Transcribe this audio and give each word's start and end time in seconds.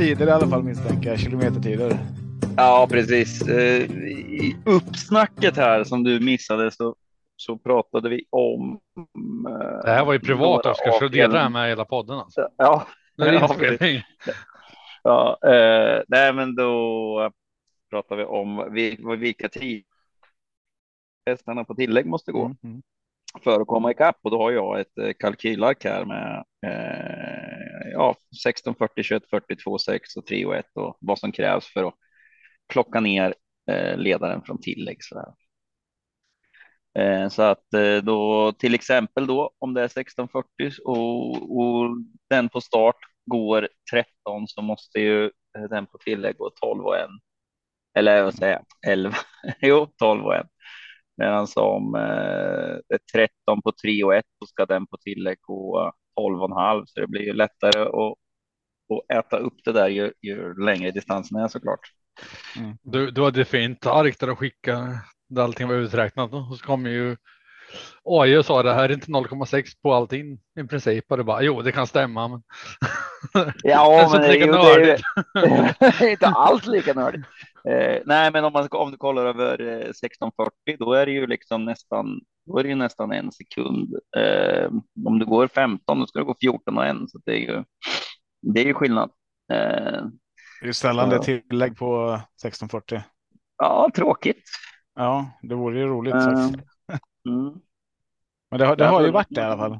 tider 0.00 0.26
i 0.26 0.30
alla 0.30 0.46
fall 0.46 0.62
misstänker 0.62 1.10
jag. 1.10 1.18
Kilometertider. 1.18 1.98
Ja, 2.56 2.86
precis. 2.90 3.48
Eh, 3.48 3.82
I 3.82 4.56
uppsnacket 4.66 5.56
här 5.56 5.84
som 5.84 6.04
du 6.04 6.20
missade 6.20 6.70
så, 6.70 6.96
så 7.36 7.58
pratade 7.58 8.08
vi 8.08 8.24
om. 8.30 8.80
eh, 9.48 9.84
Det 9.84 9.90
här 9.90 10.04
var 10.04 10.12
ju 10.12 10.20
privat 10.20 10.66
Oskar, 10.66 10.92
så 10.98 11.08
dela 11.08 11.32
det 11.32 11.38
här 11.40 11.48
med 11.48 11.68
hela 11.68 11.84
podden. 11.84 12.18
Alltså. 12.18 12.48
Ja, 12.56 12.86
Det 13.16 13.28
är 13.28 13.32
Ja, 13.32 13.42
inspelning. 13.48 14.02
ja 15.02 15.38
eh, 15.46 16.02
nej, 16.08 16.32
men 16.32 16.54
då 16.54 17.30
pratar 17.90 18.16
vi 18.16 18.24
om 18.24 18.60
vil- 18.74 19.16
vilka 19.16 19.48
tider 19.48 19.84
hästarna 21.26 21.64
på 21.64 21.74
tillägg 21.74 22.06
måste 22.06 22.32
gå 22.32 22.44
Mm, 22.44 22.56
mm. 22.64 22.82
för 23.44 23.60
att 23.60 23.66
komma 23.66 23.90
ikapp 23.90 24.16
och 24.22 24.30
då 24.30 24.38
har 24.42 24.50
jag 24.50 24.80
ett 24.80 24.98
eh, 24.98 25.12
kalkylark 25.18 25.84
här 25.84 26.04
med 26.04 26.44
eh, 26.66 27.69
ja, 27.92 28.16
16, 28.44 28.74
40, 28.74 29.02
21, 29.02 29.22
42, 29.30 29.78
6 29.78 30.16
och 30.16 30.26
3 30.26 30.46
och 30.46 30.56
1 30.56 30.66
och 30.74 30.96
vad 31.00 31.18
som 31.18 31.32
krävs 31.32 31.66
för 31.72 31.84
att 31.84 31.94
plocka 32.68 33.00
ner 33.00 33.34
eh, 33.70 33.96
ledaren 33.96 34.42
från 34.42 34.60
tillägg. 34.60 34.96
Så, 35.00 35.34
eh, 36.98 37.28
så 37.28 37.42
att 37.42 37.74
eh, 37.74 37.96
då 37.96 38.52
till 38.52 38.74
exempel 38.74 39.26
då 39.26 39.50
om 39.58 39.74
det 39.74 39.80
är 39.80 39.84
1640 39.84 40.70
och, 40.84 41.58
och 41.60 41.96
den 42.30 42.48
på 42.48 42.60
start 42.60 42.96
går 43.26 43.68
13 43.92 44.48
så 44.48 44.62
måste 44.62 45.00
ju 45.00 45.30
den 45.70 45.86
på 45.86 45.98
tillägg 45.98 46.36
gå 46.36 46.50
12 46.50 46.84
och 46.84 46.96
1. 46.96 47.06
Eller 47.94 48.22
vad 48.22 48.34
säger 48.34 48.52
jag? 48.52 48.92
11? 48.92 49.16
jo, 49.60 49.86
12 49.98 50.24
och 50.24 50.36
1. 50.36 50.46
Medan 51.16 51.46
om 51.56 51.94
eh, 51.94 52.78
det 52.88 52.94
är 52.94 53.00
13 53.12 53.62
på 53.62 53.72
3 53.82 54.04
och 54.04 54.14
1 54.14 54.24
så 54.38 54.46
ska 54.46 54.66
den 54.66 54.86
på 54.86 54.96
tillägg 54.96 55.38
gå 55.40 55.92
12 56.16 56.42
och 56.42 56.50
en 56.50 56.56
halv 56.56 56.84
så 56.86 57.00
det 57.00 57.06
blir 57.06 57.22
ju 57.22 57.32
lättare 57.32 57.80
att, 57.80 58.14
att 58.92 59.18
äta 59.18 59.38
upp 59.38 59.64
det 59.64 59.72
där 59.72 59.88
ju, 59.88 60.12
ju 60.20 60.64
längre 60.64 60.90
distansen 60.90 61.38
är 61.38 61.48
såklart. 61.48 61.80
Du, 62.82 63.10
du 63.10 63.24
hade 63.24 63.44
fint 63.44 63.86
ark 63.86 64.18
där 64.20 64.30
och 64.30 64.38
skicka 64.38 64.98
där 65.28 65.42
allting 65.42 65.68
var 65.68 65.74
uträknat 65.74 66.32
och 66.32 66.58
så 66.58 66.64
kom 66.64 66.86
ju 66.86 67.16
AI 68.04 68.36
och 68.36 68.44
sa 68.44 68.62
det 68.62 68.74
här 68.74 68.88
är 68.88 68.92
inte 68.92 69.10
0,6 69.10 69.64
på 69.82 69.94
allting 69.94 70.38
i 70.60 70.64
princip 70.64 71.10
och 71.10 71.16
det 71.16 71.24
bara 71.24 71.42
jo 71.42 71.62
det 71.62 71.72
kan 71.72 71.86
stämma 71.86 72.28
men 72.28 72.42
Ja, 73.62 74.08
men 74.12 74.22
det 74.22 74.36
ju 74.36 74.46
nördigt. 74.46 75.02
det 75.80 76.04
är 76.06 76.10
inte 76.10 76.26
alls 76.26 76.66
lika 76.66 76.94
nördigt. 76.94 77.26
Eh, 77.68 77.98
nej, 78.06 78.30
men 78.32 78.44
om 78.44 78.52
man 78.52 78.68
om 78.70 78.90
du 78.90 78.96
kollar 78.96 79.26
över 79.26 79.60
eh, 79.60 79.76
1640, 79.76 80.52
då 80.78 80.92
är 80.92 81.06
det 81.06 81.12
ju 81.12 81.26
liksom 81.26 81.64
nästan, 81.64 82.20
då 82.46 82.58
är 82.58 82.62
det 82.62 82.68
ju 82.68 82.74
nästan 82.74 83.12
en 83.12 83.32
sekund. 83.32 83.94
Eh, 84.16 84.70
om 85.06 85.18
du 85.18 85.26
går 85.26 85.48
15, 85.48 86.00
då 86.00 86.06
ska 86.06 86.18
du 86.18 86.24
gå 86.24 86.34
14 86.40 86.78
och 86.78 86.86
en, 86.86 87.08
så 87.08 87.18
det 87.24 87.32
är 87.32 87.38
ju, 87.38 87.64
det 88.42 88.60
är 88.60 88.64
ju 88.64 88.74
skillnad. 88.74 89.10
Eh, 89.52 90.02
Det 90.62 90.68
är 90.68 90.72
sällan 90.72 91.08
det 91.08 91.22
tillägg 91.22 91.76
på 91.76 92.12
1640. 92.12 93.02
ja, 93.58 93.90
tråkigt. 93.94 94.44
Ja, 94.94 95.30
det 95.42 95.54
vore 95.54 95.78
ju 95.78 95.86
roligt. 95.86 96.14
Eh, 96.14 96.20
faktiskt. 96.20 96.69
Mm. 97.26 97.60
Men 98.50 98.58
det, 98.58 98.66
har- 98.66 98.76
det 98.76 98.86
har 98.86 99.02
ju 99.02 99.10
varit 99.10 99.26
det 99.30 99.40
i 99.40 99.44
alla 99.44 99.56
fall. 99.56 99.78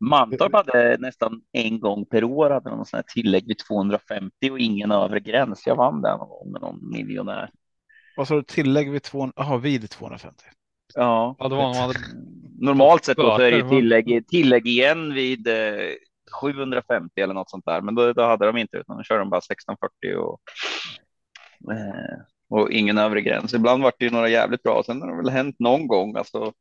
Mantorp 0.00 0.52
hade 0.52 0.96
nästan 1.00 1.42
en 1.52 1.80
gång 1.80 2.04
per 2.06 2.24
år 2.24 2.50
hade 2.50 2.70
någon 2.70 2.86
sån 2.86 2.96
här 2.98 3.04
tillägg 3.14 3.46
vid 3.46 3.58
250 3.58 4.50
och 4.50 4.58
ingen 4.58 4.90
övre 4.90 5.20
gräns. 5.20 5.66
Jag 5.66 5.76
vann 5.76 6.02
den 6.02 6.18
någon 6.18 6.28
gång 6.28 6.52
med 6.52 6.60
någon 6.60 6.90
miljonär. 6.90 7.50
Vad 8.16 8.28
sa 8.28 8.34
du? 8.34 8.42
Tillägg 8.42 8.90
vid, 8.90 9.02
200, 9.02 9.32
aha, 9.36 9.56
vid 9.56 9.90
250. 9.90 10.44
Ja, 10.94 11.36
ja, 11.38 11.48
det 11.48 11.54
var 11.54 11.62
någon 11.62 11.74
hade, 11.76 11.94
normalt 12.58 13.04
sett 13.04 13.16
då 13.16 13.36
så 13.36 13.42
är 13.42 13.50
det 13.50 13.68
tillägg, 13.68 14.28
tillägg 14.28 14.66
igen 14.66 15.14
vid 15.14 15.48
eh, 15.48 15.94
750 16.40 17.20
eller 17.20 17.34
något 17.34 17.50
sånt 17.50 17.64
där. 17.64 17.80
Men 17.80 17.94
då, 17.94 18.12
då 18.12 18.22
hade 18.22 18.46
de 18.46 18.56
inte 18.56 18.76
utan 18.76 18.96
då 18.96 19.02
körde 19.02 19.20
de 19.20 19.30
bara 19.30 19.38
1640 19.38 20.14
och, 20.16 20.40
eh, 21.72 22.18
och 22.50 22.70
ingen 22.70 22.98
övre 22.98 23.20
gräns. 23.20 23.54
Ibland 23.54 23.82
var 23.82 23.92
det 23.98 24.04
ju 24.04 24.10
några 24.10 24.28
jävligt 24.28 24.62
bra. 24.62 24.82
Sen 24.86 25.02
har 25.02 25.10
det 25.10 25.16
väl 25.16 25.30
hänt 25.30 25.56
någon 25.58 25.86
gång. 25.86 26.16
Alltså, 26.16 26.52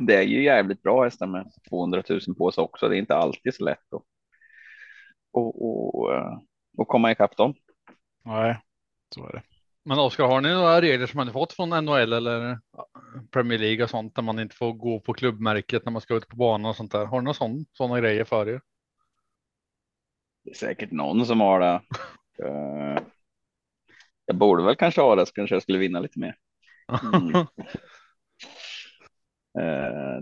det 0.00 0.14
är 0.14 0.22
ju 0.22 0.44
jävligt 0.44 0.82
bra 0.82 1.04
hästar 1.04 1.26
med 1.26 1.52
200 1.68 2.02
000 2.08 2.20
på 2.38 2.52
sig 2.52 2.62
också. 2.62 2.88
Det 2.88 2.96
är 2.96 2.98
inte 2.98 3.16
alltid 3.16 3.54
så 3.54 3.64
lätt 3.64 3.94
att 3.94 4.02
och, 5.34 5.64
och, 5.64 6.14
eh, 6.14 6.38
och 6.76 6.88
komma 6.88 7.12
ikapp 7.12 7.36
dem. 7.36 7.54
Nej, 8.24 8.60
så 9.14 9.26
är 9.26 9.32
det. 9.32 9.42
men 9.84 9.98
Oskar 9.98 10.24
har 10.24 10.40
ni 10.40 10.48
några 10.48 10.80
regler 10.80 11.06
som 11.06 11.16
man 11.16 11.26
har 11.26 11.32
fått 11.32 11.52
från 11.52 11.84
NHL 11.84 12.12
eller 12.12 12.58
Premier 13.30 13.58
League 13.58 13.84
och 13.84 13.90
sånt 13.90 14.14
där 14.14 14.22
man 14.22 14.38
inte 14.38 14.56
får 14.56 14.72
gå 14.72 15.00
på 15.00 15.14
klubbmärket 15.14 15.84
när 15.84 15.92
man 15.92 16.02
ska 16.02 16.14
ut 16.14 16.28
på 16.28 16.36
banan 16.36 16.70
och 16.70 16.76
sånt 16.76 16.92
där. 16.92 17.06
Har 17.06 17.20
ni 17.20 17.24
några 17.24 17.34
sån, 17.34 17.64
sådana 17.72 18.00
grejer 18.00 18.24
för 18.24 18.48
er? 18.48 18.60
Det 20.44 20.50
är 20.50 20.54
säkert 20.54 20.90
någon 20.90 21.26
som 21.26 21.40
har 21.40 21.60
det. 21.60 21.80
Jag 24.26 24.36
borde 24.36 24.62
väl 24.62 24.76
kanske 24.76 25.00
ha 25.00 25.14
det 25.14 25.26
så 25.26 25.32
kanske 25.32 25.54
jag 25.54 25.62
skulle 25.62 25.78
vinna 25.78 26.00
lite 26.00 26.18
mer. 26.18 26.36
Mm. 27.12 27.28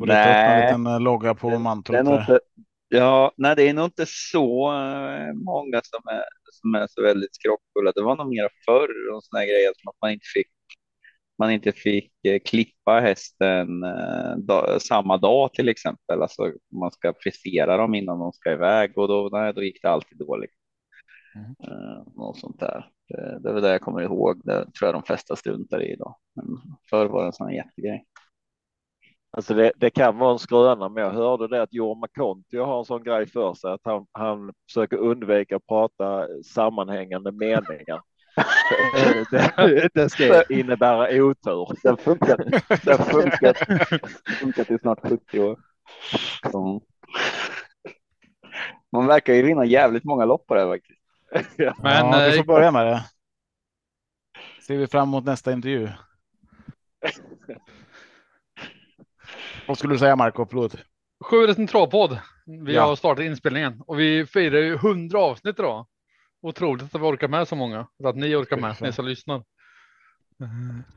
Rita 0.00 0.02
upp 0.02 0.02
en 0.02 0.06
nej, 0.06 0.66
liten 0.66 0.86
eh, 0.86 1.00
logga 1.00 1.34
på 1.34 1.58
Mantorp. 1.58 2.06
inte, 2.06 2.40
ja, 2.88 3.32
nej, 3.36 3.56
det 3.56 3.68
är 3.68 3.74
nog 3.74 3.84
inte 3.84 4.04
så 4.06 4.72
eh, 4.72 5.32
många 5.34 5.80
som 5.84 6.08
är, 6.12 6.24
som 6.52 6.74
är 6.74 6.86
så 6.86 7.02
väldigt 7.02 7.34
skrockfulla. 7.34 7.92
Det 7.94 8.02
var 8.02 8.16
nog 8.16 8.28
mer 8.28 8.48
förr 8.66 9.14
och 9.14 9.24
såna 9.24 9.40
här 9.40 9.46
grejer 9.46 9.72
som 9.76 9.88
att 9.88 9.96
man 10.02 10.10
inte 10.10 10.26
fick 10.34 10.46
man 11.38 11.50
inte 11.50 11.72
fick 11.72 12.12
klippa 12.44 13.00
hästen 13.00 13.80
da, 14.36 14.80
samma 14.80 15.16
dag 15.16 15.52
till 15.52 15.68
exempel. 15.68 16.22
Alltså 16.22 16.52
man 16.80 16.90
ska 16.90 17.14
frisera 17.20 17.76
dem 17.76 17.94
innan 17.94 18.18
de 18.18 18.32
ska 18.32 18.52
iväg 18.52 18.98
och 18.98 19.08
då, 19.08 19.28
nej, 19.32 19.54
då 19.54 19.62
gick 19.62 19.82
det 19.82 19.90
alltid 19.90 20.18
dåligt. 20.18 20.50
Mm. 21.34 21.50
Eh, 21.64 22.02
något 22.16 22.38
sånt 22.38 22.60
där. 22.60 22.90
Det, 23.12 23.38
det 23.42 23.48
är 23.48 23.52
väl 23.52 23.62
det 23.62 23.70
jag 23.70 23.80
kommer 23.80 24.02
ihåg. 24.02 24.40
Det 24.44 24.54
tror 24.54 24.88
jag 24.88 24.94
de 24.94 25.02
flesta 25.02 25.36
struntar 25.36 25.82
i 25.82 25.92
idag. 25.92 26.16
Men 26.34 26.46
förr 26.90 27.06
var 27.06 27.20
det 27.20 27.26
en 27.26 27.32
sån 27.32 27.46
här 27.46 27.54
jättegrej. 27.54 28.04
Alltså 29.36 29.54
det, 29.54 29.72
det 29.76 29.90
kan 29.90 30.18
vara 30.18 30.32
en 30.32 30.38
skröna, 30.38 30.88
men 30.88 31.04
jag 31.04 31.10
hörde 31.10 31.48
det 31.48 31.62
att 31.62 31.72
Jorma 31.72 32.08
Kontio 32.14 32.64
har 32.64 32.78
en 32.78 32.84
sån 32.84 33.02
grej 33.02 33.26
för 33.26 33.54
sig 33.54 33.72
att 33.72 33.80
han, 33.84 34.06
han 34.12 34.52
försöker 34.68 34.96
undvika 34.96 35.56
att 35.56 35.66
prata 35.66 36.26
sammanhängande 36.44 37.32
meningar. 37.32 38.02
det, 39.30 39.88
det 39.94 40.10
ska 40.10 40.42
innebära 40.48 41.24
otur. 41.24 41.78
Det 41.82 41.88
har 41.88 41.96
funkat. 41.96 42.40
Det 42.84 42.92
har 42.92 43.04
funkat, 43.04 43.56
funkat 44.40 44.70
i 44.70 44.78
snart 44.78 45.08
70 45.08 45.40
år. 45.40 45.58
Så. 46.52 46.82
Man 48.92 49.06
verkar 49.06 49.34
ju 49.34 49.42
vinna 49.42 49.64
jävligt 49.64 50.04
många 50.04 50.24
lopp 50.24 50.46
på 50.46 50.54
det 50.54 50.66
faktiskt. 50.66 51.01
Men 51.82 52.06
ja, 52.06 52.18
vi 52.18 52.28
eh, 52.28 52.36
får 52.36 52.44
börja 52.44 52.70
med 52.70 52.86
det. 52.86 53.04
Ser 54.66 54.76
vi 54.76 54.86
fram 54.86 55.08
emot 55.08 55.24
nästa 55.24 55.52
intervju. 55.52 55.88
Vad 59.68 59.78
skulle 59.78 59.94
du 59.94 59.98
säga 59.98 60.16
Marco? 60.16 60.46
Förlåt. 60.50 60.76
Sju 61.24 61.46
en 61.46 61.66
travpodd. 61.66 62.18
Vi 62.46 62.74
Ja. 62.74 62.86
har 62.86 62.96
startat 62.96 63.24
inspelningen 63.24 63.82
och 63.86 64.00
vi 64.00 64.26
firar 64.26 64.58
ju 64.58 64.74
100 64.74 65.18
avsnitt 65.18 65.58
idag. 65.58 65.86
Otroligt 66.42 66.82
att 66.94 67.00
vi 67.00 67.04
orkar 67.04 67.28
med 67.28 67.48
så 67.48 67.56
många. 67.56 67.86
Att 68.04 68.16
ni 68.16 68.34
orkar 68.36 68.56
med, 68.56 68.76
ni 68.80 68.92
som 68.92 69.06
lyssnar. 69.06 69.44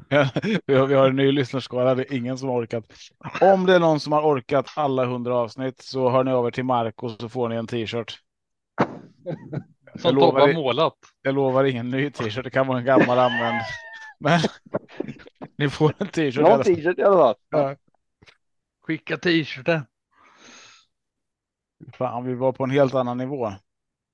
Ja, 0.09 0.29
vi, 0.66 0.75
har, 0.75 0.88
vi 0.88 0.95
har 0.95 1.09
en 1.09 1.16
ny 1.16 1.31
lyssnarskara. 1.31 1.95
Det 1.95 2.12
är 2.12 2.18
ingen 2.18 2.38
som 2.38 2.50
har 2.50 2.56
orkat. 2.63 2.85
Om 3.41 3.66
det 3.66 3.75
är 3.75 3.79
någon 3.79 4.00
som 4.00 4.13
har 4.13 4.22
orkat 4.22 4.69
alla 4.75 5.06
hundra 5.06 5.35
avsnitt 5.35 5.81
så 5.81 6.09
hör 6.09 6.24
ni 6.24 6.31
över 6.31 6.51
till 6.51 6.63
Marco 6.66 7.09
så 7.09 7.29
får 7.29 7.50
ni 7.50 7.56
en 7.56 7.68
t-shirt. 7.68 8.19
Som 10.00 10.16
lovar 10.16 10.39
Tobbe 10.39 10.41
har 10.41 10.53
målat. 10.53 10.97
Jag 11.22 11.35
lovar 11.35 11.63
ingen 11.63 11.89
ny 11.89 12.11
t-shirt. 12.11 12.44
Det 12.44 12.50
kan 12.50 12.68
vara 12.68 12.77
en 12.80 12.86
gammal 12.86 13.19
använd. 13.19 13.62
Men 14.19 14.39
ni 15.57 15.69
får 15.69 15.94
en 15.97 16.07
t-shirt. 16.07 16.42
Någon 16.44 16.63
t-shirt 16.63 17.00
i 17.00 17.03
alla 17.03 17.18
fall. 17.18 17.36
Ja. 17.50 17.75
Skicka 18.81 19.18
t-shirten. 19.18 19.81
Fan, 21.94 22.25
vi 22.25 22.33
var 22.36 22.51
på 22.51 22.63
en 22.63 22.69
helt 22.69 22.94
annan 22.94 23.18
nivå 23.18 23.51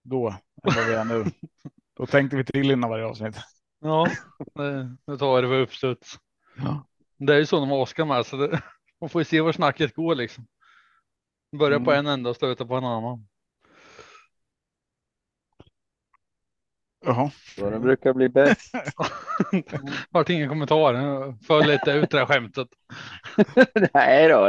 då 0.04 0.30
än 0.30 0.36
vad 0.76 0.86
vi 0.86 0.94
är 0.94 1.06
nu. 1.06 1.26
Då 1.98 2.06
tänkte 2.06 2.38
vi 2.38 2.44
till 2.44 2.72
innan 2.72 2.90
varje 2.90 3.06
avsnitt. 3.06 3.36
Ja, 3.80 4.08
nu 5.08 5.18
tar 5.20 5.36
vi 5.36 5.42
det 5.42 5.48
på 5.48 5.54
uppstuds. 5.54 6.16
Ja. 6.58 6.86
Det 7.18 7.34
är 7.34 7.38
ju 7.38 7.46
så 7.46 7.60
när 7.60 7.68
man 7.68 7.80
Oskar 7.80 8.06
med 8.06 8.26
så 8.26 8.38
det, 8.38 8.62
man 9.02 9.10
får 9.10 9.22
ju 9.22 9.26
se 9.26 9.42
var 9.42 9.52
snacket 9.52 9.96
går 9.96 10.16
liksom. 10.16 10.48
Börja 11.58 11.80
på 11.80 11.92
Mm. 11.92 12.06
en 12.06 12.14
ända 12.14 12.30
och 12.30 12.36
sluta 12.36 12.66
på 12.66 12.76
en 12.76 12.86
annan. 12.86 13.28
Jaha. 17.06 17.32
Så 17.56 17.70
det 17.70 17.80
brukar 17.80 18.14
bli 18.14 18.30
bäst. 18.30 18.72
Vart 20.10 20.30
ingen 20.30 20.50
kommentar. 20.50 20.94
Föll 21.48 21.68
lite 21.68 21.92
ut 21.92 22.10
det 22.10 22.18
här 22.20 22.26
skämtet. 22.26 22.68
Nej 23.94 24.28
då, 24.30 24.46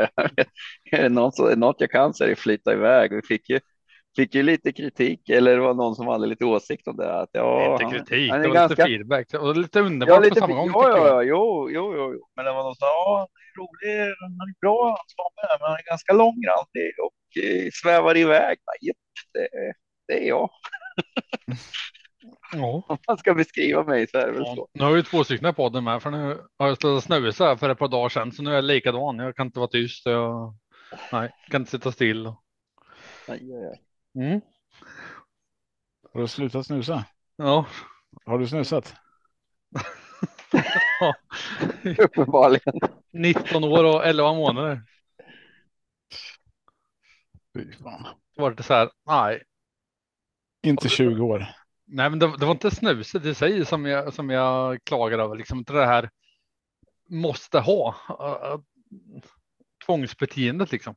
är 0.91 1.03
det 1.03 1.09
något, 1.09 1.59
något 1.59 1.77
jag 1.79 1.91
kan 1.91 2.15
så 2.15 2.25
är 2.25 2.29
det 2.29 2.37
flyta 2.37 2.73
iväg. 2.73 3.13
Vi 3.15 3.23
fick 3.23 3.49
ju, 3.51 3.61
fick 4.17 4.35
ju 4.35 4.43
lite 4.43 4.73
kritik 4.73 5.29
eller 5.29 5.55
det 5.57 5.61
var 5.63 5.75
någon 5.75 5.95
som 5.95 6.07
hade 6.07 6.27
lite 6.27 6.45
åsikt 6.45 6.89
om 6.89 6.97
det. 6.97 7.21
Att, 7.21 7.31
ja, 7.33 7.79
han- 7.81 7.91
kritik, 7.91 8.31
han 8.31 8.39
är 8.39 8.43
det 8.43 8.49
var 8.49 8.55
ganska- 8.55 8.87
lite 8.87 8.97
feedback. 8.99 9.35
Och 9.35 9.57
lite 9.57 9.79
Ja, 9.79 9.85
underbart 9.85 10.25
lite, 10.25 10.41
på 10.41 10.47
samma 10.47 10.55
ja, 10.55 10.63
gång. 10.63 10.73
ja, 10.75 10.89
jag. 10.89 11.07
ja, 11.07 11.23
jo, 11.23 11.71
jo, 11.71 11.95
jo. 12.15 12.27
Men 12.37 12.45
det 12.45 12.53
var 12.53 12.63
någon 12.63 12.75
som 12.75 12.81
sa, 12.81 12.87
ja, 12.87 13.29
det 13.35 13.41
är 13.41 13.61
rolig, 13.61 14.15
han 14.21 14.49
är 14.49 14.61
bra, 14.61 14.89
han 15.17 15.59
men 15.61 15.69
han 15.69 15.77
är 15.79 15.83
ganska 15.91 16.13
långrandig 16.13 16.91
och 17.05 17.43
eh, 17.45 17.69
svävar 17.73 18.17
iväg. 18.17 18.59
Nej, 18.67 18.93
det, 19.33 19.49
det 20.09 20.25
är 20.25 20.29
jag. 20.29 20.51
Ja. 22.53 22.83
Om 22.89 22.99
man 23.09 23.19
ska 23.19 23.35
beskriva 23.35 23.85
mig 23.85 24.07
så 24.09 24.19
är 24.19 24.27
det 24.27 24.33
väl 24.33 24.43
Ja, 24.47 24.55
så. 24.55 24.69
nu 24.73 24.85
har 24.85 24.97
ju 24.97 25.03
två 25.03 25.25
stycken 25.25 25.49
på 25.49 25.53
podden 25.63 25.85
med 25.85 26.03
för 26.03 26.11
nu 26.11 26.41
har 26.59 26.69
jag 26.69 26.79
slutat 26.81 27.05
snusa 27.05 27.57
för 27.57 27.69
ett 27.71 27.79
par 27.79 27.89
dagar 27.89 28.09
sedan 28.09 28.33
så 28.33 28.43
nu 28.43 28.51
är 28.51 28.55
jag 28.55 28.65
likadan. 28.65 29.19
Jag 29.19 29.37
kan 29.37 29.47
inte 29.47 29.59
vara 29.59 29.71
tyst. 29.71 30.07
Jag 30.07 30.55
nej, 31.13 31.31
kan 31.51 31.61
inte 31.63 31.71
sitta 31.71 31.93
still. 31.93 32.27
Aj, 32.27 32.35
aj, 33.29 33.67
aj. 33.67 33.81
Mm. 34.25 34.41
Har 36.13 36.21
du 36.21 36.29
slutat 36.29 36.67
snusa? 36.67 37.05
Ja. 37.37 37.67
Har 38.25 38.39
du 38.39 38.47
snusat? 38.47 38.95
Uppenbarligen. 41.99 42.75
19 43.13 43.65
år 43.65 43.85
och 43.85 44.07
11 44.07 44.33
månader. 44.35 44.83
Fy 47.55 47.73
fan. 47.73 48.07
Var 48.37 48.51
det 48.51 48.63
så 48.63 48.75
här. 48.75 48.91
Nej, 49.07 49.43
Inte 50.63 50.89
20 50.89 51.23
år. 51.25 51.47
Nej, 51.93 52.11
men 52.11 52.19
det, 52.19 52.37
det 52.39 52.45
var 52.47 52.53
inte 52.53 52.71
snuset 52.71 53.25
i 53.25 53.35
sig 53.35 53.65
som 53.67 53.87
jag 53.87 54.13
som 54.13 54.31
jag 54.31 54.85
klagar 54.85 55.19
över. 55.19 55.37
Liksom 55.37 55.59
inte 55.59 55.73
det 55.73 55.87
här 55.87 56.11
måste 57.09 57.59
ha 57.59 57.95
uh, 58.11 58.61
tvångsbeteendet 59.87 60.73
liksom. 60.73 60.95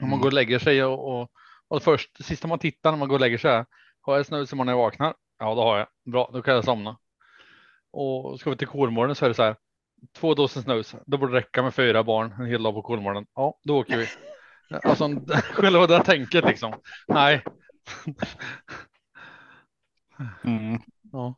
Om 0.00 0.08
man 0.08 0.12
Mm. 0.12 0.20
går 0.20 0.28
och 0.28 0.32
lägger 0.32 0.58
sig 0.58 0.84
och, 0.84 1.20
och, 1.20 1.30
och 1.68 1.82
först 1.82 2.24
sista 2.24 2.48
man 2.48 2.58
tittar 2.58 2.90
när 2.90 2.98
man 2.98 3.08
går 3.08 3.16
och 3.16 3.20
lägger 3.20 3.38
sig. 3.38 3.64
Har 4.00 4.16
jag 4.16 4.26
snus 4.26 4.52
imorgon 4.52 4.66
när 4.66 4.72
jag 4.72 4.78
vaknar? 4.78 5.14
Ja, 5.38 5.54
det 5.54 5.60
har 5.60 5.78
jag. 5.78 5.86
Bra, 6.12 6.30
då 6.32 6.42
kan 6.42 6.54
jag 6.54 6.64
somna. 6.64 6.98
Och 7.92 8.40
ska 8.40 8.50
vi 8.50 8.56
till 8.56 8.66
Kolmården 8.66 9.14
så 9.14 9.24
är 9.24 9.28
det 9.28 9.34
så 9.34 9.42
här. 9.42 9.56
Två 10.16 10.34
doser 10.34 10.60
snus. 10.60 10.94
Då 11.06 11.18
borde 11.18 11.32
det 11.32 11.38
räcka 11.38 11.62
med 11.62 11.74
fyra 11.74 12.04
barn 12.04 12.32
en 12.38 12.46
hel 12.46 12.62
dag 12.62 12.74
på 12.74 12.82
Kolmården. 12.82 13.26
Ja, 13.34 13.58
då 13.64 13.78
åker 13.78 13.96
vi. 13.96 14.06
Alltså 14.82 15.08
själva 15.52 15.86
det 15.86 16.04
tänket 16.04 16.44
liksom. 16.44 16.74
Nej. 17.08 17.44
Mm. 20.44 20.80
Ja. 21.12 21.34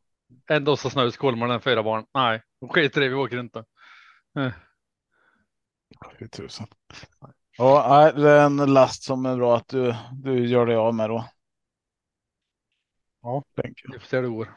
En 0.47 0.65
dosa 0.65 0.91
snus, 0.91 1.17
Kolmården, 1.17 1.61
fyra 1.61 1.83
barn. 1.83 2.07
Nej, 2.15 2.43
då 2.61 2.69
skiter 2.69 3.03
i 3.03 3.09
vi 3.09 3.15
åker 3.15 3.41
inte. 3.41 3.65
Eh, 4.39 4.53
Fy 6.19 6.29
tusan. 6.29 6.67
Ja, 7.59 7.87
nej, 7.89 8.23
det 8.23 8.31
är 8.31 8.47
en 8.47 8.57
last 8.75 9.03
som 9.03 9.27
är 9.27 9.37
bra 9.37 9.57
att 9.57 9.69
du, 9.69 9.95
du 10.13 10.47
gör 10.47 10.67
dig 10.67 10.77
av 10.77 10.95
med 10.95 11.11
då. 11.11 11.29
Ja. 13.23 13.45
Tänker 13.63 13.87
jag. 13.87 13.93
Vi 13.93 13.99
får 13.99 14.07
se 14.07 14.17
hur 14.17 14.23
det 14.23 14.29
går. 14.29 14.55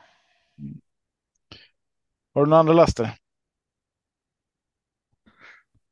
Har 2.34 2.46
du 2.46 2.50
några 2.50 2.60
andra 2.60 2.74
laster? 2.74 3.16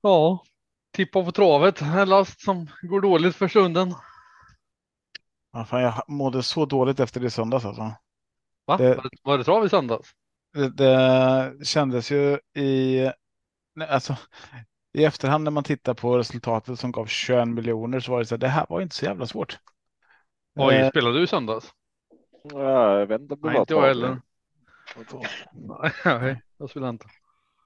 Ja, 0.01 0.43
tippa 0.91 1.23
på 1.23 1.31
travet. 1.31 1.81
En 1.81 2.09
last 2.09 2.41
som 2.41 2.67
går 2.81 3.01
dåligt 3.01 3.35
för 3.35 3.47
stunden. 3.47 3.93
Ja, 5.51 5.65
fan, 5.65 5.81
jag 5.81 6.03
mådde 6.07 6.43
så 6.43 6.65
dåligt 6.65 6.99
efter 6.99 7.19
det 7.19 7.31
söndags 7.31 7.65
alltså. 7.65 7.93
Va? 8.69 8.77
Det- 8.77 9.01
Var, 9.23 9.37
det, 9.37 9.43
trav 9.43 9.65
i 9.65 9.69
söndags? 9.69 10.09
Det, 10.53 10.69
det 10.69 11.65
kändes 11.65 12.11
ju 12.11 12.39
i, 12.55 12.99
nej, 13.75 13.87
alltså, 13.87 14.15
i 14.93 15.03
efterhand 15.03 15.43
när 15.43 15.51
man 15.51 15.63
tittar 15.63 15.93
på 15.93 16.17
resultatet 16.17 16.79
som 16.79 16.91
gav 16.91 17.05
21 17.05 17.47
miljoner 17.47 17.99
så 17.99 18.11
var 18.11 18.19
det 18.19 18.25
så 18.25 18.35
här, 18.35 18.39
det 18.39 18.47
här 18.47 18.65
var 18.69 18.81
inte 18.81 18.95
så 18.95 19.05
jävla 19.05 19.25
svårt. 19.25 19.59
Oj, 20.55 20.75
Eh, 20.75 20.89
spelade 20.89 21.17
du 21.17 21.23
i 21.23 21.27
söndags? 21.27 21.71
Ja, 22.43 22.99
jag 22.99 23.07
vet 23.07 23.21
inte 23.21 23.35
Nej, 23.41 23.57
inte 23.57 23.73
jag 23.73 23.81
heller. 23.81 24.21
Nej, 26.05 26.41
jag 26.57 26.69
spelade 26.69 26.89
inte. 26.89 27.05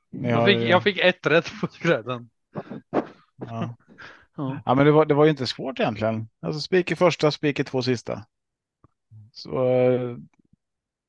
Jag 0.10 0.46
fick, 0.46 0.58
jag 0.70 0.84
fick 0.84 0.98
ett 0.98 1.26
rätt 1.26 1.52
på 1.62 1.68
grädden. 1.82 2.30
ja. 3.36 3.76
Ja. 4.36 4.62
ja, 4.66 4.76
men 4.76 4.86
det 4.86 4.92
var, 4.92 5.06
det 5.06 5.14
var 5.14 5.24
ju 5.26 5.30
inte 5.32 5.48
svårt 5.48 5.80
egentligen. 5.80 6.30
Alltså 6.42 6.62
spik 6.62 6.92
i 6.92 6.96
första, 6.96 7.32
spik 7.32 7.60
i 7.60 7.64
två 7.64 7.82
sista. 7.82 8.26
Så 9.32 9.50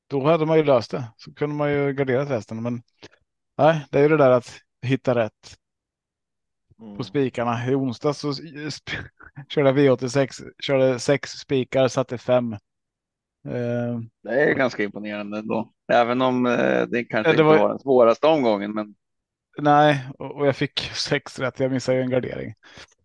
då 0.07 0.23
hade 0.27 0.45
man 0.45 0.57
ju 0.57 0.63
löst 0.63 0.91
det. 0.91 1.03
Så 1.17 1.33
kunde 1.33 1.55
man 1.55 1.71
ju 1.71 1.93
garderat 1.93 2.29
resten. 2.29 2.61
Men 2.63 2.83
nej, 3.57 3.85
det 3.91 3.99
är 3.99 4.03
ju 4.03 4.09
det 4.09 4.17
där 4.17 4.31
att 4.31 4.59
hitta 4.81 5.15
rätt 5.15 5.57
Mm. 6.79 6.97
på 6.97 7.03
spikarna. 7.03 7.67
I 7.71 7.75
onsdags 7.75 8.19
så 8.19 8.33
körde 9.49 9.69
jag 9.69 9.77
V86, 9.77 10.43
körde 10.59 10.99
sex 10.99 11.29
spikar, 11.29 11.87
satte 11.87 12.17
fem. 12.17 12.53
Eh, 12.53 13.99
Det 14.23 14.29
är 14.43 14.53
ganska 14.53 14.83
imponerande 14.83 15.37
ändå. 15.37 15.71
Även 15.93 16.21
om 16.21 16.45
eh, 16.45 16.85
det 16.87 17.03
kanske 17.05 17.29
det 17.29 17.33
inte 17.33 17.43
var- 17.43 17.57
var 17.59 17.69
den 17.69 17.79
svåraste 17.79 18.27
omgången. 18.27 18.73
Men 18.73 18.95
nej, 19.57 20.07
och 20.19 20.31
och 20.35 20.47
jag 20.47 20.55
fick 20.55 20.79
sex 20.95 21.39
rätt. 21.39 21.59
Jag 21.59 21.71
missade 21.71 21.97
ju 21.97 22.03
en 22.03 22.09
gardering 22.09 22.53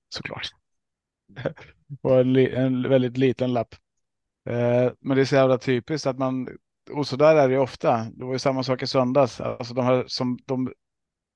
såklart. 0.08 0.48
Och 2.02 2.20
en, 2.20 2.36
en 2.36 2.88
väldigt 2.88 3.16
liten 3.16 3.52
lapp. 3.52 3.74
Eh, 4.48 4.92
men 5.00 5.16
det 5.16 5.20
är 5.20 5.24
så 5.24 5.34
jävla 5.34 5.58
typiskt 5.58 6.06
att 6.06 6.18
man, 6.18 6.48
och 6.94 7.06
så 7.06 7.16
där 7.16 7.36
är 7.36 7.48
det 7.48 7.54
ju 7.54 7.60
ofta. 7.60 8.06
Det 8.14 8.24
var 8.24 8.32
ju 8.32 8.38
samma 8.38 8.62
sak 8.62 8.82
i 8.82 8.86
söndags. 8.86 9.40
Alltså 9.40 9.74
de 9.74 9.84
här 9.84 10.04
som 10.06 10.38
de 10.46 10.72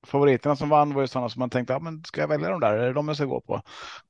favoriterna 0.05 0.55
som 0.55 0.69
vann 0.69 0.93
var 0.93 1.01
ju 1.01 1.07
sådana 1.07 1.29
som 1.29 1.39
man 1.39 1.49
tänkte, 1.49 1.73
ja, 1.73 1.79
men 1.79 2.03
ska 2.03 2.21
jag 2.21 2.27
välja 2.27 2.49
de 2.49 2.59
där? 2.59 2.73
Är 2.77 2.87
det 2.87 2.93
de 2.93 3.07
jag 3.07 3.17
ska 3.17 3.25
gå 3.25 3.41
på? 3.41 3.61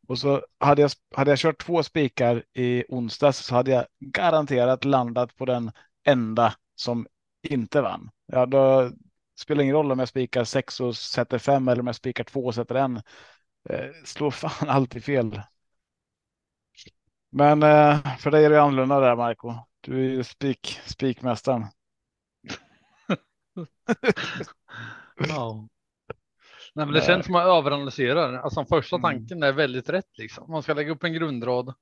Och 0.08 0.20
så 0.20 0.42
hade 0.60 0.82
jag, 0.82 0.92
hade 1.16 1.32
jag 1.32 1.40
kört 1.40 1.66
två 1.66 1.84
spikar 1.84 2.44
i 2.54 2.84
onsdags 2.90 3.38
så 3.38 3.56
hade 3.56 3.72
jag 3.72 3.86
garanterat 4.00 4.86
landat 4.86 5.36
på 5.36 5.46
den 5.46 5.72
enda 6.04 6.54
som 6.76 7.08
inte 7.50 7.82
vann. 7.82 8.10
Ja, 8.26 8.46
då 8.46 8.92
spelar 9.40 9.64
ingen 9.64 9.76
roll 9.76 9.92
om 9.92 10.00
jag 10.00 10.08
spikar 10.08 10.44
sex 10.44 10.80
och 10.80 10.96
sätter 10.96 11.38
fem 11.38 11.68
eller 11.68 11.82
om 11.82 11.88
jag 11.88 11.96
spikar 11.96 12.24
två 12.24 12.46
och 12.46 12.56
sätter 12.56 12.76
en. 12.76 13.02
Eh, 13.70 13.90
slår 14.06 14.32
fan 14.32 14.70
alltid 14.70 15.04
fel. 15.04 15.42
Men 17.30 17.64
eh, 17.64 18.18
för 18.18 18.32
dig 18.32 18.46
är 18.46 18.50
det 18.50 18.62
annorlunda 18.62 19.00
där, 19.00 19.16
Marco. 19.16 19.54
Du 19.86 20.06
är 20.06 20.10
ju 20.10 20.24
spik, 20.24 20.80
spikmästaren. 20.86 21.66
Ja. 25.30 25.68
Nej, 26.74 26.86
men 26.86 26.94
det 26.96 27.02
känns 27.02 27.26
som 27.26 27.36
att 27.36 27.46
man 27.46 27.58
överanalyserar. 27.58 28.34
Alltså 28.34 28.66
första 28.66 28.96
Mm. 28.96 29.02
tanken 29.04 29.44
är 29.44 29.52
väldigt 29.52 29.90
rätt 29.90 30.18
liksom. 30.18 30.52
Man 30.52 30.64
ska 30.64 30.74
lägga 30.74 30.92
upp 30.92 31.04
en 31.04 31.14
grundrad. 31.14 31.74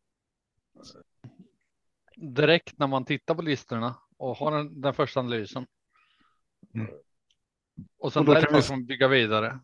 Direkt 2.15 2.79
när 2.79 2.87
man 2.87 3.05
tittar 3.05 3.35
på 3.35 3.41
listorna 3.41 3.95
och 4.17 4.37
har 4.37 4.51
den, 4.51 4.81
den 4.81 4.93
första 4.93 5.19
analysen. 5.19 5.65
Mm. 6.73 6.87
Och 7.99 8.13
sen 8.13 8.19
Och 8.19 8.25
då 8.25 8.33
kan 8.33 8.41
därifrån 8.41 8.55
vi- 8.57 8.61
ska 8.63 8.73
man 8.73 8.85
bygga 8.85 9.07
vidare. 9.07 9.59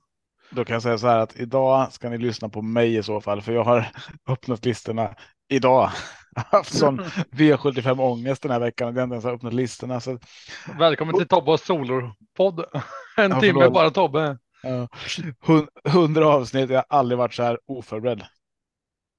Då 0.52 0.66
kan 0.66 0.74
jag 0.74 0.84
säga 0.84 0.98
så 0.98 1.08
här 1.08 1.20
att 1.20 1.40
idag 1.40 1.94
ska 1.94 2.10
ni 2.10 2.18
lyssna 2.18 2.50
på 2.50 2.62
mig 2.62 2.96
i 2.96 3.04
så 3.04 3.22
fall, 3.22 3.42
för 3.42 3.52
jag 3.54 3.64
har 3.64 3.92
öppnat 4.28 4.66
listorna 4.66 5.16
idag. 5.48 5.92
Haft 6.52 6.74
sån 6.78 7.00
V75 7.32 8.00
ångest 8.02 8.42
den 8.42 8.52
här 8.52 8.60
veckan 8.60 8.88
och 8.88 8.94
jag 8.96 9.04
inte 9.04 9.14
ens 9.14 9.26
har 9.26 9.34
öppnat 9.34 9.54
listorna. 9.54 10.00
Så, 10.00 10.20
Välkommen 10.80 11.18
till 11.18 11.28
Tobbas 11.28 11.66
solopodd. 11.66 12.66
En 13.18 13.32
Ja, 13.32 13.40
timme 13.42 13.70
bara 13.70 13.90
Tobbe. 13.92 14.38
ja, 14.64 14.88
hun- 15.42 15.68
hundra 15.84 16.28
avsnitt, 16.28 16.70
jag 16.70 16.78
har 16.78 16.86
aldrig 16.90 17.18
varit 17.18 17.34
så 17.34 17.44
här 17.44 17.60
oförberedd. 17.66 18.24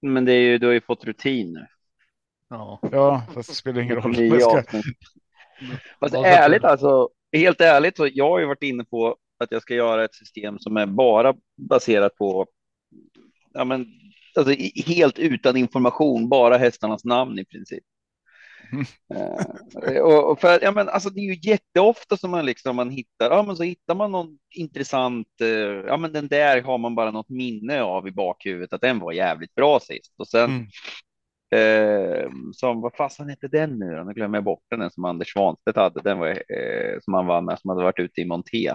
Men 0.03 0.25
det 0.25 0.33
är 0.33 0.41
ju, 0.41 0.59
du 0.59 0.67
har 0.67 0.73
ju 0.73 0.81
fått 0.81 1.05
rutin 1.05 1.53
nu. 1.53 1.67
Ja. 2.51 2.79
Ja, 2.93 3.23
fast 3.35 3.49
det 3.49 3.55
spelar 3.55 3.81
ingen 3.83 3.97
roll. 3.97 4.41
Ska. 4.41 4.63
Fast 6.01 6.15
ärligt 6.15 6.65
alltså, 6.65 7.09
helt 7.33 7.61
ärligt 7.61 7.97
så 7.97 8.09
jag 8.13 8.29
har 8.31 8.39
ju 8.41 8.47
varit 8.47 8.63
inne 8.63 8.85
på 8.85 9.17
att 9.39 9.53
jag 9.53 9.63
ska 9.63 9.75
göra 9.75 10.05
ett 10.05 10.15
system 10.15 10.59
som 10.59 10.77
är 10.77 10.87
bara 10.87 11.35
baserat 11.57 12.17
på, 12.17 12.47
ja 13.53 13.65
men, 13.65 13.87
alltså 14.37 14.55
helt 14.87 15.19
utan 15.19 15.57
information, 15.57 16.29
bara 16.29 16.57
hästarnas 16.57 17.05
namn 17.05 17.39
i 17.39 17.45
princip. 17.45 17.85
Eh, 19.15 20.01
och, 20.01 20.41
för, 20.41 20.59
ja, 20.63 20.73
men, 20.73 20.89
alltså, 20.89 21.11
det 21.11 21.21
är 21.21 21.35
ju 21.35 21.51
jätteofta 21.51 22.17
som 22.17 22.31
man 22.31 22.47
liksom 22.47 22.77
man 22.77 22.91
hittar, 22.91 23.31
ja 23.31 23.43
men 23.43 23.57
så 23.57 23.63
hittar 23.63 23.95
man 23.95 24.13
någon 24.13 24.39
intressant, 24.51 25.29
eh, 25.41 25.49
ja 25.87 25.97
men 25.97 26.13
den 26.13 26.29
där 26.29 26.63
har 26.63 26.79
man 26.79 26.95
bara 26.95 27.11
något 27.11 27.29
minne 27.29 27.83
av 27.83 28.09
i 28.09 28.13
bakhuvudet 28.13 28.73
att 28.73 28.81
den 28.81 28.99
var 28.99 29.13
jävligt 29.13 29.55
bra 29.55 29.81
sist 29.81 30.15
och 30.19 30.29
sen 30.29 30.51
Mm. 30.51 30.67
Eh, 31.55 32.31
som, 32.53 32.81
vad 32.81 32.97
fasen 32.97 33.29
hette 33.29 33.49
den 33.49 33.79
nu 33.79 33.97
då? 33.97 34.05
Nu 34.05 34.13
glömmer 34.13 34.37
jag 34.37 34.45
bort 34.45 34.65
den, 34.71 34.81
den 34.81 34.91
som 34.91 35.05
Anders 35.05 35.33
Svanstedt 35.33 35.77
hade. 35.77 36.01
Den 36.03 36.19
var 36.19 36.29
eh, 36.29 37.01
som 37.01 37.15
han 37.15 37.27
vann 37.27 37.45
med, 37.45 37.59
som 37.59 37.71
hade 37.71 37.83
varit 37.83 37.99
ute 37.99 38.21
i 38.21 38.25
Monté. 38.25 38.75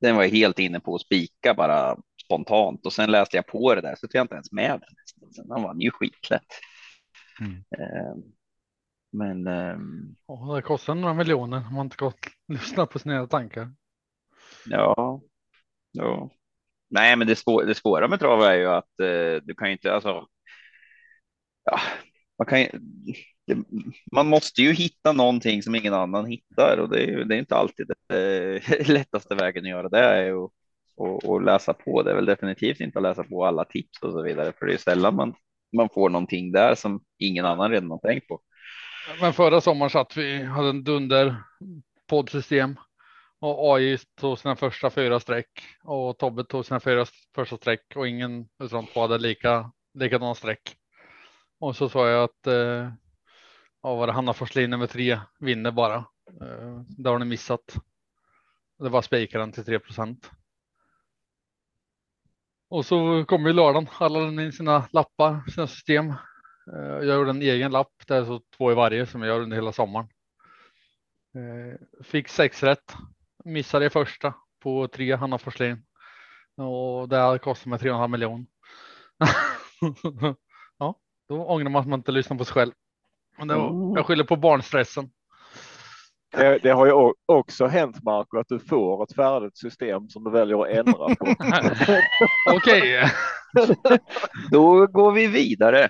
Den 0.00 0.16
var 0.16 0.22
jag 0.22 0.30
helt 0.30 0.58
inne 0.58 0.80
på 0.80 0.94
att 0.94 1.00
spika 1.00 1.54
bara 1.54 1.96
spontant 2.30 2.86
och 2.86 2.92
sen 2.92 3.10
läste 3.10 3.36
jag 3.36 3.46
på 3.46 3.74
det 3.74 3.80
där 3.80 3.94
så 3.94 4.08
tog 4.08 4.18
jag 4.18 4.24
inte 4.24 4.34
ens 4.34 4.52
med 4.52 4.80
den. 4.80 5.32
Sen 5.32 5.50
han 5.50 5.62
vann 5.62 5.80
ju 5.80 5.90
skitlätt. 5.90 6.46
Mm. 7.40 7.52
Eh, 7.54 8.14
men 9.12 9.46
ehm, 9.46 10.16
Och 10.26 10.56
det 10.56 10.62
kostar 10.62 10.94
några 10.94 11.14
miljoner 11.14 11.66
om 11.68 11.74
man 11.74 11.86
inte 11.86 11.96
gått 11.96 12.26
lyssna 12.48 12.86
på 12.86 12.98
sina 12.98 13.26
tankar. 13.26 13.72
ja, 14.66 15.20
ja. 15.92 16.30
Nej, 16.90 17.16
men 17.16 17.26
det, 17.26 17.36
svår, 17.36 17.64
det 17.64 17.74
svåra 17.74 18.08
med 18.08 18.20
trav 18.20 18.42
är 18.42 18.54
ju 18.54 18.66
att 18.66 19.00
eh, 19.00 19.42
du 19.42 19.54
kan 19.54 19.68
ju 19.68 19.72
inte, 19.72 19.92
alltså. 19.94 20.26
Ja, 21.64 21.80
man 22.38 22.46
kan 22.46 22.60
ju, 22.60 22.68
det, 23.46 23.58
man 24.12 24.26
måste 24.26 24.62
ju 24.62 24.72
hitta 24.72 25.12
någonting 25.12 25.62
som 25.62 25.74
ingen 25.74 25.94
annan 25.94 26.26
hittar 26.26 26.78
och 26.78 26.88
det 26.90 27.02
är 27.02 27.06
ju 27.06 27.24
det 27.24 27.34
är 27.34 27.38
inte 27.38 27.56
alltid 27.56 27.90
det 28.08 28.56
eh, 28.56 28.88
lättaste 28.88 29.34
vägen 29.34 29.64
att 29.64 29.70
göra 29.70 29.88
det 29.88 29.98
är 29.98 30.24
ju 30.24 30.44
att 30.44 30.50
och, 31.00 31.24
och 31.24 31.42
läsa 31.42 31.74
på. 31.74 32.02
Det 32.02 32.10
är 32.10 32.14
väl 32.14 32.26
definitivt 32.26 32.80
inte 32.80 32.98
att 32.98 33.02
läsa 33.02 33.24
på 33.24 33.44
alla 33.44 33.64
tips 33.64 34.02
och 34.02 34.12
så 34.12 34.22
vidare, 34.22 34.52
för 34.58 34.66
det 34.66 34.72
är 34.72 34.78
sällan 34.78 35.14
man 35.14 35.34
man 35.76 35.88
får 35.88 36.10
någonting 36.10 36.52
där 36.52 36.74
som 36.74 37.04
ingen 37.18 37.46
annan 37.46 37.70
redan 37.70 37.90
har 37.90 37.98
tänkt 37.98 38.28
på. 38.28 38.40
Men 39.20 39.32
förra 39.32 39.60
sommaren 39.60 39.90
satt 39.90 40.16
vi, 40.16 40.44
hade 40.44 40.68
en 40.68 40.84
dunder 40.84 41.36
poddsystem 42.08 42.76
och 43.40 43.76
AI 43.76 43.98
tog 44.20 44.38
sina 44.38 44.56
första 44.56 44.90
fyra 44.90 45.20
streck 45.20 45.50
och 45.84 46.18
Tobbe 46.18 46.44
tog 46.44 46.66
sina 46.66 46.80
fyra 46.80 47.06
första 47.34 47.56
streck 47.56 47.92
och 47.94 48.08
ingen 48.08 48.48
utav 48.62 48.82
de 48.82 48.86
två 48.86 49.00
hade 49.00 49.18
lika, 49.18 49.72
likadana 49.94 50.34
streck. 50.34 50.76
Och 51.60 51.76
så 51.76 51.88
sa 51.88 52.08
jag 52.08 52.24
att 52.24 52.46
eh, 52.46 52.92
ja, 53.82 53.94
var 53.94 54.06
det 54.06 54.12
Hanna 54.12 54.32
Forslin 54.32 54.70
nummer 54.70 54.86
tre 54.86 55.20
vinner 55.40 55.70
bara. 55.70 55.96
Eh, 56.40 56.80
det 56.88 57.10
har 57.10 57.18
ni 57.18 57.24
missat. 57.24 57.76
Det 58.78 58.88
var 58.88 59.02
spikaren 59.02 59.52
till 59.52 59.64
3 59.64 59.78
procent. 59.78 60.30
Och 62.70 62.86
så 62.86 63.24
kom 63.24 63.46
ju 63.46 63.52
lördagen. 63.52 63.88
Alla 63.98 64.18
lämnade 64.18 64.46
in 64.46 64.52
sina 64.52 64.88
lappar, 64.92 65.50
sina 65.50 65.66
system. 65.66 66.10
Eh, 66.72 67.06
Jag 67.06 67.16
gjorde 67.16 67.30
en 67.30 67.42
egen 67.42 67.72
lapp. 67.72 67.92
Det 68.06 68.16
är 68.16 68.24
så 68.24 68.40
två 68.56 68.72
i 68.72 68.74
varje 68.74 69.06
som 69.06 69.22
jag 69.22 69.28
gör 69.28 69.40
under 69.40 69.56
hela 69.56 69.72
sommaren. 69.72 70.08
Eh, 71.34 72.04
Fick 72.04 72.28
sex 72.28 72.62
rätt. 72.62 72.94
Missade 73.44 73.86
i 73.86 73.90
första 73.90 74.34
på 74.62 74.88
tre 74.88 75.16
Hanna 75.16 75.38
Forslin. 75.38 75.82
Och 76.56 77.08
det 77.08 77.16
hade 77.16 77.38
kostat 77.38 77.66
mig 77.66 77.78
3,5 77.78 78.08
miljon. 78.08 78.46
ja, 80.78 80.94
då 81.28 81.44
ångrar 81.46 81.70
man 81.70 81.80
att 81.80 81.88
man 81.88 82.00
inte 82.00 82.12
lyssnar 82.12 82.38
på 82.38 82.44
sig 82.44 82.54
själv. 82.54 82.72
Men 83.38 83.48
var, 83.48 83.96
jag 83.98 84.06
skyller 84.06 84.24
på 84.24 84.36
barnstressen. 84.36 85.10
Det, 86.30 86.58
det 86.62 86.70
har 86.70 86.86
ju 86.86 87.12
också 87.26 87.66
hänt 87.66 88.02
Marco 88.02 88.38
att 88.38 88.48
du 88.48 88.58
får 88.58 89.02
ett 89.04 89.14
färdigt 89.14 89.58
system 89.58 90.08
som 90.08 90.24
du 90.24 90.30
väljer 90.30 90.62
att 90.62 90.68
ändra 90.68 91.14
på. 91.14 91.34
Okej, 92.56 93.10
Då 94.50 94.86
går 94.86 95.12
vi 95.12 95.26
vidare. 95.26 95.88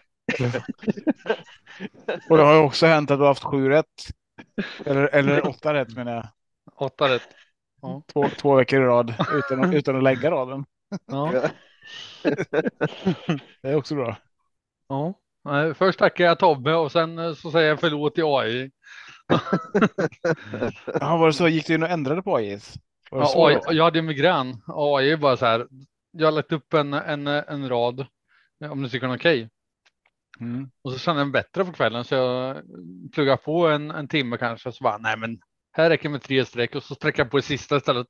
Och 2.31 2.37
det 2.37 2.43
har 2.43 2.55
ju 2.55 2.61
också 2.61 2.87
hänt 2.87 3.11
att 3.11 3.19
du 3.19 3.23
har 3.23 3.29
haft 3.29 3.45
sju 3.45 3.69
rätt. 3.69 3.87
Eller, 4.85 5.15
eller 5.15 5.49
åtta 5.49 5.75
rätt 5.75 5.97
menar 5.97 6.13
jag. 6.13 6.27
åtta 6.77 7.09
rätt. 7.15 7.23
Två, 8.13 8.29
två 8.39 8.55
veckor 8.55 8.83
i 8.83 8.85
rad 8.85 9.15
utan, 9.35 9.65
att- 9.65 9.75
utan 9.75 9.97
att 9.97 10.03
lägga 10.03 10.31
raden. 10.31 10.65
Ja. 11.07 11.33
Det 13.63 13.69
är 13.69 13.75
också 13.77 13.95
bra. 13.95 14.17
Ja. 14.89 15.15
Först 15.75 15.99
tackar 15.99 16.25
jag 16.25 16.39
Tobbe 16.39 16.75
och 16.75 16.93
sen 16.93 17.37
så 17.37 17.51
säger 17.51 17.69
jag 17.69 17.81
förlåt 17.81 18.15
till 18.15 18.25
AI. 18.27 18.71
Ja, 21.01 21.17
var 21.17 21.27
det 21.27 21.33
så? 21.33 21.49
Gick 21.49 21.67
du 21.67 21.75
in 21.75 21.83
och 21.83 21.89
ändrade 21.89 22.23
på 22.23 22.39
det 22.39 22.61
Ja, 23.11 23.33
AI 23.37 23.77
jag 23.77 23.85
hade 23.85 24.03
migrän. 24.03 24.63
AI 24.67 25.11
är 25.11 25.17
bara 25.17 25.37
så 25.37 25.47
här. 25.47 25.67
Jag 26.13 26.27
har 26.27 26.33
lagt 26.33 26.53
upp 26.53 26.75
en, 26.75 26.95
en, 26.95 27.27
en 27.27 27.69
rad. 27.69 28.07
Om 28.71 28.83
du 28.83 28.89
tycker 28.89 29.07
den 29.07 29.15
är 29.15 29.19
okej. 29.19 29.49
Mm. 30.41 30.71
Och 30.85 30.93
så 30.93 30.99
kände 30.99 31.21
jag 31.21 31.27
mig 31.27 31.33
bättre 31.33 31.65
på 31.65 31.73
kvällen 31.73 32.05
så 32.05 32.15
jag 32.15 32.57
pluggar 33.15 33.37
på 33.37 33.69
en, 33.69 33.91
en 33.91 34.09
timme 34.09 34.37
kanske. 34.37 34.73
Så 34.73 34.85
bara 34.85 34.99
nej 34.99 35.17
men 35.17 35.39
här 35.73 35.91
räcker 35.91 36.09
med 36.09 36.23
tre 36.23 36.45
streck 36.45 36.75
och 36.75 36.83
så 36.83 36.95
sträcker 36.95 37.23
jag 37.23 37.31
på 37.31 37.37
det 37.37 37.43
sista 37.43 37.77
istället. 37.77 38.07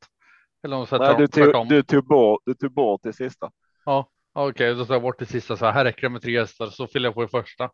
Eller 0.64 0.76
om 0.76 0.86
så 0.86 0.98
Nej, 0.98 1.14
du, 1.18 1.26
tog, 1.26 1.68
du, 1.68 1.82
tog 1.82 2.06
bort, 2.06 2.42
du 2.44 2.54
tog 2.54 2.72
bort 2.72 3.00
det 3.02 3.12
sista. 3.12 3.50
Ja, 3.84 4.08
okej, 4.34 4.74
då 4.74 4.84
tar 4.84 4.94
jag 4.94 5.02
bort 5.02 5.18
det 5.18 5.26
sista 5.26 5.56
så 5.56 5.64
här. 5.64 5.72
Här 5.72 5.84
räcker 5.84 6.02
det 6.02 6.08
med 6.08 6.22
tre 6.22 6.40
hästar 6.40 6.66
så 6.66 6.86
fyller 6.86 7.06
jag 7.06 7.14
på 7.14 7.22
det 7.22 7.28
första. 7.28 7.70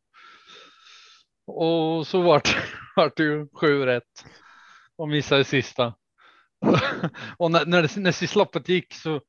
Och 1.47 2.07
så 2.07 2.23
vart 2.23 2.57
vart 2.97 3.17
det 3.17 3.23
ju 3.23 3.49
sju 3.61 3.87
rätt 3.87 4.25
och 4.97 5.09
missade 5.09 5.45
sista. 5.45 5.95
och 7.37 7.51
när, 7.51 7.67
när, 7.67 7.83
det, 7.83 7.97
när 7.97 8.13
sista 8.13 8.39
loppet 8.39 8.69
gick 8.69 8.95
så 8.95 9.21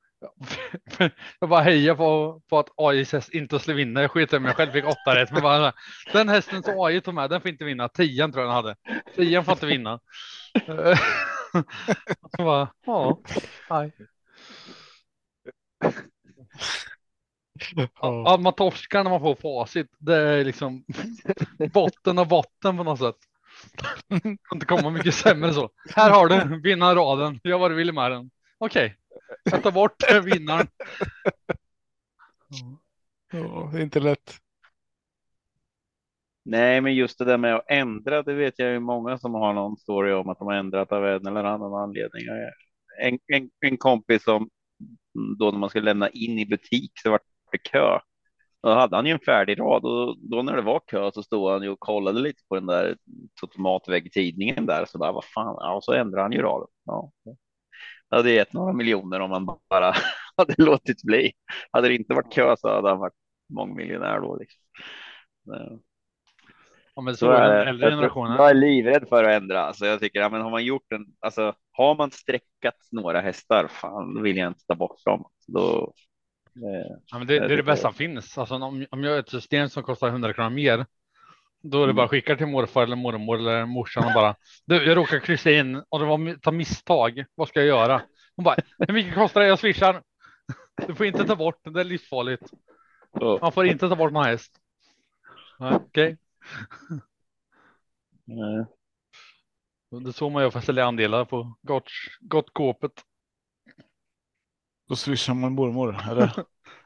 jag 1.40 1.50
bara 1.50 1.62
heja 1.62 1.96
på, 1.96 2.42
på 2.50 2.60
att 2.60 2.70
AIs 2.78 3.12
häst 3.12 3.34
inte 3.34 3.60
skulle 3.60 3.78
vinna. 3.78 4.02
Jag 4.02 4.12
skiter 4.12 4.38
i 4.38 4.40
mig 4.40 4.54
själv 4.54 4.72
fick 4.72 4.86
åtta 4.86 5.16
rätt. 5.16 5.32
Men 5.32 5.42
bara, 5.42 5.74
den 6.14 6.30
hästen 6.30 6.64
som 6.64 6.80
AI 6.80 7.02
tog 7.02 7.14
med, 7.14 7.30
den 7.30 7.42
får 7.42 7.52
inte 7.52 7.66
vinna. 7.66 7.90
Tian 7.90 8.32
tror 8.32 8.46
jag 8.46 8.50
den 8.50 8.56
hade. 8.56 8.76
Tian 9.16 9.46
får 9.46 9.52
inte 9.52 9.66
vinna. 9.66 10.00
så 12.38 12.44
bara, 12.44 12.74
ja, 12.86 13.22
nej. 13.70 13.92
Ja. 17.76 17.90
Ja, 18.02 18.38
man 18.38 18.54
torskar 18.54 19.04
när 19.04 19.12
man 19.12 19.20
får 19.20 19.36
facit. 19.36 19.88
Det 19.98 20.16
är 20.16 20.46
liksom 20.46 20.84
botten 21.74 22.20
av 22.20 22.28
botten 22.28 22.78
på 22.78 22.84
något 22.84 23.00
sätt. 23.00 23.16
Det 24.08 24.20
kan 24.20 24.38
inte 24.54 24.66
komma 24.66 24.90
mycket 24.90 25.16
sämre 25.16 25.54
så. 25.54 25.70
Här 25.96 26.12
har 26.12 26.28
du 26.28 26.62
vinnarraden. 26.62 27.40
Jag 27.44 27.60
var 27.60 27.70
vill 27.70 27.94
med 27.94 28.12
den. 28.12 28.30
Okej, 28.58 28.96
jag 29.44 29.64
tar 29.64 29.72
bort 29.72 29.96
vinnaren. 30.24 30.68
Ja, 33.32 33.70
det 33.74 33.78
är 33.78 33.84
inte 33.84 34.00
lätt. 34.00 34.38
Nej, 36.46 36.82
men 36.82 36.96
just 36.96 37.20
det 37.20 37.26
där 37.26 37.38
med 37.38 37.56
att 37.56 37.66
ändra, 37.68 38.24
det 38.24 38.34
vet 38.34 38.60
jag 38.60 38.72
ju 38.72 38.80
många 38.80 39.18
som 39.18 39.34
har 39.34 39.54
någon 39.54 39.78
story 39.78 40.12
om 40.14 40.30
att 40.30 40.40
de 40.40 40.48
har 40.48 40.54
ändrat 40.54 40.92
av 40.92 41.06
en 41.06 41.28
eller 41.28 41.44
annan 41.44 41.74
anledning. 41.74 42.24
En, 43.02 43.20
en, 43.28 43.50
en 43.60 43.78
kompis 43.78 44.24
som 44.24 44.50
då 45.40 45.52
när 45.52 45.60
man 45.60 45.70
skulle 45.70 45.86
lämna 45.86 46.10
in 46.10 46.40
i 46.40 46.46
butik 46.46 46.92
så 46.96 47.12
var 47.12 47.20
det 47.52 47.58
kö. 47.58 48.00
Då 48.64 48.70
hade 48.70 48.96
han 48.96 49.06
ju 49.06 49.12
en 49.12 49.20
färdig 49.20 49.60
rad 49.60 49.86
och 49.86 50.18
då 50.20 50.42
när 50.42 50.56
det 50.56 50.62
var 50.62 50.82
kö 50.88 51.12
så 51.12 51.24
stod 51.24 51.52
han 51.52 51.64
ju 51.64 51.70
och 51.70 51.80
kollade 51.80 52.20
lite 52.20 52.44
på 52.50 52.56
den 52.56 52.66
där 52.66 52.98
tomatväggtidningen 53.56 54.66
där 54.66 54.86
så 54.86 54.98
bara 54.98 55.12
vad 55.12 55.26
fan, 55.26 55.56
ja, 55.60 55.80
så 55.84 55.94
ändrade 55.94 56.22
han 56.22 56.32
ju 56.32 56.42
raden. 56.42 56.68
Ja. 56.86 57.12
Det 58.10 58.16
hade 58.16 58.32
gett 58.32 58.54
några 58.54 58.74
miljoner 58.74 59.20
om 59.20 59.30
man 59.30 59.46
bara 59.70 59.94
hade 60.38 60.54
låtit 60.58 61.04
bli. 61.04 61.32
Hade 61.72 61.88
det 61.88 61.96
inte 61.96 62.14
varit 62.14 62.34
kö 62.34 62.56
så 62.58 62.76
hade 62.76 62.90
han 62.90 63.00
varit 63.00 63.14
mångmiljonär 63.54 64.20
då. 64.20 64.36
Liksom. 64.36 64.62
Ja, 66.96 67.02
men 67.02 67.14
så, 67.14 67.26
Så 67.26 67.32
är 67.32 67.50
den 67.56 67.68
äldre 67.68 67.90
generationen. 67.90 68.38
jag 68.38 68.50
är 68.50 68.54
livrädd 68.54 69.10
för 69.10 69.24
att 69.24 69.42
ändra. 69.42 69.62
Alltså 69.64 69.86
jag 69.86 70.00
tycker, 70.00 70.20
ja, 70.20 70.30
men 70.30 70.42
har 70.42 70.52
man 70.52 70.66
gjort 70.66 70.92
en, 70.92 71.06
alltså 71.20 71.54
har 71.72 71.96
man 71.96 72.12
streckat 72.12 72.76
några 72.92 73.22
hästar, 73.22 73.68
fan, 73.68 74.14
då 74.16 74.22
vill 74.22 74.38
jag 74.38 74.48
inte 74.48 74.66
ta 74.68 74.76
bort 74.76 75.06
dem. 75.06 75.26
Då, 75.48 75.94
Ja, 77.12 77.18
men 77.18 77.28
det, 77.28 77.40
det 77.40 77.54
är 77.54 77.58
det 77.58 77.64
bästa 77.64 77.88
som 77.88 77.94
finns. 77.94 78.38
Alltså, 78.38 78.56
om, 78.56 78.86
om 78.92 79.04
jag 79.04 79.12
har 79.12 79.20
ett 79.20 79.30
system 79.30 79.70
som 79.70 79.84
kostar 79.84 80.08
100 80.08 80.34
kronor 80.34 80.50
mer. 80.50 80.86
Då 81.64 81.78
är 81.78 81.82
det 81.82 81.84
Mm. 81.92 81.96
bara 81.96 82.08
skicka 82.08 82.36
till 82.36 82.46
morfar 82.48 82.84
eller 82.84 82.96
mormor 82.96 83.38
eller 83.38 83.66
morsan 83.66 84.06
och 84.06 84.14
bara. 84.14 84.36
Du, 84.66 84.86
jag 84.86 84.98
råkar 84.98 85.20
kryssa 85.20 85.52
in 85.52 85.84
och 85.90 86.00
det 86.00 86.06
var 86.06 86.40
ta 86.40 86.52
misstag. 86.52 87.26
Vad 87.36 87.48
ska 87.48 87.60
jag 87.60 87.68
göra? 87.68 88.02
Hon 88.36 88.44
bara. 88.44 88.56
Hur 88.88 88.94
mycket 88.94 89.16
kostar 89.16 89.42
det? 89.42 89.48
Jag 89.48 89.60
swishar. 89.60 90.04
Du 90.88 90.96
får 90.96 91.06
inte 91.06 91.26
ta 91.26 91.36
bort 91.36 91.60
det. 91.64 91.70
Det 91.70 91.80
är 91.80 91.84
livsfarligt. 91.84 92.44
Man 93.42 93.52
får 93.52 93.66
inte 93.66 93.90
ta 93.90 93.96
bort 93.96 94.12
någon 94.12 94.26
häst. 94.26 94.52
Nej, 95.60 95.74
Okej, 95.76 96.18
eh, 98.28 98.66
det 100.02 100.10
är 100.10 100.12
så 100.12 100.30
man 100.30 100.52
för 100.52 100.60
att 100.60 100.66
sälja 100.66 100.86
andelar 100.86 101.26
på 101.26 101.58
gott, 101.62 101.90
gott 102.20 102.54
kåpet. 102.54 102.92
Då 104.90 104.96
swishar 104.96 105.34
man 105.34 105.54
mormor. 105.54 105.98
Eller? 106.12 106.32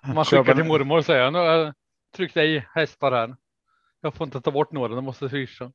Man 0.14 0.26
skickar 0.26 0.56
till 0.56 0.64
mormor 0.64 0.98
och 0.98 1.06
säger 1.06 1.32
nu 1.32 1.74
tryckt 2.16 2.38
i 2.38 2.66
hästar 2.74 3.12
här. 3.12 3.36
Jag 4.02 4.14
får 4.14 4.26
inte 4.26 4.42
ta 4.42 4.52
bort 4.52 4.72
några, 4.72 4.96
de 4.96 5.06
måste 5.06 5.30
swisha. 5.30 5.72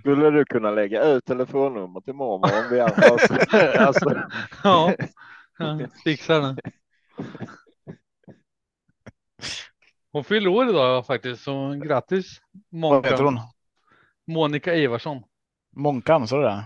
Skulle 0.00 0.30
du 0.30 0.44
kunna 0.44 0.70
lägga 0.70 1.04
ut 1.04 1.24
telefonnummer 1.24 2.00
till 2.00 2.14
mormor 2.14 2.50
om 2.64 2.70
vi 2.70 2.80
andra? 2.80 2.94
Alltså, 3.10 3.34
alltså, 3.78 4.22
Ja, 4.64 4.94
fixar 6.04 6.40
det. 6.40 6.56
Hon 10.12 10.24
fyller 10.24 10.48
år 10.50 10.68
idag 10.68 11.06
faktiskt, 11.06 11.42
så 11.42 11.74
grattis 11.84 12.40
Vad 12.70 13.06
heter 13.06 13.24
Monica. 13.24 13.24
hon? 13.24 13.40
Monica 14.34 14.74
Ivarsson. 14.74 15.22
Månkan, 15.76 16.28
sa 16.28 16.36
du 16.36 16.42
det? 16.42 16.64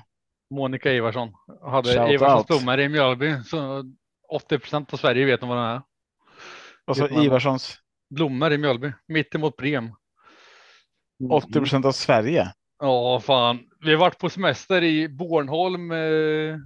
Monica 0.50 0.92
Ivarsson. 0.92 1.32
Hade 1.62 1.88
Shout 1.94 2.10
Ivarssons 2.10 2.38
out. 2.40 2.46
blommor 2.46 2.80
i 2.80 2.88
Mjölby, 2.88 3.42
så 3.44 3.82
80 4.34 4.58
procent 4.58 4.92
av 4.92 4.96
Sverige 4.96 5.24
vet 5.24 5.42
om 5.42 5.48
vad 5.48 5.58
den 5.58 5.66
är. 5.66 5.82
Och 6.84 6.96
så. 6.96 7.08
Ivarssons 7.08 7.78
Blommor 8.10 8.52
i 8.52 8.58
Mjölby, 8.58 8.92
mitt 9.06 9.34
emot 9.34 9.56
Brem. 9.56 9.90
80 11.30 11.52
procent 11.52 11.84
av 11.84 11.92
Sverige. 11.92 12.52
Ja, 12.78 13.20
fan. 13.20 13.70
Vi 13.80 13.90
har 13.90 13.98
varit 14.00 14.18
på 14.18 14.30
semester 14.30 14.82
i 14.82 15.08
Bornholm, 15.08 15.90
eh, 15.90 16.58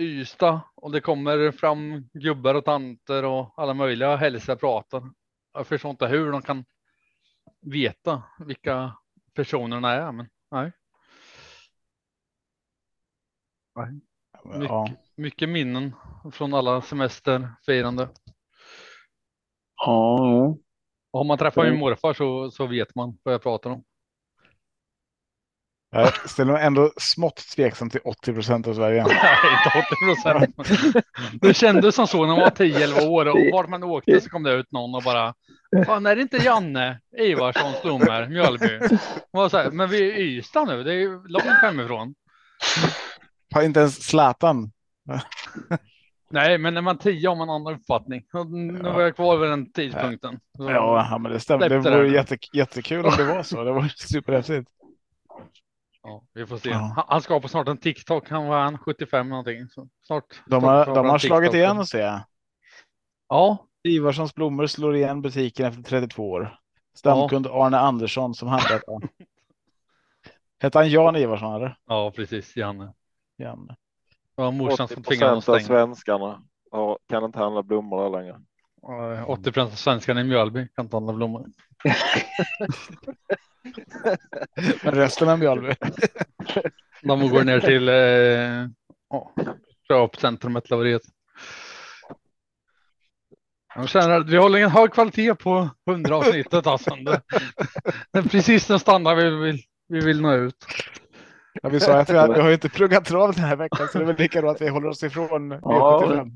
Ystad 0.00 0.60
och 0.74 0.92
det 0.92 1.00
kommer 1.00 1.50
fram 1.50 2.08
gubbar 2.12 2.54
och 2.54 2.64
tanter 2.64 3.24
och 3.24 3.54
alla 3.56 3.74
möjliga 3.74 4.16
hälsar 4.16 4.56
pratar. 4.56 5.02
Jag 5.52 5.66
förstår 5.66 5.90
inte 5.90 6.06
hur 6.06 6.32
de 6.32 6.42
kan 6.42 6.64
veta 7.60 8.22
vilka 8.38 8.96
personerna 9.34 9.92
är, 9.92 10.12
men 10.12 10.28
nej. 10.50 10.72
Mycket, 14.44 14.68
Ja. 14.70 14.88
mycket 15.16 15.48
minnen 15.48 15.94
från 16.32 16.54
alla 16.54 16.82
semesterfirande. 16.82 18.08
ja, 19.76 20.56
Och 21.12 21.20
om 21.20 21.26
man 21.26 21.38
träffar 21.38 21.64
min 21.64 21.78
morfar 21.78 22.14
så, 22.14 22.50
så 22.50 22.66
vet 22.66 22.94
man 22.94 23.18
vad 23.22 23.34
jag 23.34 23.42
pratar 23.42 23.70
om. 23.70 23.84
Jag 25.90 26.30
ställer 26.30 26.52
mig 26.52 26.62
ändå 26.64 26.92
smått 26.96 27.36
tveksam 27.36 27.90
till 27.90 28.00
80 28.04 28.32
procent 28.34 28.66
av 28.66 28.74
Sverige. 28.74 29.04
Nej, 29.08 29.36
inte 29.66 29.78
80 29.78 30.22
procent. 30.54 31.40
Det 31.40 31.54
kändes 31.54 31.94
som 31.94 32.06
så 32.06 32.20
när 32.26 32.34
man 32.34 32.40
var 32.40 32.50
10-11 32.50 33.08
år 33.08 33.26
och 33.28 33.38
vart 33.52 33.68
man 33.68 33.82
åkte 33.84 34.20
så 34.20 34.30
kom 34.30 34.42
det 34.42 34.52
ut 34.52 34.72
någon 34.72 34.94
och 34.94 35.02
bara 35.02 35.34
Fan, 35.86 36.06
är 36.06 36.16
det 36.16 36.22
inte 36.22 36.36
Janne 36.36 37.00
Ivarssons 37.18 37.82
blommor, 37.82 38.28
Mjölby? 38.28 38.96
Var 39.30 39.48
så 39.48 39.56
här, 39.58 39.70
men 39.70 39.88
vi 39.88 40.10
är 40.10 40.16
i 40.16 40.36
Ystad 40.36 40.64
nu, 40.64 40.82
det 40.82 40.90
är 40.92 40.98
ju 40.98 41.22
långt 41.28 41.44
hemifrån. 41.62 42.14
Har 43.54 43.62
inte 43.62 43.80
ens 43.80 44.02
Zlatan. 44.04 44.72
Nej, 46.30 46.58
men 46.58 46.74
när 46.74 46.80
man 46.82 46.98
tio 46.98 47.28
har 47.28 47.36
man 47.36 47.50
annan 47.50 47.74
uppfattning. 47.74 48.22
Nu 48.48 48.82
var 48.82 49.00
jag 49.00 49.16
kvar 49.16 49.36
vid 49.36 49.50
den 49.50 49.72
tidpunkten. 49.72 50.40
Så- 50.56 50.70
Ja, 50.70 51.06
ja, 51.10 51.18
men 51.18 51.32
det 51.32 51.40
stämmer. 51.40 51.68
Det 51.68 51.78
vore 51.78 52.08
jätte, 52.08 52.38
jättekul 52.52 53.06
om 53.06 53.12
det 53.16 53.24
var 53.24 53.42
så. 53.42 53.64
Det 53.64 53.72
var 53.72 53.88
superhäftigt. 53.88 54.70
Ja, 56.02 56.24
vi 56.34 56.46
får 56.46 56.56
se. 56.58 56.68
Ja. 56.70 56.92
Han, 56.96 57.04
han 57.08 57.22
ska 57.22 57.40
på 57.40 57.48
snart 57.48 57.68
en 57.68 57.76
TikTok. 57.78 58.30
Han 58.30 58.46
var 58.46 58.60
han 58.62 58.78
75 58.78 59.28
någonting. 59.28 59.68
Så 59.68 59.88
snart. 60.02 60.24
De 60.46 60.64
har, 60.64 60.86
de 60.94 61.06
har 61.08 61.18
slagit 61.18 61.50
TikTok. 61.50 61.54
igen 61.58 61.78
och 61.78 61.88
se. 61.88 62.18
Ja, 63.28 63.66
Ivarssons 63.84 64.34
blommor 64.34 64.66
slår 64.66 64.96
igen 64.96 65.22
butiken 65.22 65.66
efter 65.66 65.82
32 65.82 66.30
år. 66.30 66.58
Stamkund 66.96 67.46
Arne 67.46 67.78
Andersson 67.78 68.34
som 68.34 68.48
handlat. 68.48 68.82
Ja. 68.86 69.00
Hette 70.62 70.78
han 70.78 70.90
Jan 70.90 71.16
Ivarsson 71.16 71.54
eller? 71.54 71.76
ja, 71.88 72.10
precis. 72.16 72.56
Janne. 72.56 72.92
Det 73.36 74.42
var 74.42 74.52
morsan 74.52 74.84
80 74.84 74.94
som 74.94 75.02
tvingade 75.02 75.30
honom 75.30 75.42
procent 75.42 75.56
att 75.56 75.64
stänga. 75.64 75.78
svenskarna 75.78 76.42
har, 76.70 76.98
kan 77.08 77.24
inte 77.24 77.38
handla 77.38 77.62
blommor 77.62 78.02
där 78.02 78.10
längre. 78.10 78.40
Eh, 79.18 79.30
80 79.30 79.42
procent 79.42 79.72
av 79.72 79.76
svenskarna 79.76 80.20
i 80.20 80.24
Mjölby 80.24 80.68
kan 80.76 80.84
inte 80.84 80.96
handla 80.96 81.12
blommor. 81.12 81.46
Men 84.84 84.94
resten 84.94 85.28
av 85.28 85.38
Mjölby. 85.38 85.74
De 87.02 87.28
går 87.30 87.44
ner 87.44 87.60
till 87.60 87.88
eh, 87.88 87.94
ja, 89.10 89.32
köpcentrumet 89.88 90.70
Laveriet. 90.70 91.02
Jag 93.74 93.88
känner 93.88 94.20
att 94.20 94.28
vi 94.28 94.36
håller 94.36 94.58
en 94.58 94.70
hög 94.70 94.92
kvalitet 94.92 95.34
på 95.34 95.70
100 95.90 96.16
avsnittet. 96.16 96.66
Alltså. 96.66 96.94
Det, 96.94 97.22
det 98.12 98.18
är 98.18 98.22
precis 98.22 98.66
den 98.66 98.78
standard 98.78 99.16
vi 99.16 99.30
vill, 99.30 99.62
vi 99.88 100.00
vill 100.00 100.20
nå 100.20 100.34
ut. 100.34 100.66
Ja, 101.62 101.68
vi 101.68 101.80
sa 101.80 101.98
att 101.98 102.10
vi, 102.10 102.16
har- 102.16 102.34
vi 102.34 102.40
har 102.40 102.48
ju 102.48 102.54
inte 102.54 102.68
pluggat 102.78 103.04
trav 103.04 103.32
den 103.34 103.44
här 103.44 103.56
veckan 103.56 103.88
så 103.88 103.98
det 103.98 104.04
är 104.04 104.06
väl 104.06 104.16
lika 104.16 104.40
bra 104.40 104.50
att 104.50 104.60
vi 104.60 104.68
håller 104.68 104.88
oss 104.88 105.02
ifrån 105.02 105.52
V75. 105.52 106.30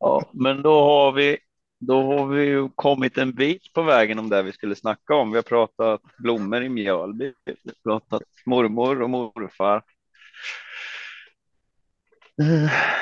Ja, 0.00 0.30
men 0.32 0.62
då 0.62 0.80
har 0.84 1.12
vi 1.12 1.38
då 1.80 2.02
har 2.02 2.26
vi 2.26 2.44
ju 2.44 2.68
kommit 2.74 3.18
en 3.18 3.32
bit 3.32 3.72
på 3.72 3.82
vägen 3.82 4.18
om 4.18 4.28
det 4.28 4.42
vi 4.42 4.52
skulle 4.52 4.74
snacka 4.74 5.14
om. 5.14 5.30
Vi 5.30 5.36
har 5.36 5.42
pratat 5.42 6.00
blommor 6.18 6.62
i 6.62 6.68
Mjölby, 6.68 7.32
vi 7.44 7.54
har 7.84 7.98
pratat 8.00 8.22
mormor 8.46 9.02
och 9.02 9.10
morfar. 9.10 9.82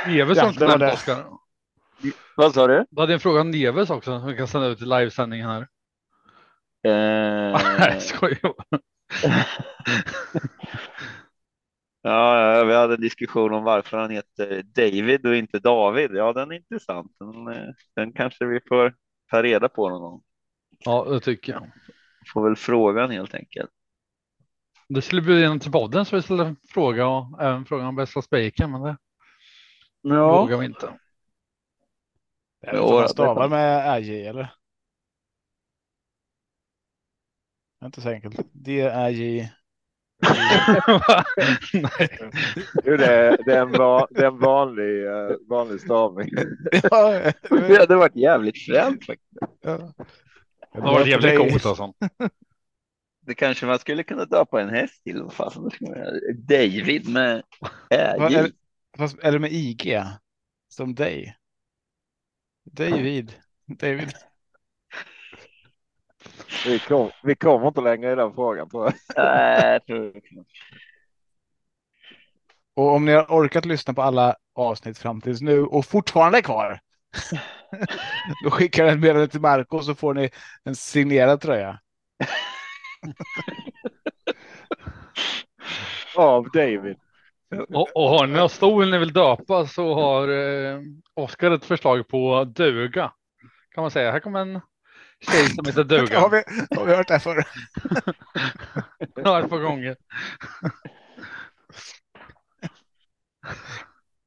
Neves 0.06 0.36
Ja, 0.38 0.42
har 0.42 0.48
inte 0.50 0.66
det 0.66 0.78
det. 0.78 1.24
Vad 2.36 2.54
sa 2.54 2.66
du? 2.66 2.84
Du 2.90 3.00
hade 3.00 3.12
en 3.14 3.20
fråga 3.20 3.40
om 3.40 3.50
Neves 3.50 3.90
också 3.90 4.18
som 4.20 4.26
vi 4.28 4.36
kan 4.36 4.48
sända 4.48 4.66
ut 4.68 4.82
i 4.82 4.84
livesändningen 4.84 5.48
här. 5.50 5.60
Eh, 6.86 7.60
Nej, 7.78 7.90
jag 7.92 8.02
skojar. 8.02 8.38
ja, 12.02 12.56
ja, 12.58 12.64
vi 12.64 12.74
hade 12.74 12.94
en 12.94 13.00
diskussion 13.00 13.52
om 13.54 13.64
varför 13.64 13.96
han 13.98 14.10
heter 14.10 14.62
David 14.62 15.26
och 15.26 15.36
inte 15.36 15.58
David. 15.58 16.10
Ja, 16.14 16.32
den 16.32 16.50
är 16.52 16.56
intressant. 16.56 17.12
Den, 17.20 17.48
eh, 17.48 17.74
den 17.96 18.12
kanske 18.12 18.44
vi 18.46 18.60
får 18.68 18.94
ta 19.30 19.42
reda 19.42 19.68
på 19.68 19.88
någon 19.88 20.00
gång. 20.00 20.22
Ja, 20.84 21.04
det 21.04 21.20
tycker 21.20 21.52
jag. 21.52 21.70
Får 22.32 22.44
väl 22.44 22.56
frågan 22.56 23.10
helt 23.10 23.34
enkelt. 23.34 23.70
Det 24.88 25.02
skulle 25.02 25.22
bjuda 25.22 25.52
in 25.52 25.60
till 25.60 25.72
podden 25.72 26.04
så 26.04 26.16
vi 26.16 26.22
skulle 26.22 26.56
fråga 26.68 27.06
och 27.06 27.42
även 27.42 27.64
fråga 27.64 27.86
om 27.88 27.96
bästa 27.96 28.22
spiken, 28.22 28.70
men 28.70 28.82
det 28.82 28.96
vågar 30.02 30.58
vi 30.58 30.66
inte. 30.66 30.86
Är 32.60 32.72
det 32.72 32.78
Jo, 32.78 32.84
inte 32.84 32.94
man 32.94 33.08
stavar 33.08 33.48
med 33.48 33.98
RJ 34.00 34.26
eller? 34.26 34.54
Det 37.78 37.84
är 37.84 37.86
inte 37.86 38.00
så 38.00 38.08
enkelt. 38.08 38.40
D-R-J. 38.52 39.50
Nej. 41.72 42.18
Jo, 42.84 42.96
det, 42.96 43.06
är, 43.06 43.44
det, 43.44 43.54
är 43.54 43.62
en 43.62 43.72
va, 43.72 44.06
det 44.10 44.20
är 44.20 44.26
en 44.26 44.38
vanlig, 44.38 45.06
eh, 45.06 45.36
vanlig 45.48 45.80
stavning. 45.80 46.30
Ja, 46.90 47.32
Det 47.50 47.78
hade 47.78 47.96
varit 47.96 48.16
jävligt 48.16 48.66
fränt 48.66 49.06
faktiskt. 49.06 49.38
ja. 49.60 49.92
Det 50.72 50.80
var 50.80 51.06
jävligt 51.06 51.38
coolt 51.38 51.66
alltså. 51.66 51.92
Det 53.26 53.34
kanske 53.34 53.66
man 53.66 53.78
skulle 53.78 54.02
kunna 54.02 54.24
döpa 54.24 54.62
en 54.62 54.68
häst 54.68 55.04
till. 55.04 55.22
Vad 55.38 55.72
göra. 55.80 56.10
David 56.48 57.08
med. 57.08 57.42
Eller, 57.90 58.50
fast, 58.98 59.18
eller 59.18 59.38
med 59.38 59.52
IG. 59.52 60.02
Som 60.68 60.94
dig. 60.94 61.36
David. 62.64 63.32
David. 63.66 64.12
Vi, 66.66 66.78
kom, 66.78 67.10
vi 67.22 67.34
kommer 67.34 67.68
inte 67.68 67.80
längre 67.80 68.12
i 68.12 68.14
den 68.14 68.34
frågan 68.34 68.70
tror 68.70 68.84
jag. 68.84 68.94
Nej. 69.16 69.80
Och 72.76 72.94
om 72.94 73.04
ni 73.04 73.12
har 73.12 73.24
orkat 73.24 73.64
lyssna 73.64 73.94
på 73.94 74.02
alla 74.02 74.36
avsnitt 74.54 74.98
fram 74.98 75.20
tills 75.20 75.40
nu 75.40 75.64
och 75.64 75.86
fortfarande 75.86 76.38
är 76.38 76.42
kvar. 76.42 76.80
Då 78.44 78.50
skickar 78.50 78.84
jag 78.84 78.92
ett 78.92 79.00
meddelande 79.00 79.28
till 79.28 79.40
Marco 79.40 79.80
så 79.80 79.94
får 79.94 80.14
ni 80.14 80.30
en 80.64 80.74
signerad 80.74 81.40
tröja. 81.40 81.80
Av 86.16 86.50
David. 86.50 86.96
Och, 87.68 87.96
och 87.96 88.08
har 88.08 88.26
ni 88.26 88.32
någon 88.32 88.48
stol 88.48 88.90
ni 88.90 88.98
vill 88.98 89.12
döpa 89.12 89.66
så 89.66 89.94
har 89.94 90.28
eh, 90.28 90.80
Oskar 91.14 91.50
ett 91.50 91.64
förslag 91.64 92.08
på 92.08 92.44
duga. 92.44 93.12
Kan 93.74 93.82
man 93.82 93.90
säga. 93.90 94.12
Här 94.12 94.20
kommer 94.20 94.40
en 94.40 94.60
tjej 95.20 95.48
som 95.50 95.64
heter 95.66 95.78
Har 95.78 95.84
duga. 95.84 96.28
vi, 96.28 96.76
har 96.76 96.84
vi 96.86 96.94
hört 96.96 97.08
det 97.08 97.14
här 97.14 97.20
förr? 97.20 97.44
Ja, 99.14 99.40
ett 99.44 99.50
par 99.50 99.58
gånger. 99.58 99.96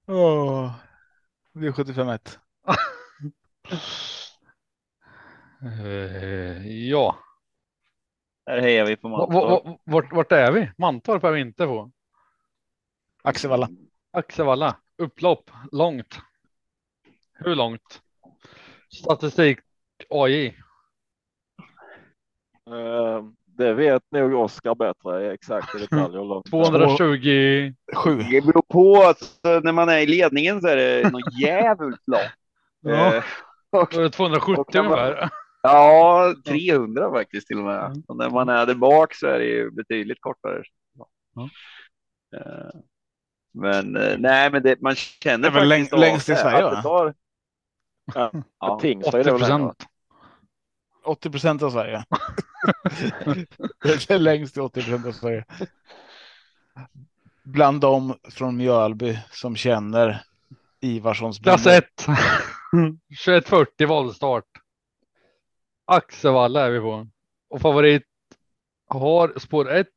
Åh, 0.08 0.76
det 1.54 1.68
är 1.68 1.72
75 1.72 2.08
Eh, 5.64 6.68
ja, 6.90 7.18
Här 8.46 8.62
hejar 8.62 8.86
vi 8.86 8.96
på 8.98 9.10
Mantorp. 9.10 9.34
va- 9.34 9.62
va- 9.66 9.78
vart, 9.84 10.12
vart 10.14 10.32
är 10.32 10.52
vi? 10.52 10.72
Mantorp 10.78 11.24
är 11.24 11.32
vi 11.32 11.42
inte 11.42 11.66
på. 11.66 11.92
Axevalla. 13.24 13.70
Axevalla, 14.12 14.78
upplopp, 14.98 15.52
långt. 15.72 16.20
Hur 17.34 17.56
långt? 17.56 18.02
Statistik 19.04 19.60
AI. 20.10 20.58
Eh, 22.72 23.24
det 23.58 23.74
vet 23.74 24.04
nog 24.12 24.34
Oskar 24.34 24.76
bättre 24.76 25.34
exakt 25.34 25.76
i 25.76 25.78
detalj. 25.80 26.18
hur 26.18 26.26
långt. 26.26 26.46
220. 26.50 27.74
Sju. 27.96 28.16
Det 28.32 28.42
beror 28.46 28.62
på. 28.70 29.04
Alltså, 29.04 29.60
när 29.64 29.72
man 29.72 29.90
är 29.90 29.98
i 29.98 30.06
ledningen 30.06 30.62
så 30.62 30.68
är 30.68 30.76
det 30.76 31.10
något 31.12 31.34
jävligt 31.42 32.08
lopp. 32.08 32.20
Ja, 32.82 33.16
Eh, 33.16 33.24
det 33.92 34.10
270 34.10 34.64
kan 34.72 34.86
man- 34.86 35.00
ungefär. 35.00 35.30
Ja, 35.64 36.34
300 36.48 37.12
faktiskt 37.12 37.48
till 37.48 37.58
och 37.58 37.64
med. 37.64 38.04
Och 38.08 38.18
när 38.18 38.30
man 38.30 38.50
är 38.50 38.66
där 38.66 38.76
bak 38.76 39.14
så 39.16 39.28
är 39.28 39.40
det 39.40 39.46
ju 39.46 39.72
betydligt 39.72 40.22
kortare. 40.22 40.64
Ja. 41.36 41.50
Men 43.54 43.92
nej, 44.20 44.52
men 44.52 44.64
det, 44.64 44.82
man 44.82 44.96
känner 44.96 45.38
Det 45.52 45.58
är 45.58 45.60
väl 45.62 45.70
faktiskt 45.70 45.92
läng- 45.94 46.00
längst 46.00 46.30
i 46.30 46.36
Sverige, 46.36 46.66
att 46.66 46.72
va? 46.72 46.76
det 46.78 46.82
tar- 46.84 47.14
Ja, 48.16 48.32
Ja. 48.60 48.80
Tingsryd 48.82 49.28
är 49.28 49.34
80 49.34 49.40
väl 49.40 49.50
längre, 49.50 49.64
va? 49.64 49.68
procent. 49.68 49.88
80 51.04 51.30
procent 51.30 51.64
av 51.64 51.72
Sverige. 51.72 52.06
det 53.84 54.10
är 54.10 54.20
längst 54.20 54.54
till 54.54 54.62
80 54.62 54.82
procent 54.82 55.06
av 55.06 55.12
Sverige. 55.12 55.46
Bland 57.44 57.82
dem 57.82 58.18
från 58.24 58.58
Mjölby 58.58 59.20
som 59.32 59.56
känner 59.56 60.24
Ivarssons 60.80 61.40
Klass 61.40 61.64
blommor. 61.64 61.78
1. 61.78 61.86
2140 63.26 63.88
valstart. 63.88 64.46
Axevalla 65.86 66.66
är 66.66 66.72
vi 66.72 66.80
på. 66.80 67.08
Och 67.50 67.62
favorit 67.62 68.04
har 68.88 69.40
spår 69.40 69.72
1. 69.72 69.88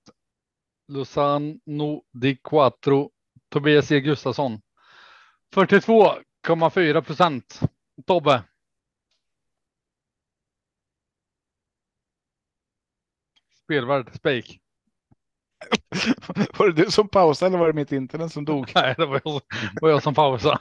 Lozano 0.88 2.02
di 2.12 2.36
Quattro. 2.36 3.10
Tobias 3.48 3.92
E 3.92 4.00
Gustafsson. 4.00 4.60
42,4 5.54 7.00
procent. 7.00 7.60
Tobbe. 8.06 8.42
Spelvärd 13.64 14.14
spik. 14.14 14.60
Var 16.58 16.66
det 16.66 16.84
du 16.84 16.90
som 16.90 17.08
pausade 17.08 17.48
eller 17.48 17.58
var 17.58 17.66
det 17.66 17.72
mitt 17.72 17.92
internet 17.92 18.32
som 18.32 18.44
dog? 18.44 18.72
Nej, 18.74 18.94
det 18.98 19.06
var 19.06 19.20
jag, 19.24 19.40
var 19.80 19.90
jag 19.90 20.02
som 20.02 20.14
pausade. 20.14 20.58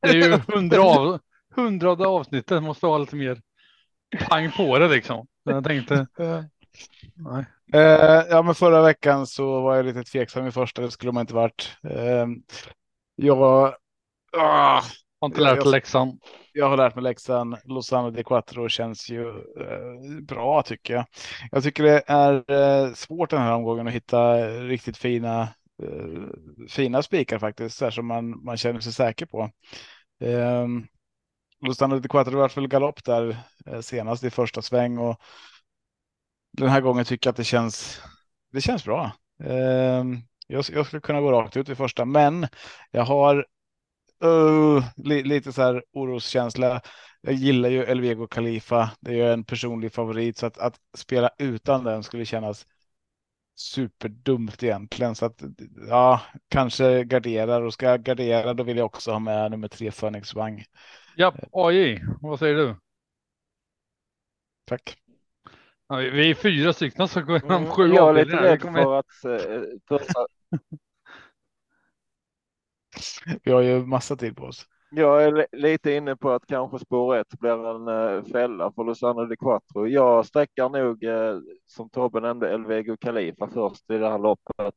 Det 0.00 0.08
är 0.08 0.14
ju 0.14 0.38
hundra 0.54 0.82
av, 0.82 1.20
hundrade 1.54 2.06
avsnittet. 2.06 2.62
Måste 2.62 2.86
ha 2.86 2.98
lite 2.98 3.16
mer 3.16 3.40
pang 4.28 4.52
på 4.52 4.78
det 4.78 4.88
liksom. 4.88 5.26
Jag 5.44 5.64
tänkte. 5.64 6.06
Nej. 7.14 7.44
Eh, 7.72 8.24
ja, 8.30 8.42
men 8.42 8.54
förra 8.54 8.82
veckan 8.82 9.26
så 9.26 9.60
var 9.60 9.76
jag 9.76 9.86
lite 9.86 10.02
tveksam 10.02 10.46
i 10.46 10.52
första. 10.52 10.82
Det 10.82 10.90
skulle 10.90 11.12
man 11.12 11.20
inte 11.20 11.34
varit. 11.34 11.76
Eh, 11.82 12.26
jag. 13.16 13.74
Ah, 14.36 14.82
Har 15.24 15.28
inte 15.28 15.40
lärt 15.40 15.56
jag- 15.56 15.70
läxan. 15.70 16.18
Jag 16.52 16.68
har 16.68 16.76
lärt 16.76 16.94
mig 16.94 17.02
läxan. 17.04 17.56
Lozano 17.64 18.10
di 18.10 18.24
Quattro 18.24 18.68
känns 18.68 19.10
ju 19.10 19.28
eh, 19.28 20.22
bra 20.28 20.62
tycker 20.62 20.94
jag. 20.94 21.04
Jag 21.50 21.62
tycker 21.62 21.82
det 21.82 22.02
är 22.06 22.50
eh, 22.52 22.92
svårt 22.94 23.30
den 23.30 23.40
här 23.42 23.52
omgången 23.54 23.86
att 23.88 23.92
hitta 23.92 24.36
riktigt 24.48 24.96
fina, 24.96 25.42
eh, 25.82 26.68
fina 26.68 27.02
spikar 27.02 27.38
faktiskt, 27.38 27.76
så 27.76 27.84
här 27.84 27.90
som 27.90 28.06
man, 28.06 28.44
man 28.44 28.56
känner 28.56 28.80
sig 28.80 28.92
säker 28.92 29.26
på. 29.26 29.50
Eh, 30.24 30.66
Lozano 31.66 31.98
di 31.98 32.08
Quattro 32.08 32.38
var 32.38 32.48
väl 32.54 32.68
galopp 32.68 33.04
där 33.04 33.36
eh, 33.66 33.80
senast 33.80 34.24
i 34.24 34.30
första 34.30 34.62
sväng 34.62 34.98
och 34.98 35.20
den 36.52 36.68
här 36.68 36.80
gången 36.80 37.04
tycker 37.04 37.28
jag 37.28 37.32
att 37.32 37.36
det 37.36 37.44
känns, 37.44 38.00
det 38.52 38.60
känns 38.60 38.84
bra. 38.84 39.12
Eh, 39.44 40.04
jag, 40.46 40.64
jag 40.72 40.86
skulle 40.86 41.00
kunna 41.00 41.20
gå 41.20 41.32
rakt 41.32 41.56
ut 41.56 41.68
i 41.68 41.74
första, 41.74 42.04
men 42.04 42.46
jag 42.90 43.02
har 43.04 43.46
Uh, 44.24 44.84
li, 44.96 45.22
lite 45.22 45.52
så 45.52 45.62
här 45.62 45.84
oroskänsla. 45.92 46.80
Jag 47.20 47.34
gillar 47.34 47.68
ju 47.68 47.84
Elvego 47.84 48.26
Khalifa. 48.26 48.90
Det 49.00 49.10
är 49.10 49.14
ju 49.14 49.32
en 49.32 49.44
personlig 49.44 49.92
favorit 49.92 50.38
så 50.38 50.46
att, 50.46 50.58
att 50.58 50.76
spela 50.96 51.30
utan 51.38 51.84
den 51.84 52.02
skulle 52.02 52.24
kännas 52.24 52.66
superdumt 53.56 54.62
egentligen. 54.62 55.14
Så 55.14 55.26
att 55.26 55.42
ja, 55.88 56.20
kanske 56.48 57.04
garderar 57.04 57.62
och 57.62 57.72
ska 57.72 57.86
jag 57.86 58.02
gardera 58.02 58.54
då 58.54 58.62
vill 58.62 58.76
jag 58.76 58.86
också 58.86 59.12
ha 59.12 59.18
med 59.18 59.50
nummer 59.50 59.68
tre 59.68 59.90
Phoenix 59.90 60.34
Wang. 60.34 60.64
Ja, 61.16 61.34
AJ, 61.52 62.02
vad 62.20 62.38
säger 62.38 62.54
du? 62.54 62.76
Tack. 64.64 64.96
Ja, 65.88 65.96
vi- 65.96 66.30
är 66.30 66.34
fyra 66.34 66.72
stycken 66.72 67.08
som 67.08 67.26
går 67.26 67.36
igenom 67.36 67.62
Mm, 67.62 67.70
sju 67.70 67.94
jag 67.94 68.18
är 68.18 68.24
lite 68.24 68.42
rädd 68.42 68.62
för 68.62 68.98
att 68.98 69.24
eh, 69.24 69.60
första, 69.88 70.26
Vi 73.42 73.52
har 73.52 73.60
ju 73.60 73.86
massa 73.86 74.16
tid 74.16 74.36
på 74.36 74.44
oss. 74.44 74.66
jag 74.90 75.24
är 75.24 75.32
li- 75.32 75.46
lite 75.52 75.92
inne 75.92 76.16
på 76.16 76.30
att 76.30 76.46
kanske 76.46 76.78
spår 76.78 77.16
ett 77.16 77.38
blir 77.40 77.66
en 77.66 77.88
eh, 77.88 78.24
fälla 78.32 78.72
för 78.72 78.84
Lozano 78.84 79.24
di 79.26 79.36
Quattro. 79.36 79.86
Jag 79.86 80.26
sträckar 80.26 80.68
nog, 80.68 81.04
eh, 81.04 81.38
som 81.66 81.90
Tobbe 81.90 82.20
nämnde, 82.20 82.50
Elvego 82.50 82.96
Khalifa 82.96 83.48
först 83.48 83.90
i 83.90 83.98
det 83.98 84.10
här 84.10 84.18
loppet. 84.18 84.74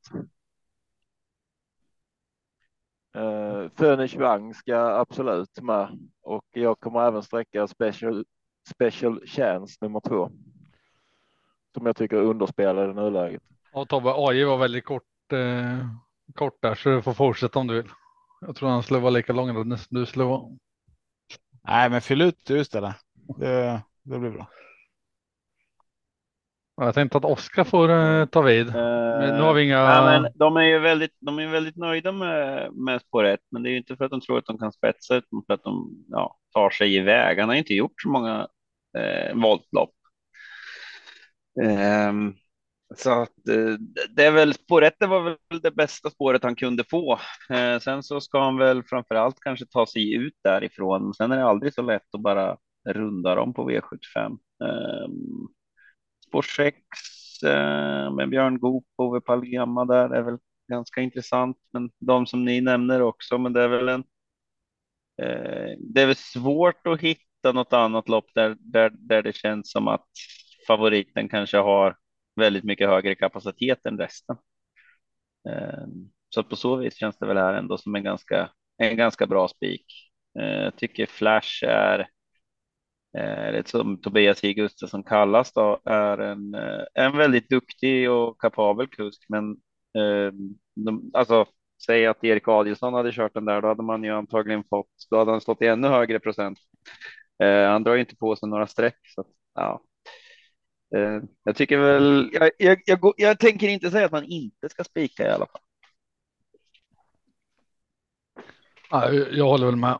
Uh, 3.17 4.19
Wang 4.19 4.53
ska 4.53 4.75
absolut 4.75 5.61
med 5.61 5.99
och 6.21 6.45
jag 6.51 6.79
kommer 6.79 7.07
även 7.07 7.23
sträcka 7.23 7.67
Special, 7.67 8.25
special 8.75 9.21
Chance 9.25 9.77
nummer 9.81 9.99
två. 9.99 10.31
Som 11.73 11.85
jag 11.85 11.95
tycker 11.95 12.17
är 12.17 12.21
underspelad 12.21 12.91
i 12.91 12.93
nuläget. 12.93 13.41
Ja, 13.73 13.85
Tobbe, 13.85 14.13
AJ 14.15 14.43
var 14.43 14.57
väldigt 14.57 14.85
kort, 14.85 15.33
eh, 15.33 15.87
kort 16.35 16.61
där 16.61 16.75
så 16.75 16.89
du 16.89 17.01
får 17.01 17.13
fortsätta 17.13 17.59
om 17.59 17.67
du 17.67 17.75
vill. 17.81 17.91
Jag 18.41 18.55
tror 18.55 18.69
han 18.69 18.83
skulle 18.83 18.99
vara 18.99 19.09
lika 19.09 19.33
lång 19.33 19.77
som 19.77 19.87
du 19.89 20.05
skulle 20.05 20.25
vara. 20.25 20.43
Nej, 21.67 21.89
men 21.89 22.01
fyll 22.01 22.21
ut 22.21 22.45
du 22.45 22.59
istället. 22.59 22.95
Det, 23.39 23.81
det 24.03 24.19
blir 24.19 24.29
bra. 24.31 24.49
Ja, 26.75 26.85
Jag 26.85 26.95
tänkte 26.95 27.17
att 27.17 27.25
Oskar 27.25 27.63
får 27.63 27.89
eh, 27.89 28.25
ta 28.25 28.41
vid. 28.41 28.67
Men 29.19 29.35
nu 29.35 29.41
har 29.41 29.53
vi 29.53 29.63
inga. 29.63 29.75
Ja, 29.75 30.05
men 30.05 30.31
de 30.35 30.57
är 30.57 30.61
ju 30.61 30.79
väldigt, 30.79 31.15
de 31.19 31.39
är 31.39 31.47
väldigt 31.47 31.75
nöjda 31.75 32.11
med, 32.11 32.73
med 32.73 33.01
spår 33.01 33.23
ett, 33.23 33.39
men 33.51 33.63
det 33.63 33.69
är 33.69 33.71
ju 33.71 33.77
inte 33.77 33.95
för 33.95 34.05
att 34.05 34.11
de 34.11 34.21
tror 34.21 34.37
att 34.37 34.45
de 34.45 34.57
kan 34.57 34.71
spetsa, 34.71 35.15
utan 35.15 35.43
för 35.47 35.53
att 35.53 35.63
de 35.63 36.05
ja, 36.09 36.37
tar 36.53 36.69
sig 36.69 36.95
iväg. 36.95 37.39
Han 37.39 37.49
har 37.49 37.55
inte 37.55 37.73
gjort 37.73 38.01
så 38.01 38.09
många 38.09 38.47
eh, 38.97 39.35
voltlopp. 39.35 39.93
Ehm, 41.63 42.33
så 42.95 43.21
att 43.21 43.47
eh, 43.49 43.75
det 44.15 44.25
är 44.25 44.31
väl 44.31 44.53
spår 44.53 44.83
ett, 44.83 44.95
det 44.99 45.07
var 45.07 45.21
väl 45.21 45.61
det 45.61 45.71
bästa 45.71 46.09
spåret 46.09 46.43
han 46.43 46.55
kunde 46.55 46.83
få. 46.83 47.19
Eh, 47.49 47.79
sen 47.79 48.03
så 48.03 48.21
ska 48.21 48.39
han 48.43 48.57
väl 48.57 48.83
framför 48.83 49.15
allt 49.15 49.39
kanske 49.39 49.65
ta 49.65 49.85
sig 49.85 50.13
ut 50.15 50.33
därifrån. 50.43 51.13
Sen 51.13 51.31
är 51.31 51.37
det 51.37 51.45
aldrig 51.45 51.73
så 51.73 51.81
lätt 51.81 52.15
att 52.15 52.21
bara 52.21 52.57
runda 52.89 53.35
dem 53.35 53.53
på 53.53 53.69
V75. 53.69 54.37
Ehm, 54.63 55.47
spår 56.27 56.41
6 56.41 56.77
eh, 57.45 58.13
med 58.13 58.29
Björn 58.29 58.59
Goop 58.59 58.85
och 58.95 59.05
Ove 59.05 59.21
Palema 59.21 59.85
där 59.85 60.09
är 60.09 60.21
väl 60.21 60.37
ganska 60.71 61.01
intressant. 61.01 61.57
Men 61.73 61.89
de 61.99 62.25
som 62.25 62.45
ni 62.45 62.61
nämner 62.61 63.01
också, 63.01 63.37
men 63.37 63.53
det 63.53 63.61
är 63.61 63.67
väl 63.67 63.89
en. 63.89 64.03
Eh, 65.21 65.77
det 65.79 66.01
är 66.01 66.05
väl 66.05 66.15
svårt 66.15 66.87
att 66.87 67.01
hitta 67.01 67.51
något 67.53 67.73
annat 67.73 68.09
lopp 68.09 68.25
där, 68.35 68.55
där, 68.59 68.91
där 68.93 69.21
det 69.21 69.35
känns 69.35 69.71
som 69.71 69.87
att 69.87 70.07
favoriten 70.67 71.29
kanske 71.29 71.57
har 71.57 71.95
väldigt 72.37 72.63
mycket 72.63 72.89
högre 72.89 73.15
kapacitet 73.15 73.85
än 73.85 73.97
resten. 73.97 74.37
Ehm, 75.49 76.09
så 76.29 76.43
på 76.43 76.55
så 76.55 76.75
vis 76.75 76.95
känns 76.97 77.17
det 77.17 77.25
väl 77.25 77.37
här 77.37 77.53
ändå 77.53 77.77
som 77.77 77.95
en 77.95 78.03
ganska, 78.03 78.49
en 78.77 78.97
ganska 78.97 79.27
bra 79.27 79.47
spik. 79.47 79.85
Ehm, 80.39 80.63
jag 80.63 80.75
tycker 80.75 81.05
Flash 81.05 81.63
är 81.65 81.99
eh, 83.17 83.51
det 83.51 83.67
som 83.67 84.01
Tobias 84.01 84.43
J. 84.43 84.53
Gustafsson 84.53 85.03
kallas 85.03 85.53
då, 85.53 85.79
är 85.85 86.17
en, 86.17 86.53
eh, 86.55 86.83
en 86.93 87.17
väldigt 87.17 87.49
duktig 87.49 88.11
och 88.11 88.41
kapabel 88.41 88.87
kusk. 88.87 89.25
Men 89.29 89.43
ehm, 89.97 90.55
de, 90.75 91.11
alltså, 91.13 91.45
säg 91.85 92.05
att 92.07 92.23
Erik 92.23 92.47
Adielsson 92.47 92.93
hade 92.93 93.11
kört 93.11 93.33
den 93.33 93.45
där, 93.45 93.61
då 93.61 93.67
hade 93.67 93.83
man 93.83 94.03
ju 94.03 94.09
antagligen 94.11 94.63
fått, 94.69 94.89
då 95.09 95.17
hade 95.17 95.31
han 95.31 95.41
stått 95.41 95.61
i 95.61 95.67
ännu 95.67 95.87
högre 95.87 96.19
procent. 96.19 96.59
Han 97.39 97.83
drar 97.83 97.93
ju 97.93 97.99
inte 97.99 98.15
på 98.15 98.35
sig 98.35 98.49
några 98.49 98.67
streck. 98.67 98.97
Så, 99.15 99.21
att, 99.21 99.27
ja 99.55 99.81
eh, 100.95 101.21
jag 101.43 101.55
tycker 101.55 101.77
väl, 101.77 102.29
jag, 102.33 102.51
jag, 102.57 102.81
jag, 102.85 102.99
går- 102.99 103.13
jag 103.17 103.39
tänker 103.39 103.67
inte 103.67 103.91
säga 103.91 104.05
att 104.05 104.11
man 104.11 104.23
inte 104.25 104.69
ska 104.69 104.83
spika 104.83 105.23
i 105.27 105.31
alla 105.31 105.45
fall. 105.45 105.61
Ja, 108.89 109.11
jag 109.11 109.45
håller 109.45 109.65
väl 109.65 109.75
med. 109.75 109.99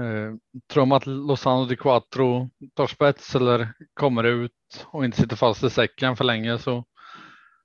Eh, 0.00 0.34
tror 0.72 0.86
man 0.86 0.96
att 0.96 1.06
Lozano 1.06 1.64
di 1.64 1.76
Quattro 1.76 2.50
tar 2.74 2.86
spets 2.86 3.34
eller 3.34 3.72
kommer 3.94 4.24
ut 4.24 4.86
och 4.86 5.04
inte 5.04 5.16
sitter 5.16 5.36
fast 5.36 5.62
i 5.64 5.70
säcken 5.70 6.16
för 6.16 6.24
länge 6.24 6.58
så 6.58 6.84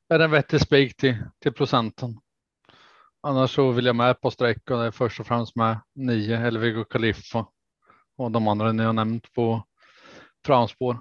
är 0.10 0.18
det 0.20 0.26
en 0.26 0.32
vettig 0.32 0.62
spik 0.62 0.96
till, 0.98 1.18
till 1.40 1.54
procenten. 1.54 2.20
Annars 3.22 3.52
så 3.56 3.72
vill 3.72 3.86
jag 3.86 3.96
med 3.96 4.22
på 4.22 4.32
streck 4.32 4.72
och 4.72 4.78
det 4.78 4.86
är 4.86 4.92
först 4.92 5.20
och 5.20 5.28
främst 5.28 5.56
med 5.56 5.80
nio 5.96 6.38
Elvigo 6.48 6.84
Khalifa 6.84 7.48
och 8.18 8.32
de 8.32 8.48
andra 8.48 8.72
ni 8.72 8.84
har 8.84 8.94
nämnt 8.94 9.34
på 9.34 9.64
framspår. 10.46 10.98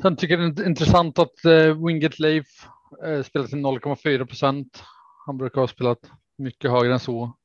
Sen 0.00 0.16
tycker 0.16 0.38
jag 0.38 0.56
det 0.56 0.62
är 0.62 0.66
intressant 0.66 1.18
att 1.18 1.44
eh, 1.44 1.86
Winget 1.86 2.18
Leif 2.18 2.46
eh, 3.04 3.22
spelar 3.22 3.46
till 3.46 3.58
0,4 3.58 4.26
procent. 4.26 4.84
Han 5.26 5.38
brukar 5.38 5.60
ha 5.60 5.68
spelat 5.68 6.10
mycket 6.38 6.70
högre 6.70 6.92
än 6.92 7.00
så. 7.00 7.36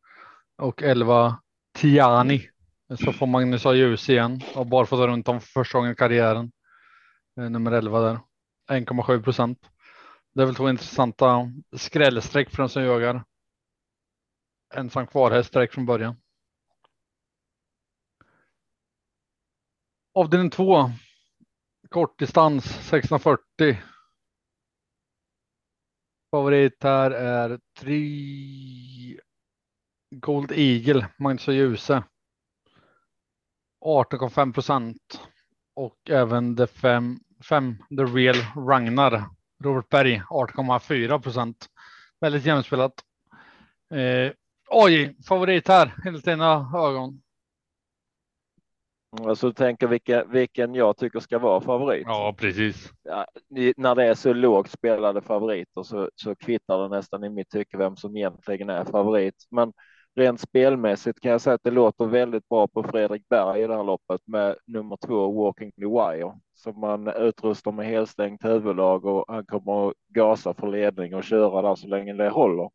Och 0.57 0.83
11 0.83 1.39
Tiani. 1.73 2.49
Så 2.99 3.13
får 3.13 3.27
Magnus 3.27 3.63
ha 3.63 3.73
ljus 3.73 4.09
igen 4.09 4.41
och 4.55 4.67
bara 4.67 4.85
runt 4.85 5.27
om 5.27 5.41
för 5.41 5.47
första 5.47 5.77
gången 5.77 5.91
i 5.91 5.95
karriären. 5.95 6.51
Eh, 7.39 7.49
Nummer 7.49 7.71
11 7.71 7.99
där. 7.99 8.19
1,7 8.69 9.23
procent. 9.23 9.59
Det 10.33 10.41
är 10.41 10.45
väl 10.45 10.55
två 10.55 10.69
intressanta 10.69 11.51
skrällstreck 11.75 12.49
för 12.49 12.57
den 12.57 12.69
som 12.69 12.83
jagar. 12.83 13.23
Ensam 14.73 15.07
kvar 15.07 15.31
här 15.31 15.47
direkt 15.53 15.73
från 15.73 15.85
början. 15.85 16.15
Avdelning 20.13 20.49
2. 20.49 20.91
Kortdistans 21.89 22.65
1640. 22.65 23.77
Favorit 26.31 26.83
här 26.83 27.11
är 27.11 27.59
Try 27.79 29.19
Gold 30.15 30.51
Eagle, 30.51 31.07
Magnus 31.17 31.47
och 31.47 31.53
Ljuse. 31.53 32.03
18,5 33.85 34.53
procent. 34.53 35.21
Och 35.75 36.09
även 36.09 36.55
The 36.55 36.67
5, 36.67 37.19
The 37.97 38.03
Real 38.03 38.35
Ragnar, 38.55 39.25
Robert 39.63 39.89
Berg, 39.89 40.21
18,4 40.29 41.19
procent. 41.19 41.67
Väldigt 42.19 42.45
jämspelat. 42.45 42.93
Eh, 43.93 44.31
oj, 44.69 45.15
favorit 45.27 45.67
här 45.67 45.95
enligt 46.05 46.25
dina 46.25 46.71
ögon. 46.75 47.21
Alltså 49.25 49.53
tänker 49.53 49.87
vilken, 49.87 50.31
vilken 50.31 50.75
jag 50.75 50.97
tycker 50.97 51.19
ska 51.19 51.39
vara 51.39 51.61
favorit. 51.61 52.03
Ja, 52.07 52.35
precis. 52.37 52.91
Ja, 53.03 53.25
när 53.77 53.95
det 53.95 54.03
är 54.03 54.13
så 54.13 54.33
lågt 54.33 54.71
spelade 54.71 55.21
favoriter 55.21 55.83
så, 55.83 56.09
så 56.15 56.35
kvittar 56.35 56.77
det 56.77 56.95
nästan 56.95 57.23
i 57.23 57.29
mitt 57.29 57.49
tycke 57.49 57.77
vem 57.77 57.95
som 57.95 58.17
egentligen 58.17 58.69
är 58.69 58.85
favorit. 58.85 59.35
Men 59.51 59.73
rent 60.15 60.39
spelmässigt 60.39 61.19
kan 61.19 61.31
jag 61.31 61.41
säga 61.41 61.53
att 61.53 61.63
det 61.63 61.71
låter 61.71 62.05
väldigt 62.05 62.49
bra 62.49 62.67
på 62.67 62.83
Fredrik 62.83 63.29
Berg 63.29 63.61
i 63.61 63.67
det 63.67 63.75
här 63.75 63.83
loppet 63.83 64.21
med 64.25 64.55
nummer 64.65 64.97
två 65.05 65.31
Walking 65.31 65.71
the 65.71 65.85
Wire 65.85 66.31
som 66.53 66.79
man 66.79 67.07
utrustar 67.07 67.71
med 67.71 67.85
helstängt 67.85 68.45
huvudlag 68.45 69.05
och 69.05 69.25
han 69.27 69.45
kommer 69.45 69.87
att 69.87 69.93
gasa 70.07 70.53
för 70.53 70.67
ledning 70.67 71.15
och 71.15 71.23
köra 71.23 71.61
där 71.61 71.75
så 71.75 71.87
länge 71.87 72.13
det 72.13 72.29
håller. 72.29 72.69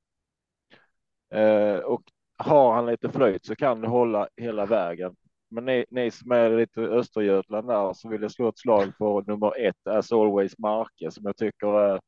Eh, 1.34 1.76
och 1.76 2.02
har 2.36 2.74
han 2.74 2.86
lite 2.86 3.08
flöjt 3.08 3.46
så 3.46 3.56
kan 3.56 3.80
det 3.80 3.88
hålla 3.88 4.28
hela 4.36 4.66
vägen. 4.66 5.14
Men 5.52 5.64
ni, 5.64 5.84
ni 5.90 6.10
som 6.10 6.32
är 6.32 6.50
lite 6.50 6.80
Östergötland 6.80 7.68
där 7.68 7.92
så 7.92 8.08
vill 8.08 8.22
jag 8.22 8.30
slå 8.32 8.48
ett 8.48 8.58
slag 8.58 8.92
på 8.98 9.20
nummer 9.26 9.66
ett, 9.66 9.86
As 9.86 10.12
Always 10.12 10.58
Marke, 10.58 11.10
som 11.10 11.24
jag 11.24 11.36
tycker 11.36 11.66
är 11.80 12.00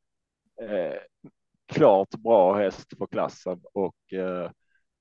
eh, 0.62 0.98
klart 1.66 2.10
bra 2.10 2.54
häst 2.54 2.98
för 2.98 3.06
klassen 3.06 3.60
och 3.74 4.12
eh, 4.12 4.50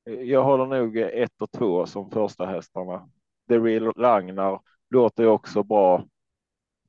Jag 0.04 0.44
håller 0.44 0.66
nog 0.66 0.98
ett 0.98 1.42
och 1.42 1.52
två 1.52 1.86
som 1.86 2.12
första 2.12 2.46
hästarna. 2.46 3.10
The 3.50 3.60
Real 3.60 3.94
Ragnar 3.94 4.60
låter 4.90 5.24
ju 5.24 5.30
också 5.30 5.64
bra. 5.64 6.06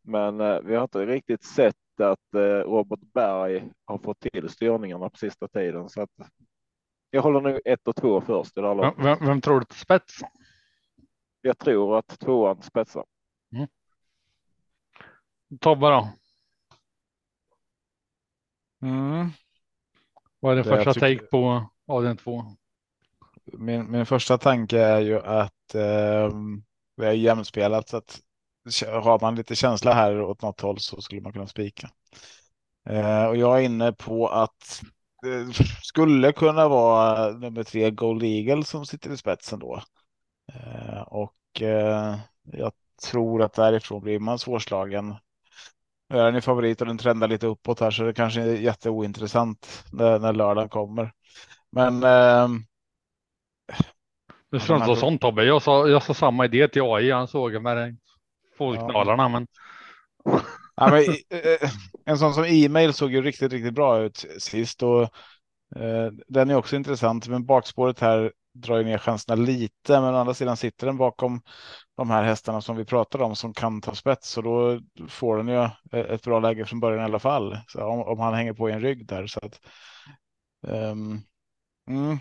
Men 0.03 0.41
eh, 0.41 0.61
vi 0.61 0.75
har 0.75 0.83
inte 0.83 1.07
riktigt 1.07 1.45
sett 1.45 1.77
att 2.03 2.35
eh, 2.35 2.41
Robert 2.41 3.01
Berg 3.15 3.71
har 3.85 3.99
fått 3.99 4.21
till 4.21 4.49
styrningarna 4.49 5.11
på 5.11 5.17
sista 5.17 5.49
tiden. 5.49 5.89
Så 5.89 6.03
att 6.03 6.11
jag 7.11 7.23
håller 7.23 7.41
nog 7.41 7.61
ett 7.65 7.89
och 7.89 7.97
två 7.97 8.21
först. 8.21 8.59
I 8.59 8.61
det 8.61 8.67
här 8.67 8.75
Vem, 8.75 8.85
loppet. 8.87 9.05
vem, 9.05 9.19
vem 9.27 9.41
tror 9.41 9.61
du 9.61 9.67
till 9.67 9.79
spets? 9.79 10.15
Jag 11.47 11.59
tror 11.59 11.99
att 11.99 12.21
tvåan 12.21 12.63
spetsar. 12.63 13.05
Tobbe 15.61 15.87
då? 15.91 16.09
Mm. 18.83 19.31
Vad 20.41 20.53
är 20.53 20.57
din 20.57 20.65
Det 20.73 20.77
första 20.85 20.93
tycker- 20.95 21.17
take 21.17 21.27
på 21.31 21.71
avdelning 21.87 22.17
två? 22.17 22.45
Min, 23.45 23.91
min 23.91 24.07
första 24.07 24.39
tanke 24.39 24.79
är 24.79 25.01
ju 25.01 25.19
att 25.21 25.75
eh, 25.75 26.29
det 26.97 27.07
är 27.07 27.13
jämspelat 27.13 27.89
så 27.89 27.97
att 27.97 28.21
har 29.05 29.21
man 29.21 29.35
lite 29.35 29.55
känsla 29.55 29.93
här 29.95 30.21
åt 30.21 30.43
något 30.43 30.61
håll 30.61 30.79
så 30.81 31.01
skulle 31.01 31.21
man 31.21 31.33
kunna 31.33 31.47
spika. 31.47 31.91
Eh, 32.89 33.25
och 33.27 33.37
jag 33.37 33.59
är 33.59 33.63
inne 33.63 33.93
på 33.93 34.29
att 34.29 34.83
det 35.23 35.53
skulle 35.83 36.33
kunna 36.33 36.69
vara 36.69 37.31
nummer 37.33 37.63
tre 37.63 37.91
Gold 37.91 38.23
Eagle 38.23 38.65
som 38.65 38.87
sitter 38.87 39.11
i 39.11 39.17
spetsen 39.17 39.59
då. 39.59 39.83
Eh, 40.53 41.01
och 41.03 41.63
eh, 41.63 42.17
jag 42.53 42.73
tror 43.11 43.43
att 43.43 43.55
därifrån 43.55 44.03
blir 44.03 44.19
man 44.19 44.39
svårslagen. 44.39 45.15
Nu 46.09 46.19
är 46.19 46.25
den 46.25 46.37
i 46.37 46.41
favorit 46.41 46.81
och 46.81 46.87
den 46.87 46.99
trendar 46.99 47.29
lite 47.29 47.47
uppåt 47.47 47.81
här 47.81 47.91
så 47.91 48.03
det 48.03 48.15
kanske 48.15 48.41
är 48.41 48.55
jätteointressant 48.55 49.85
när, 49.93 50.19
när 50.19 50.33
lördagen 50.33 50.69
kommer. 50.69 51.13
Men 51.71 52.03
ehm, 52.05 52.65
Du 54.51 54.61
ska 54.61 54.75
inte 54.75 54.87
vara 54.87 54.97
sån 54.97 55.19
Tobbe. 55.19 55.45
Jag 55.45 55.63
sa, 55.63 55.89
jag 55.89 56.03
sa 56.03 56.15
samma 56.15 56.45
idé 56.45 56.69
till 56.69 56.83
AI. 56.83 57.11
Han 57.11 57.29
såg 57.29 57.63
med 57.63 57.97
fotknalarna, 58.59 59.29
men 59.29 59.47
Ja, 60.77 60.91
men, 60.91 61.03
eh, 61.03 61.71
en 62.05 62.19
sån 62.19 62.35
som 62.35 62.45
e-mail 62.45 62.93
såg 62.93 63.13
ju 63.13 63.23
riktigt, 63.23 63.53
riktigt 63.53 63.75
bra 63.75 64.03
ut 64.03 64.25
sist 64.39 64.83
och 64.83 65.03
eh, 65.77 66.13
den 66.29 66.51
är 66.51 66.55
också 66.55 66.77
intressant. 66.77 67.29
Men 67.29 67.47
bakspåret 67.47 68.01
här 68.01 68.33
drar 68.55 68.79
ju 68.79 68.85
ner 68.85 68.99
chanserna 68.99 69.43
lite, 69.43 70.01
men 70.01 70.15
å 70.15 70.19
andra 70.19 70.35
sidan 70.35 70.57
sitter 70.57 70.87
den 70.87 70.97
bakom 70.97 71.43
de 71.97 72.11
här 72.11 72.23
hästarna 72.23 72.61
som 72.61 72.77
vi 72.77 72.85
pratar 72.85 73.23
om 73.23 73.37
som 73.37 73.55
kan 73.55 73.81
ta 73.81 73.95
spets 73.95 74.37
och 74.37 74.43
då 74.43 74.81
får 75.09 75.37
den 75.37 75.49
ju 75.49 75.65
e-, 75.93 76.15
ett 76.15 76.23
bra 76.23 76.41
läge 76.41 76.65
från 76.65 76.81
början 76.81 77.01
i 77.01 77.05
alla 77.05 77.19
fall. 77.19 77.59
Så 77.69 77.85
om, 77.85 78.01
om 78.01 78.21
han 78.21 78.35
hänger 78.35 78.53
på 78.53 78.71
i 78.71 78.73
en 78.73 78.81
rygg 78.81 79.07
där 79.07 79.27
så 79.27 79.41
att. 79.43 79.61
Um, 80.67 81.23
mm. 81.89 82.19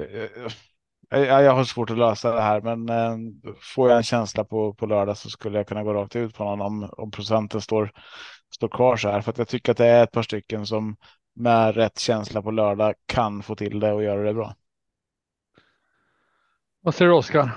Eh, 0.00 0.22
eh, 0.22 0.46
eh, 1.10 1.20
jag, 1.28 1.42
jag 1.42 1.52
har 1.52 1.64
svårt 1.64 1.90
att 1.90 1.98
lösa 1.98 2.34
det 2.34 2.40
här, 2.40 2.60
men 2.60 2.88
får 3.74 3.88
jag 3.88 3.96
en 3.96 4.02
känsla 4.02 4.44
på, 4.44 4.74
på 4.74 4.86
lördag 4.86 5.16
så 5.16 5.30
skulle 5.30 5.58
jag 5.58 5.66
kunna 5.66 5.84
gå 5.84 5.94
rakt 5.94 6.16
ut 6.16 6.34
på 6.34 6.44
någon 6.44 6.60
om, 6.60 6.90
om 6.92 7.10
procenten 7.10 7.60
står, 7.60 7.92
står 8.54 8.68
kvar 8.68 8.96
så 8.96 9.08
här. 9.08 9.20
För 9.20 9.30
att 9.30 9.38
jag 9.38 9.48
tycker 9.48 9.72
att 9.72 9.78
det 9.78 9.86
är 9.86 10.02
ett 10.04 10.12
par 10.12 10.22
stycken 10.22 10.66
som 10.66 10.96
med 11.34 11.74
rätt 11.74 11.98
känsla 11.98 12.42
på 12.42 12.50
lördag 12.50 12.94
kan 13.06 13.42
få 13.42 13.56
till 13.56 13.80
det 13.80 13.92
och 13.92 14.02
göra 14.02 14.22
det 14.22 14.34
bra 14.34 14.54
vad 16.80 16.94
säger 16.94 17.10
du 17.10 17.16
Oskar? 17.16 17.50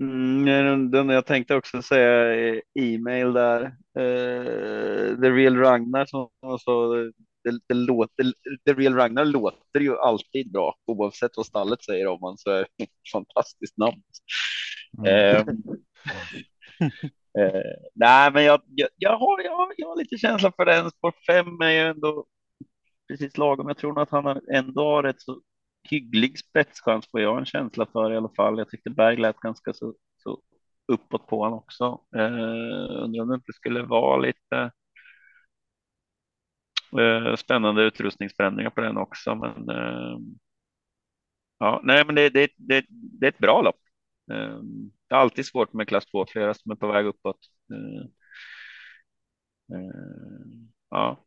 Mm, 0.00 0.44
den, 0.44 0.90
den 0.90 1.08
jag 1.08 1.26
tänkte 1.26 1.54
också 1.54 1.82
säga 1.82 2.60
e-mail 2.74 3.32
där. 3.32 3.62
Eh, 3.98 5.20
The 5.20 5.30
Real 5.30 5.56
Ragnar 5.56 6.06
som 6.06 6.30
sa, 6.60 6.94
det, 7.44 7.60
det 7.68 7.74
låter, 7.74 8.32
The 8.66 8.72
Real 8.72 8.94
Ragnar 8.94 9.24
låter 9.24 9.80
ju 9.80 9.98
alltid 9.98 10.52
bra 10.52 10.74
oavsett 10.86 11.36
vad 11.36 11.46
stallet 11.46 11.84
säger 11.84 12.06
om 12.06 12.20
man 12.20 12.38
så 12.38 12.50
är 12.50 12.66
det 12.76 12.84
ett 12.84 12.90
fantastiskt 13.12 13.76
namn. 13.76 14.02
Mm. 14.98 15.08
Eh, 15.08 15.40
eh, 17.38 17.62
nej, 17.94 18.32
men 18.32 18.44
jag, 18.44 18.60
jag, 18.66 18.88
jag, 18.96 19.18
har, 19.18 19.40
jag, 19.40 19.56
har, 19.56 19.74
jag 19.76 19.88
har 19.88 19.96
lite 19.96 20.16
känsla 20.16 20.52
för 20.56 20.64
den. 20.64 20.90
Sport 20.90 21.24
5 21.26 21.60
är 21.60 21.70
ju 21.70 21.78
ändå 21.78 22.26
precis 23.08 23.38
lagom. 23.38 23.68
Jag 23.68 23.76
tror 23.76 23.92
nog 23.92 24.02
att 24.02 24.10
han 24.10 24.40
ändå 24.54 24.82
har 24.82 25.02
rätt 25.02 25.20
så 25.20 25.40
hygglig 25.90 26.38
spetschans 26.38 27.10
får 27.10 27.20
jag 27.20 27.38
en 27.38 27.44
känsla 27.44 27.86
för 27.92 28.12
i 28.12 28.16
alla 28.16 28.28
fall. 28.36 28.58
Jag 28.58 28.70
tyckte 28.70 28.90
Berg 28.90 29.16
lät 29.16 29.36
ganska 29.40 29.72
så, 29.72 29.94
så 30.16 30.40
uppåt 30.92 31.26
på 31.26 31.38
honom 31.38 31.58
också. 31.58 32.00
Eh, 32.16 33.02
undrar 33.02 33.22
om 33.22 33.28
det 33.28 33.34
inte 33.34 33.52
skulle 33.52 33.82
vara 33.82 34.16
lite 34.16 34.70
eh, 36.98 37.36
spännande 37.36 37.82
utrustningsförändringar 37.82 38.70
på 38.70 38.80
den 38.80 38.96
också. 38.96 39.34
Men 39.34 39.68
eh, 39.68 40.18
ja, 41.58 41.80
nej, 41.84 42.04
men 42.06 42.14
det, 42.14 42.28
det, 42.30 42.50
det, 42.56 42.84
det 42.88 43.26
är 43.26 43.30
ett 43.30 43.38
bra 43.38 43.62
lopp. 43.62 43.80
Eh, 44.32 44.58
det 45.08 45.14
är 45.14 45.18
alltid 45.18 45.46
svårt 45.46 45.72
med 45.72 45.88
klass 45.88 46.06
2, 46.06 46.26
flera 46.28 46.54
som 46.54 46.70
är 46.72 46.76
på 46.76 46.86
väg 46.88 47.06
uppåt. 47.06 47.38
Eh, 47.72 48.06
eh, 49.78 49.90
ja, 50.90 51.24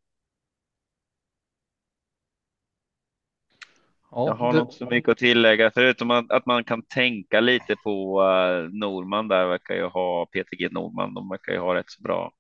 Ja, 4.12 4.28
Jag 4.28 4.34
har 4.36 4.52
det- 4.54 4.58
nog 4.60 4.68
inte 4.68 4.78
så 4.78 4.86
mycket 4.86 5.10
att 5.12 5.18
tillägga 5.18 5.72
förutom 5.74 6.12
att, 6.12 6.32
att 6.32 6.46
man 6.46 6.64
kan 6.64 6.82
tänka 6.82 7.40
lite 7.40 7.76
på 7.84 8.22
uh, 8.22 8.70
Norman 8.72 9.28
där 9.28 9.46
verkar 9.48 9.76
ju 9.76 9.86
ha 9.86 10.26
PTG 10.26 10.70
Norman. 10.72 11.14
De 11.14 11.30
verkar 11.30 11.54
ju 11.54 11.60
ha 11.60 11.76
rätt 11.76 11.90
så 11.90 12.02
bra, 12.04 12.32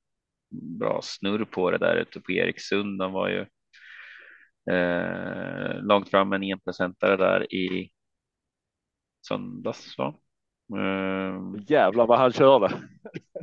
bra 0.79 0.99
snurr 1.03 1.45
på 1.45 1.71
det 1.71 1.77
där 1.77 1.95
ute 1.95 2.19
på 2.21 2.31
Eriksund. 2.31 2.99
De 2.99 3.11
var 3.13 3.29
ju 3.29 3.45
eh, 4.75 5.81
långt 5.81 6.09
fram 6.09 6.33
en 6.33 6.43
enprocentare 6.43 7.17
där 7.17 7.53
i 7.53 7.89
söndags. 9.27 9.97
Va? 9.97 10.13
Eh, 10.79 11.41
Jävlar 11.67 12.05
vad 12.07 12.19
han 12.19 12.33
körde. 12.33 12.69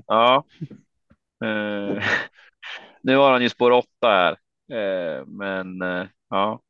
ja. 0.07 0.45
Eh, 1.45 2.05
nu 3.03 3.17
har 3.17 3.33
han 3.33 3.43
ju 3.43 3.49
spår 3.49 3.71
åtta 3.71 4.09
här, 4.09 4.33
eh, 4.79 5.27
men 5.27 5.83
eh, 5.83 6.07
ja. 6.31 6.61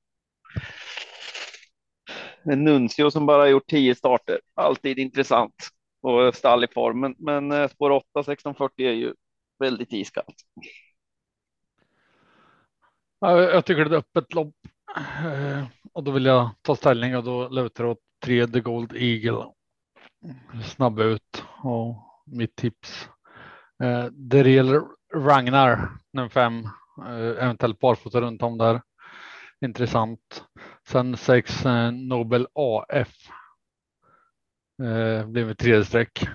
En 2.44 2.64
Nuncio 2.64 3.11
som 3.11 3.26
bara 3.26 3.48
gjort 3.48 3.66
tio 3.66 3.94
starter. 3.94 4.40
Alltid 4.54 4.98
intressant 4.98 5.54
och 6.02 6.35
stall 6.35 6.64
i 6.64 6.68
formen. 6.74 7.14
Men 7.18 7.52
eh, 7.52 7.68
spår 7.68 7.90
8 7.90 8.20
1640 8.20 8.87
är 8.87 8.92
ju 8.92 9.14
väldigt 9.59 9.92
iskallt. 9.92 10.37
Jag 13.20 13.64
tycker 13.64 13.85
det 13.85 13.96
är 13.96 13.98
öppet 13.98 14.35
lopp 14.35 14.54
eh, 14.96 15.64
och 15.92 16.04
då 16.04 16.11
vill 16.11 16.24
jag 16.24 16.50
ta 16.62 16.76
ställning 16.76 17.16
och 17.16 17.24
då 17.24 17.48
lutar 17.48 17.85
åt 17.85 17.98
tre 18.24 18.46
The 18.46 18.61
Gold 18.61 18.92
Eagle. 18.96 19.44
Snabb 20.64 21.00
ut 21.00 21.44
och 21.62 21.96
mitt 22.26 22.57
tips. 22.57 23.09
Eh, 23.83 24.04
det 24.04 24.50
gäller 24.50 24.83
Ragnar 25.14 25.88
nummer 26.12 26.28
fem, 26.28 26.68
eventuellt 27.40 27.78
barfota 27.78 28.20
runt 28.20 28.42
om 28.42 28.59
där. 28.59 28.80
Intressant. 29.64 30.44
Sen 30.88 31.16
sex 31.16 31.66
eh, 31.66 31.92
Nobel 31.92 32.46
AF. 32.55 33.14
Eh, 34.83 35.27
blev 35.27 35.50
ett 35.50 35.59
tredje 35.59 35.85
streck. 35.85 36.29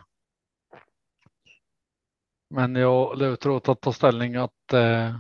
Men 2.50 2.76
jag 2.76 3.18
lutar 3.18 3.50
åt 3.50 3.70
att 3.70 3.82
ta 3.82 3.94
ställning 3.94 4.36
att 4.36 4.74
eh, 4.74 5.16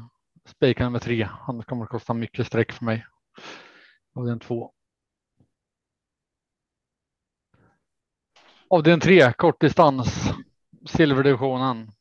spika 0.45 0.83
nummer 0.83 0.99
tre. 0.99 1.23
Han 1.23 1.63
kommer 1.63 1.83
att 1.83 1.89
kosta 1.89 2.13
mycket 2.13 2.47
streck 2.47 2.71
för 2.71 2.85
mig. 2.85 3.05
Av 4.15 4.25
den 4.25 4.39
två. 4.39 4.73
Av 8.69 8.83
den 8.83 8.99
tre 8.99 9.33
kortdistans. 9.33 10.33
Silverdivisionen. 10.85 11.91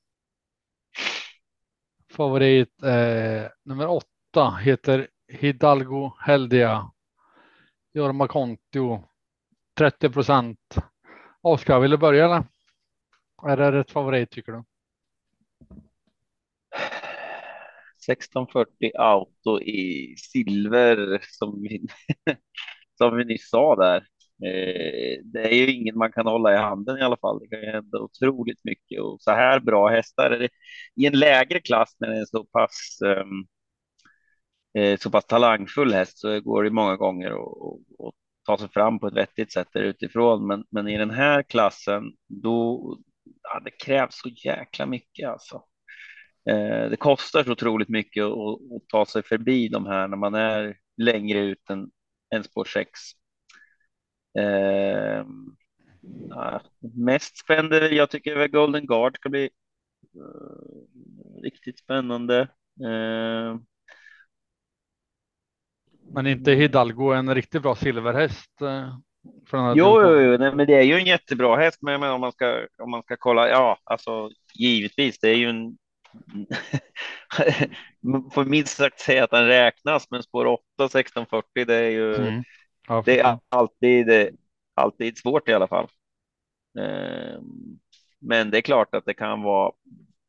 Favorit 2.11 2.83
eh, 2.83 3.51
nummer 3.64 3.87
åtta 3.87 4.51
heter 4.61 5.09
Hidalgo 5.29 6.12
Heldia. 6.21 6.91
Jorma 7.93 8.29
Kontio. 8.29 9.05
30 9.79 10.11
procent. 10.11 10.77
Oskar, 11.41 11.81
vill 11.81 11.91
du 11.91 11.97
börja 11.97 12.25
eller? 12.25 12.45
Är 13.43 13.57
det 13.57 13.73
rätt 13.73 13.91
favorit 13.91 14.31
tycker 14.31 14.53
du? 14.53 14.64
1640 18.09 18.91
auto 18.99 19.61
i 19.61 20.14
silver 20.19 21.19
som 21.23 21.62
vi, 21.62 21.87
som 22.99 23.17
vi 23.17 23.25
nyss 23.25 23.51
sa 23.51 23.77
där. 23.77 23.97
Eh, 24.47 25.21
det 25.25 25.41
är 25.41 25.55
ju 25.55 25.73
ingen 25.73 25.99
man 25.99 26.12
kan 26.12 26.27
hålla 26.27 26.55
i 26.55 26.57
handen 26.57 26.99
i 26.99 27.03
alla 27.03 27.17
fall. 27.17 27.38
Det 27.41 27.49
kan 27.49 27.61
ju 27.61 27.67
hända 27.67 27.99
otroligt 27.99 28.64
mycket 28.64 29.01
och 29.01 29.21
så 29.21 29.31
här 29.31 29.61
bra 29.61 29.88
hästar 29.88 30.49
i 30.97 31.07
en 31.07 31.19
lägre 31.19 31.61
klass 31.61 31.97
när 31.99 32.09
det 32.09 32.21
är 32.21 32.25
så 32.25 32.45
pass 32.45 32.99
um, 33.05 33.47
eh, 34.74 34.98
så 34.98 35.11
pass 35.11 35.26
talangfull 35.26 35.92
häst 35.92 36.18
så 36.18 36.40
går 36.40 36.64
det 36.64 36.70
många 36.70 36.96
gånger 36.96 37.31
att 37.31 38.14
ta 38.46 38.59
sig 38.59 38.68
fram 38.68 38.98
på 38.98 39.07
ett 39.07 39.16
vettigt 39.16 39.52
sätt 39.52 39.68
där 39.72 39.83
utifrån. 39.83 40.46
Men, 40.46 40.64
men 40.70 40.88
i 40.88 40.98
den 40.98 41.11
här 41.11 41.42
klassen 41.42 42.02
då 42.26 42.98
ja, 43.42 43.61
det 43.64 43.70
krävs 43.70 44.20
så 44.20 44.28
jäkla 44.28 44.87
mycket 44.87 45.28
alltså. 45.28 45.62
Eh, 46.50 46.90
det 46.90 46.96
kostar 46.98 47.44
så 47.44 47.52
otroligt 47.52 47.88
mycket 47.88 48.24
att, 48.24 48.33
att 48.76 48.88
ta 48.88 49.07
sig 49.07 49.22
förbi 49.22 49.68
de 49.68 49.87
här 49.87 50.09
när 50.09 50.16
man 50.16 50.35
är 50.35 50.76
längre 50.96 51.38
ut 51.38 51.70
än, 51.70 51.90
än 52.35 52.44
spår 52.44 52.64
6. 52.64 52.90
Eh, 54.38 55.24
ja, 56.28 56.61
mest 56.81 57.38
spännande, 57.38 57.88
jag 57.88 58.11
tycker 58.11 58.37
väl 58.37 58.50
Golden 58.50 58.87
Guard 58.87 59.16
ska 59.16 59.28
bli 59.28 59.50
eh, 60.14 61.42
riktigt 61.42 61.78
spännande. 61.78 62.40
Eh, 62.85 63.57
men 66.14 66.27
inte 66.27 66.53
Hidalgo 66.53 67.12
en 67.12 67.35
riktigt 67.35 67.62
bra 67.62 67.75
silverhäst? 67.75 68.62
eh, 68.62 68.99
För 69.47 69.57
Jo, 69.77 70.01
jo, 70.03 70.21
jo, 70.21 70.37
nej, 70.38 70.55
men 70.55 70.66
det 70.66 70.75
är 70.75 70.83
ju 70.83 70.94
en 70.94 71.07
jättebra 71.07 71.57
häst, 71.57 71.79
men 71.83 72.01
menar, 72.01 72.14
om 72.14 72.21
man 72.21 72.33
ska 72.33 72.66
om 72.79 72.90
man 72.90 73.03
ska 73.03 73.16
kolla, 73.18 73.49
ja, 73.49 73.79
alltså 73.85 74.31
givetvis, 74.55 75.18
det 75.18 75.29
är 75.29 75.35
ju 75.35 75.49
en. 75.49 75.79
Man 78.01 78.31
får 78.31 78.44
minst 78.44 78.77
sagt 78.77 79.01
säga 79.01 79.25
att 79.25 79.31
den 79.31 79.47
räknas, 79.47 80.11
men 80.11 80.23
spår 80.23 80.47
8 80.47 80.62
1640, 80.85 81.64
det 81.64 81.75
är 81.75 81.90
ju. 81.90 82.14
Mm. 82.14 82.44
Ja, 82.88 83.03
Det 83.05 83.21
är 83.21 83.38
alltid, 83.49 84.11
alltid 84.75 85.18
svårt 85.18 85.49
i 85.49 85.53
alla 85.55 85.68
fall. 85.68 85.88
Eh, 86.79 87.40
Men 88.21 88.51
det 88.51 88.59
är 88.59 88.62
klart 88.62 88.94
att 88.94 89.05
det 89.07 89.14
kan 89.14 89.42
vara 89.42 89.73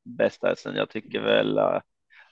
bästa 0.06 0.48
hästen. 0.48 0.76
Jag 0.76 0.90
tycker 0.90 1.22
väl 1.22 1.60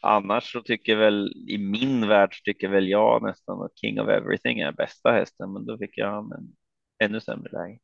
annars 0.07 0.51
så 0.51 0.61
tycker 0.61 0.95
väl 0.95 1.33
i 1.47 1.57
min 1.57 2.07
värld 2.07 2.37
så 2.37 2.41
tycker 2.43 2.67
väl 2.67 2.87
jag 2.87 3.23
nästan 3.23 3.61
att 3.61 3.77
King 3.77 4.01
of 4.01 4.07
Everything 4.07 4.59
är 4.59 4.71
bästa 4.71 5.11
hästen, 5.11 5.53
men 5.53 5.65
då 5.65 5.77
fick 5.77 5.97
jag 5.97 6.11
han 6.11 6.31
en 6.31 6.55
ännu 7.03 7.21
sämre 7.21 7.51
läge. 7.51 7.79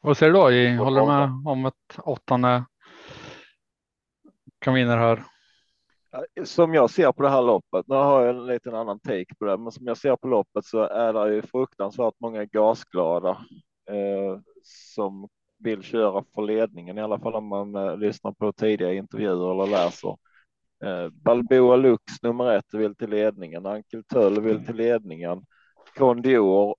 Vad 0.00 0.16
säger 0.16 0.32
du 0.32 0.38
då? 0.38 0.50
I, 0.50 0.76
håller 0.76 1.00
du 1.00 1.06
med 1.06 1.52
om 1.52 1.64
att 1.64 1.98
åttan 1.98 2.44
är 2.44 2.64
kan 4.58 4.74
vinna 4.74 4.96
det 4.96 5.00
här? 5.00 5.22
Som 6.44 6.74
jag 6.74 6.90
ser 6.90 7.12
på 7.12 7.22
det 7.22 7.28
här 7.28 7.42
loppet, 7.42 7.88
nu 7.88 7.94
har 7.94 8.22
jag 8.22 8.36
en 8.36 8.46
liten 8.46 8.74
annan 8.74 9.00
take 9.00 9.34
på 9.38 9.44
det, 9.44 9.56
men 9.56 9.72
som 9.72 9.86
jag 9.86 9.96
ser 9.96 10.16
på 10.16 10.28
loppet 10.28 10.64
så 10.64 10.82
är 10.82 11.12
det 11.12 11.34
ju 11.34 11.42
fruktansvärt 11.42 12.14
många 12.20 12.44
gasglada 12.44 13.30
eh, 13.90 14.40
som 14.62 15.28
vill 15.58 15.82
köra 15.82 16.24
för 16.34 16.42
ledningen, 16.42 16.98
i 16.98 17.00
alla 17.00 17.18
fall 17.18 17.34
om 17.34 17.46
man 17.46 17.74
eh, 17.74 17.96
lyssnar 17.96 18.32
på 18.32 18.52
tidiga 18.52 18.92
intervjuer 18.92 19.52
eller 19.52 19.66
läser. 19.66 20.16
Eh, 20.84 21.08
Balboa 21.08 21.76
Lux 21.76 22.22
nummer 22.22 22.52
ett 22.52 22.74
vill 22.74 22.94
till 22.94 23.10
ledningen, 23.10 23.66
Ankel 23.66 24.04
Töll 24.04 24.40
vill 24.40 24.66
till 24.66 24.76
ledningen, 24.76 25.42
Kondior 25.96 26.76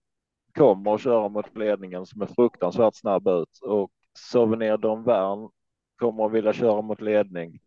kommer 0.58 0.96
att 0.96 1.02
köra 1.02 1.30
mot 1.30 1.58
ledningen 1.58 2.06
som 2.06 2.22
är 2.22 2.26
fruktansvärt 2.26 2.96
snabb 2.96 3.28
ut 3.28 3.60
och 3.62 3.92
Souvenir 4.32 4.78
Don 4.78 5.04
Värn 5.04 5.50
kommer 5.96 6.26
att 6.26 6.32
vilja 6.32 6.54
köra 6.54 6.82
mot 6.82 7.02
ledning. 7.02 7.60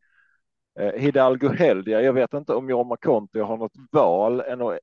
Eh, 0.81 0.93
Hidalgo 0.93 1.49
Heldia, 1.49 2.03
jag 2.03 2.12
vet 2.12 2.35
inte 2.35 2.55
om 2.55 2.71
Jorma 2.71 2.97
Kontio 2.97 3.43
har 3.43 3.57
något 3.57 3.73
val 3.93 4.40
än 4.40 4.62
att 4.62 4.79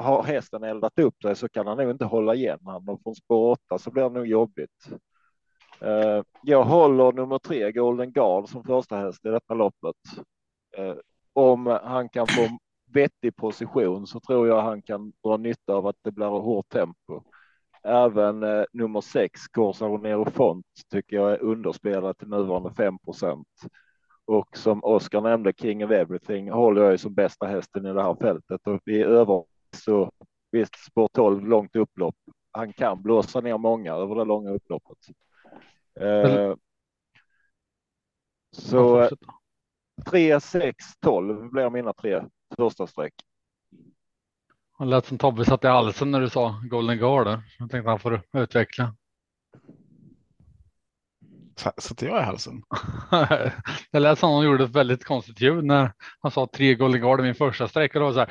har 0.00 0.22
hästen 0.22 0.64
eldat 0.64 0.98
upp 0.98 1.22
sig 1.22 1.36
så 1.36 1.48
kan 1.48 1.66
han 1.66 1.76
nog 1.76 1.90
inte 1.90 2.04
hålla 2.04 2.34
igen 2.34 2.58
han 2.64 2.88
och 2.88 3.02
från 3.02 3.14
spår 3.14 3.50
8 3.50 3.78
så 3.78 3.90
blir 3.90 4.02
det 4.02 4.08
nog 4.10 4.26
jobbigt. 4.26 4.88
Eh, 5.80 6.22
jag 6.42 6.64
håller 6.64 7.12
nummer 7.12 7.38
tre 7.38 7.72
Golden 7.72 8.12
Guard 8.12 8.48
som 8.48 8.64
första 8.64 8.96
häst 8.96 9.24
i 9.24 9.28
detta 9.28 9.54
loppet. 9.54 9.96
Eh, 10.76 10.94
om 11.32 11.66
han 11.66 12.08
kan 12.08 12.26
få 12.26 12.58
vettig 12.92 13.36
position 13.36 14.06
så 14.06 14.20
tror 14.20 14.48
jag 14.48 14.62
han 14.62 14.82
kan 14.82 15.12
dra 15.24 15.36
nytta 15.36 15.74
av 15.74 15.86
att 15.86 15.96
det 16.02 16.12
blir 16.12 16.26
hårt 16.26 16.68
tempo. 16.68 17.22
Även 17.82 18.42
eh, 18.42 18.64
nummer 18.72 19.00
sex 19.00 19.48
Corsaro 19.48 19.98
Nero 19.98 20.30
Font 20.30 20.66
tycker 20.92 21.16
jag 21.16 21.32
är 21.32 21.42
underspelad 21.42 22.18
till 22.18 22.28
nuvarande 22.28 22.70
5 22.74 22.98
och 24.24 24.56
som 24.56 24.84
Oskar 24.84 25.20
nämnde, 25.20 25.52
King 25.52 25.84
of 25.84 25.90
Everything 25.90 26.50
håller 26.50 26.82
jag 26.82 26.92
ju 26.92 26.98
som 26.98 27.14
bästa 27.14 27.46
hästen 27.46 27.86
i 27.86 27.92
det 27.92 28.02
här 28.02 28.14
fältet 28.14 28.66
och 28.66 28.88
i 28.88 29.02
över 29.02 29.44
så 29.76 30.10
visst 30.50 30.84
spår 30.86 31.08
12 31.12 31.46
långt 31.46 31.76
upplopp. 31.76 32.14
Han 32.52 32.72
kan 32.72 33.02
blåsa 33.02 33.40
ner 33.40 33.58
många 33.58 33.94
över 33.94 34.14
det 34.14 34.24
långa 34.24 34.50
upploppet. 34.50 34.98
Eh, 36.00 36.54
så. 38.52 39.08
3, 40.06 40.40
6, 40.40 40.84
12 41.00 41.50
blir 41.50 41.70
mina 41.70 41.92
tre 41.92 42.22
första 42.56 42.86
streck. 42.86 43.14
Det 44.78 44.84
lät 44.84 45.06
som 45.06 45.18
Tobbe 45.18 45.44
satt 45.44 45.64
i 45.64 45.66
halsen 45.66 46.10
när 46.10 46.20
du 46.20 46.28
sa 46.30 46.60
Golden 46.70 46.98
Guard. 46.98 47.26
där. 47.26 47.42
Jag 47.58 47.70
tänkte 47.70 47.90
han 47.90 47.98
får 47.98 48.22
utveckla. 48.32 48.94
Satte 51.78 52.06
jag 52.06 52.20
i 52.20 52.24
halsen? 52.24 52.62
det 53.92 53.98
lät 53.98 54.18
som 54.18 54.30
han 54.30 54.44
gjorde 54.44 54.64
ett 54.64 54.70
väldigt 54.70 55.04
konstigt 55.04 55.40
ljud 55.40 55.64
när 55.64 55.92
han 56.20 56.30
sa 56.32 56.46
tre 56.52 56.74
Golden 56.74 57.00
Guard 57.00 57.20
i 57.20 57.22
min 57.22 57.34
första 57.34 57.68
sträcka. 57.68 57.98
Det 57.98 58.04
var 58.04 58.12
så 58.12 58.18
här. 58.18 58.28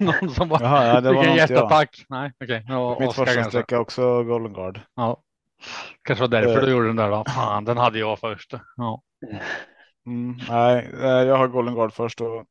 Någon 0.00 0.30
som 0.30 0.48
bara 0.48 0.62
Jaha, 0.64 0.86
ja, 0.86 1.00
det 1.00 1.12
var 1.12 1.22
fick 1.22 1.30
en 1.32 1.38
inte 1.40 1.52
jag. 1.52 1.58
hjärtattack. 1.60 2.04
Nej, 2.08 2.32
okej. 2.44 2.64
Var 2.68 3.00
Mitt 3.00 3.08
Oscar 3.08 3.24
första 3.24 3.34
kanske. 3.40 3.50
sträcka 3.50 3.80
också 3.80 4.22
Golden 4.24 4.52
Guard. 4.52 4.80
Ja. 4.94 5.22
Kanske 6.02 6.20
var 6.22 6.28
därför 6.28 6.58
Eh. 6.58 6.64
du 6.64 6.70
gjorde 6.72 6.86
den 6.86 6.96
där. 6.96 7.10
Då. 7.10 7.24
Fan, 7.28 7.64
den 7.64 7.76
hade 7.78 7.98
jag 7.98 8.18
först. 8.18 8.54
Ja. 8.76 9.02
Mm, 10.06 10.36
nej, 10.48 10.90
eh, 10.94 11.06
jag 11.28 11.36
har 11.36 11.48
Golden 11.48 11.74
Guard 11.74 11.92
först 11.92 12.20
och 12.20 12.44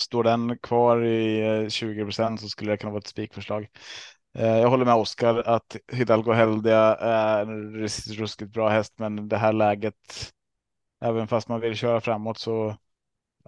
står 0.00 0.24
den 0.24 0.58
kvar 0.58 1.04
i 1.04 1.40
eh, 1.64 1.68
20 1.68 2.04
procent 2.04 2.40
så 2.40 2.48
skulle 2.48 2.72
det 2.72 2.76
kunna 2.76 2.92
vara 2.92 3.00
ett 3.00 3.06
spikförslag. 3.06 3.68
Eh, 4.38 4.46
jag 4.58 4.68
håller 4.70 4.84
med 4.84 4.94
Oskar 4.94 5.36
att 5.48 5.76
Hidalgo 5.92 6.32
Heldia 6.32 6.78
är 6.96 7.42
en 7.42 7.74
ruskigt 8.18 8.52
bra 8.52 8.68
häst, 8.68 8.94
men 8.98 9.28
det 9.28 9.36
här 9.36 9.52
läget, 9.52 9.94
även 11.00 11.28
fast 11.28 11.48
man 11.48 11.60
vill 11.60 11.76
köra 11.76 12.00
framåt 12.00 12.38
så 12.38 12.76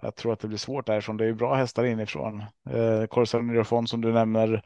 jag 0.01 0.15
tror 0.15 0.33
att 0.33 0.39
det 0.39 0.47
blir 0.47 0.57
svårt 0.57 0.87
därifrån. 0.87 1.17
Det 1.17 1.23
är 1.23 1.27
ju 1.27 1.35
bra 1.35 1.55
hästar 1.55 1.85
inifrån. 1.85 2.41
Eh, 2.69 3.05
Corsan 3.09 3.47
Mirofon 3.47 3.87
som 3.87 4.01
du 4.01 4.13
nämner, 4.13 4.63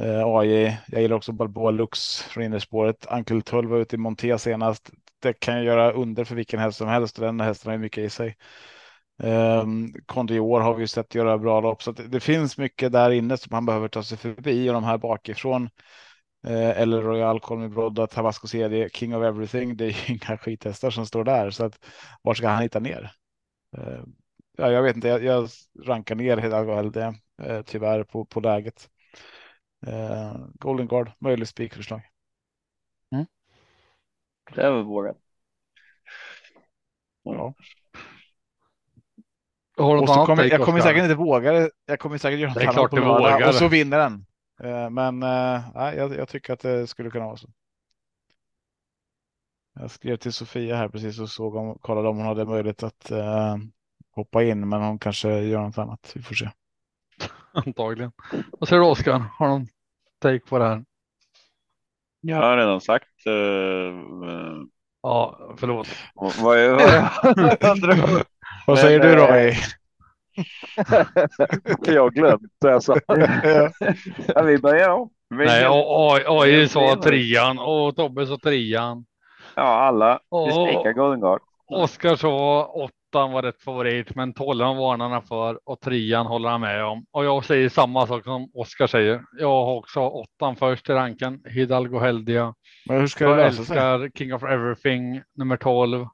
eh, 0.00 0.24
AJ. 0.26 0.78
Jag 0.88 1.02
gillar 1.02 1.16
också 1.16 1.32
Balboa 1.32 1.70
Lux 1.70 2.22
från 2.22 2.44
innerspåret. 2.44 3.06
Ankel 3.08 3.42
12 3.42 3.70
var 3.70 3.78
ute 3.78 3.96
i 3.96 3.98
Monté 3.98 4.38
senast. 4.38 4.90
Det 5.20 5.32
kan 5.32 5.58
ju 5.58 5.64
göra 5.64 5.92
under 5.92 6.24
för 6.24 6.34
vilken 6.34 6.60
häst 6.60 6.78
som 6.78 6.88
helst 6.88 7.18
och 7.18 7.24
den 7.24 7.40
hästen 7.40 7.68
har 7.68 7.72
ju 7.72 7.82
mycket 7.82 8.04
i 8.04 8.10
sig. 8.10 8.36
Ehm, 9.22 9.60
um, 9.60 9.94
Kondior 10.06 10.60
har 10.60 10.74
vi 10.74 10.80
ju 10.80 10.86
sett 10.86 11.14
göra 11.14 11.38
bra 11.38 11.60
lopp 11.60 11.82
så 11.82 11.90
att 11.90 12.12
det, 12.12 12.20
finns 12.20 12.58
mycket 12.58 12.92
där 12.92 13.10
inne 13.10 13.36
som 13.36 13.54
han 13.54 13.66
behöver 13.66 13.88
ta 13.88 14.02
sig 14.02 14.18
förbi 14.18 14.70
och 14.70 14.74
de 14.74 14.84
här 14.84 14.98
bakifrån. 14.98 15.70
Eh, 16.46 16.80
eller 16.80 17.02
Royal 17.02 17.40
Colmy 17.40 17.68
Brodda, 17.68 18.06
Tabasco 18.06 18.46
CD, 18.46 18.88
King 18.92 19.16
of 19.16 19.24
Everything. 19.24 19.76
Det 19.76 19.84
är 19.84 19.88
ju 19.88 20.14
inga 20.14 20.38
skithästar 20.38 20.90
som 20.90 21.06
står 21.06 21.24
där 21.24 21.50
så 21.50 21.64
att 21.64 21.86
var 22.22 22.34
ska 22.34 22.48
han 22.48 22.62
hitta 22.62 22.80
ner? 22.80 23.12
Eh, 23.76 24.02
ja, 24.56 24.70
jag 24.72 24.82
vet 24.82 24.96
inte, 24.96 25.08
jag, 25.08 25.24
jag 25.24 25.48
rankar 25.84 26.14
ner 26.14 26.36
Hidalgo 26.36 26.82
LD 26.82 26.96
eh, 27.42 27.62
tyvärr 27.66 28.04
på, 28.04 28.24
på 28.24 28.40
läget. 28.40 28.88
Ehm, 29.86 30.52
Golden 30.54 30.86
Guard, 30.86 31.12
möjligt 31.18 31.48
spikförslag. 31.48 32.02
Mm. 33.12 33.26
Det 34.54 34.62
är 34.62 34.70
väl 34.70 34.82
vågat. 34.84 35.16
Ja. 37.22 37.54
Har 39.76 39.94
du 39.94 40.00
Och 40.00 40.06
något 40.06 40.10
annat 40.10 40.26
kommer, 40.26 40.44
jag 40.44 40.60
kommer 40.64 40.80
säkert 40.80 41.02
inte 41.02 41.14
våga 41.14 41.52
det. 41.52 41.70
Jag 41.86 42.00
kommer 42.00 42.18
säkert 42.18 42.40
göra 42.40 42.52
något 42.54 42.62
klart 42.62 42.76
annat 42.76 42.90
på 42.90 42.96
lördag 42.96 43.32
vågar. 43.32 43.48
och 43.48 43.54
så 43.54 43.68
vinner 43.68 43.98
den. 43.98 44.26
Eh, 44.62 44.90
Men 44.90 45.18
nej, 45.20 45.96
jag, 45.96 46.14
jag 46.14 46.28
tycker 46.28 46.52
att 46.52 46.60
det 46.60 46.86
skulle 46.86 47.10
kunna 47.10 47.26
vara 47.26 47.36
så. 47.36 47.48
Jag 49.74 49.90
skrev 49.90 50.16
till 50.16 50.32
Sofia 50.32 50.76
här 50.76 50.88
precis 50.88 51.18
och 51.20 51.30
såg 51.30 51.54
om, 51.54 51.78
kollade 51.78 52.08
om 52.08 52.16
hon 52.16 52.26
hade 52.26 52.44
möjlighet 52.44 52.82
att 52.82 53.10
eh, 53.10 53.56
hoppa 54.10 54.42
in, 54.42 54.68
men 54.68 54.82
hon 54.82 54.98
kanske 54.98 55.40
gör 55.40 55.62
något 55.62 55.78
annat. 55.78 56.12
Vi 56.14 56.22
får 56.22 56.34
se. 56.34 56.50
Antagligen. 57.52 58.12
Vad 58.52 58.68
säger 58.68 58.82
du 58.82 58.88
Oskar? 58.88 59.18
Har 59.18 59.46
du 59.46 59.52
någon 59.52 59.66
take 60.18 60.46
på 60.46 60.58
det 60.58 60.64
här? 60.68 60.84
Jag 62.20 62.36
har 62.36 62.56
redan 62.56 62.80
sagt. 62.80 63.26
Uh, 63.26 64.62
Ja, 65.02 65.38
förlåt. 65.56 65.88
vad 66.42 66.58
är 66.58 66.70
vad 66.70 66.80
Vad 68.66 68.76
Men, 68.76 68.76
säger 68.76 69.00
du 69.00 69.14
Roy? 69.16 69.54
jag 71.94 72.02
har 72.02 72.10
glömt 72.10 72.42
det 72.60 72.70
jag 72.70 72.82
sa. 72.82 72.96
ja, 74.34 74.42
vi 74.42 74.58
börjar 74.58 74.88
om. 74.88 75.10
Vi- 75.30 75.46
Nej, 75.46 75.62
det- 75.62 76.68
sa 76.68 76.96
trean 77.02 77.58
och 77.58 77.96
Tobbe 77.96 78.26
sa 78.26 78.38
trean. 78.42 79.04
Ja, 79.56 79.62
alla. 79.62 80.20
Vi 80.46 80.52
spikar 80.52 80.92
Golden 80.92 81.20
Guard. 81.20 81.40
Oskar 81.66 82.16
sa 82.16 82.64
åttan 83.10 83.32
var 83.32 83.42
rätt 83.42 83.62
favorit, 83.62 84.14
men 84.14 84.32
tolvan 84.32 84.76
varnar 84.76 85.08
han 85.10 85.22
för 85.22 85.60
och 85.68 85.80
trean 85.80 86.26
håller 86.26 86.48
han 86.48 86.60
med 86.60 86.84
om. 86.84 87.06
Och 87.10 87.24
jag 87.24 87.44
säger 87.44 87.68
samma 87.68 88.06
sak 88.06 88.24
som 88.24 88.50
Oskar 88.54 88.86
säger. 88.86 89.24
Jag 89.38 89.64
har 89.64 89.74
också 89.74 90.00
åttan 90.00 90.56
först 90.56 90.88
i 90.88 90.92
ranken. 90.92 91.42
Hidalgo 91.46 91.98
Heldia. 91.98 92.54
Men 92.86 93.00
hur 93.00 93.06
ska 93.06 93.24
det 93.24 93.30
Jag 93.30 93.36
lösa 93.36 93.64
sig? 93.64 93.76
älskar 93.78 94.10
King 94.18 94.34
of 94.34 94.42
Everything 94.42 95.22
nummer 95.34 95.56
12. 95.56 96.06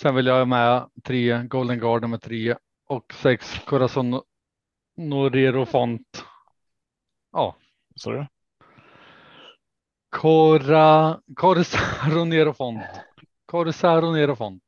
Sen 0.00 0.14
vill 0.14 0.26
jag 0.26 0.38
ha 0.38 0.44
med 0.44 0.88
tre 1.04 1.42
Golden 1.42 1.78
Guard 1.78 2.02
nummer 2.02 2.18
tre 2.18 2.56
och 2.88 3.14
sex 3.14 3.58
Corazon 3.66 4.20
Norero 4.96 5.66
Font. 5.66 6.24
Ja, 7.32 7.56
Sa 7.96 8.10
du? 8.10 8.26
Cora, 10.10 11.20
Corsaro 11.36 12.24
Nero 12.24 12.52
Font. 12.52 12.82
Corsaro 13.46 14.12
Nero 14.12 14.36
Font. 14.36 14.62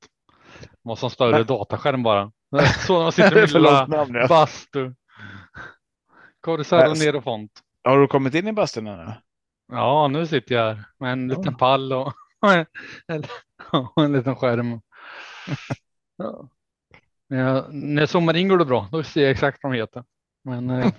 Måste 0.84 1.04
ha 1.04 1.08
en 1.08 1.14
större 1.14 1.44
dataskärm 1.44 2.02
bara. 2.02 2.32
Så 2.86 3.02
de 3.02 3.12
sitter 3.12 3.38
i 3.38 3.40
min 3.40 3.62
lilla 3.62 3.86
namn, 3.86 4.14
ja. 4.14 4.26
bastu. 4.28 4.94
Corsaro 6.44 6.88
Yes. 6.88 7.04
Nero 7.04 7.20
Font. 7.20 7.52
Har 7.84 7.98
du 8.00 8.06
kommit 8.06 8.34
in 8.34 8.48
i 8.48 8.52
bastun 8.52 8.86
ännu? 8.86 9.12
Ja, 9.72 10.08
nu 10.08 10.26
sitter 10.26 10.54
jag 10.54 10.62
här 10.74 10.84
med 10.98 11.12
en 11.12 11.28
liten 11.28 11.54
pall 11.54 11.92
och 11.92 12.12
en, 13.06 13.24
och 13.94 14.04
en 14.04 14.12
liten 14.12 14.36
skärm. 14.36 14.80
Ja. 16.16 16.48
Jag, 17.28 17.74
när 17.74 18.02
jag 18.02 18.08
zoomar 18.08 18.36
in 18.36 18.48
går 18.48 18.58
det 18.58 18.64
bra. 18.64 18.88
Då 18.92 19.02
ser 19.02 19.22
jag 19.22 19.30
exakt 19.30 19.58
vad 19.62 19.72
de 19.72 19.78
heter. 19.78 20.04
Men 20.44 20.70
eh, 20.70 20.92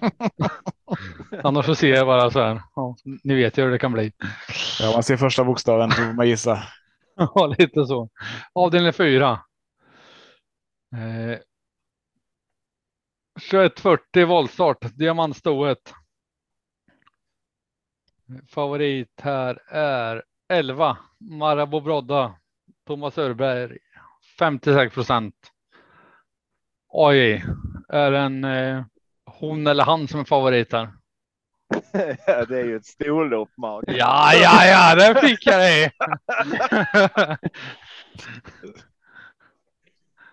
annars 1.44 1.66
så 1.66 1.76
ser 1.76 1.94
jag 1.94 2.08
bara 2.08 2.32
så 2.32 2.40
här. 2.40 2.62
Ja, 2.76 2.96
ni 3.24 3.36
vet 3.36 3.58
ju 3.58 3.64
hur 3.64 3.72
det 3.72 3.80
kan 3.80 3.92
bli. 3.92 4.12
Ja, 4.82 4.92
man 4.94 5.04
ser 5.04 5.18
första 5.18 5.44
bokstaven 5.44 5.92
så 5.92 6.02
man 6.02 6.28
gissa. 6.28 6.64
Ja, 7.16 7.56
lite 7.58 7.86
så. 7.86 8.10
Avdelning 8.54 8.94
fyra. 8.94 9.40
Eh, 10.96 11.40
2140 13.40 14.26
voltstart, 14.26 14.78
diamantstoet. 14.82 15.94
Favorit 18.48 19.22
här 19.22 19.62
är 19.68 20.24
11 20.50 20.98
Marabou 21.20 21.82
Brodda. 21.82 22.36
Thomas 22.88 23.18
Örberg 23.18 23.78
56 24.40 24.94
procent. 24.94 25.36
Oj, 26.88 27.46
är 27.90 28.12
en 28.12 28.44
eh, 28.44 28.84
hon 29.26 29.68
eller 29.68 29.84
han 29.84 30.08
som 30.08 30.20
är 30.20 30.24
favorit 30.24 30.74
här? 30.74 30.94
det 32.48 32.60
är 32.60 32.66
ju 32.66 32.76
ett 32.76 32.86
storlopp, 32.86 33.50
Mark. 33.58 33.84
Ja, 33.88 34.34
ja, 34.34 34.66
ja, 34.66 34.96
där 34.96 35.22
fick 35.22 35.46
jag 35.48 35.60
det. 35.60 35.92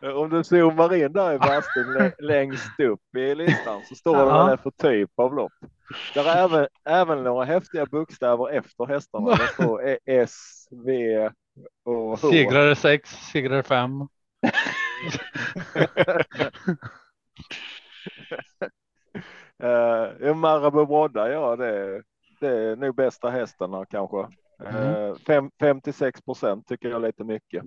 Om 0.03 0.31
du 0.31 0.45
zoomar 0.45 0.95
in 0.95 1.13
där 1.13 1.35
i 1.35 1.39
bastun 1.39 2.13
längst 2.19 2.81
upp 2.81 3.17
i 3.17 3.35
listan 3.35 3.85
så 3.85 3.95
står 3.95 4.17
det 4.17 4.25
vad 4.25 4.47
det 4.47 4.53
är 4.53 4.57
för 4.57 4.71
typ 4.71 5.11
av 5.17 5.35
lopp. 5.35 5.53
Där 6.15 6.25
är 6.25 6.45
även, 6.45 6.67
även 6.85 7.23
några 7.25 7.45
häftiga 7.45 7.87
bokstäver 7.87 8.51
efter 8.51 8.87
hästarna. 8.87 9.31
Det 9.31 9.49
står 9.49 9.89
E- 9.89 9.99
S, 10.07 10.67
V 10.71 11.31
och 11.85 11.95
H. 11.95 12.17
Segrare 12.17 12.75
6, 12.75 13.11
segrare 13.11 13.63
5. 13.63 14.01
Uh, 19.65 20.35
Marabou 20.35 20.87
Brodda, 20.87 21.31
ja 21.31 21.57
det, 21.57 22.03
det 22.41 22.49
är 22.49 22.77
nog 22.77 22.95
bästa 22.95 23.31
hästarna 23.31 23.87
kanske. 23.87 24.29
Eh, 24.65 25.15
fem, 25.27 25.51
56 25.61 26.23
procent 26.23 26.67
tycker 26.69 26.89
jag 26.89 27.03
är 27.03 27.07
lite 27.07 27.25
mycket. 27.25 27.65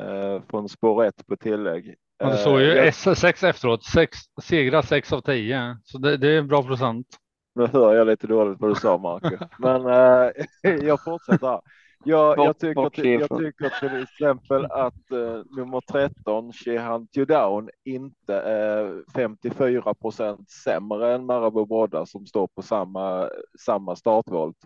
Uh, 0.00 0.42
från 0.50 0.68
spår 0.68 1.04
1 1.04 1.26
på 1.26 1.36
tillägg. 1.36 1.94
Och 2.24 2.30
det 2.30 2.36
står 2.36 2.60
ju 2.60 2.70
Eh, 2.70 2.76
jag- 2.76 2.86
S6 2.86 3.46
efteråt. 3.46 3.84
Sex, 3.84 4.18
segrar 4.42 4.82
6 4.82 5.12
av 5.12 5.20
10. 5.20 5.78
Så 5.84 5.98
det, 5.98 6.16
det 6.16 6.28
är 6.28 6.38
en 6.38 6.48
bra 6.48 6.62
procent. 6.62 7.06
Nu 7.54 7.66
hör 7.66 7.94
jag 7.94 8.06
lite 8.06 8.26
dåligt 8.26 8.60
vad 8.60 8.70
du 8.70 8.74
sa 8.74 8.98
Marcus, 8.98 9.40
men 9.58 9.86
eh, 9.86 10.30
jag 10.86 11.04
fortsätter. 11.04 11.46
här. 11.46 11.60
Jag, 12.04 12.38
jag, 12.38 12.58
tycker, 12.58 12.74
bort 12.74 12.94
till, 12.94 13.20
jag 13.20 13.38
tycker 13.38 13.88
till 13.88 14.02
exempel 14.02 14.64
att 14.64 15.10
eh, 15.10 15.42
nummer 15.56 15.80
13, 15.92 16.52
She 16.52 16.78
Hunt 16.78 17.16
You 17.16 17.26
Down, 17.26 17.68
inte 17.84 18.34
är 18.40 19.02
54 19.14 19.94
procent 19.94 20.50
sämre 20.50 21.14
än 21.14 21.26
Marabou 21.26 21.66
Brodda 21.66 22.06
som 22.06 22.26
står 22.26 22.46
på 22.46 22.62
samma, 22.62 23.30
samma 23.64 23.96
startvolt. 23.96 24.56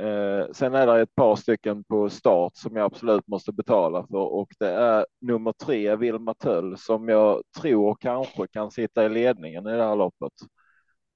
Eh, 0.00 0.46
sen 0.52 0.74
är 0.74 0.86
det 0.86 1.00
ett 1.00 1.14
par 1.14 1.36
stycken 1.36 1.84
på 1.84 2.10
start 2.10 2.56
som 2.56 2.76
jag 2.76 2.84
absolut 2.84 3.26
måste 3.26 3.52
betala 3.52 4.06
för 4.06 4.18
och 4.18 4.48
det 4.58 4.70
är 4.70 5.06
nummer 5.20 5.52
tre, 5.52 5.96
Vilma 5.96 6.34
Töll, 6.34 6.78
som 6.78 7.08
jag 7.08 7.42
tror 7.60 7.96
kanske 8.00 8.46
kan 8.48 8.70
sitta 8.70 9.06
i 9.06 9.08
ledningen 9.08 9.66
i 9.66 9.72
det 9.72 9.84
här 9.84 9.96
loppet. 9.96 10.32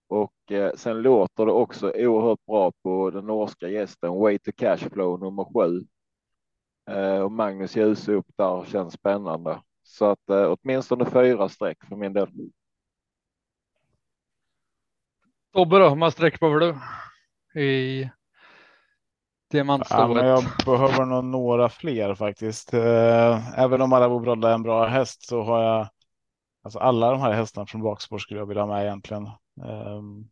Och 0.08 0.52
eh, 0.52 0.72
sen 0.74 1.02
låter 1.02 1.46
det 1.46 1.52
också 1.52 1.92
oerhört 1.96 2.46
bra 2.46 2.72
på 2.82 3.10
den 3.10 3.26
norska 3.26 3.68
gästen 3.68 4.14
Way 4.14 4.38
to 4.38 4.50
Cashflow 4.56 5.20
nummer 5.20 5.44
sju. 5.44 5.86
Eh, 6.90 7.20
och 7.20 7.32
Magnus 7.32 7.76
Djuse 7.76 8.12
upp 8.12 8.26
där 8.36 8.64
känns 8.64 8.94
spännande. 8.94 9.62
Så 9.82 10.04
att 10.04 10.30
eh, 10.30 10.56
åtminstone 10.62 11.10
fyra 11.10 11.48
streck 11.48 11.84
för 11.88 11.96
min 11.96 12.12
del. 12.12 12.28
Tobbe 15.52 15.78
då, 15.78 15.88
hur 15.88 15.96
många 15.96 16.10
streck 16.10 16.40
behöver 16.40 16.60
du? 16.60 16.78
I 17.60 18.10
Ja, 19.52 19.56
diamantstoet. 19.56 20.26
jag 20.26 20.44
behöver 20.66 21.04
nog 21.04 21.24
några 21.24 21.68
fler 21.68 22.14
faktiskt. 22.14 22.74
Eh, 22.74 23.58
även 23.58 23.82
om 23.82 23.90
Marabou 23.90 24.20
Brodda 24.20 24.50
är 24.50 24.54
en 24.54 24.62
bra 24.62 24.86
häst 24.86 25.22
så 25.22 25.42
har 25.42 25.62
jag 25.62 25.88
alltså 26.62 26.78
alla 26.78 27.10
de 27.10 27.20
här 27.20 27.32
hästarna 27.32 27.66
från 27.66 27.82
bakspår 27.82 28.18
skulle 28.18 28.40
jag 28.40 28.46
vilja 28.46 28.62
ha 28.62 28.68
med 28.68 28.84
egentligen. 28.84 29.26
Ehm, 29.66 30.28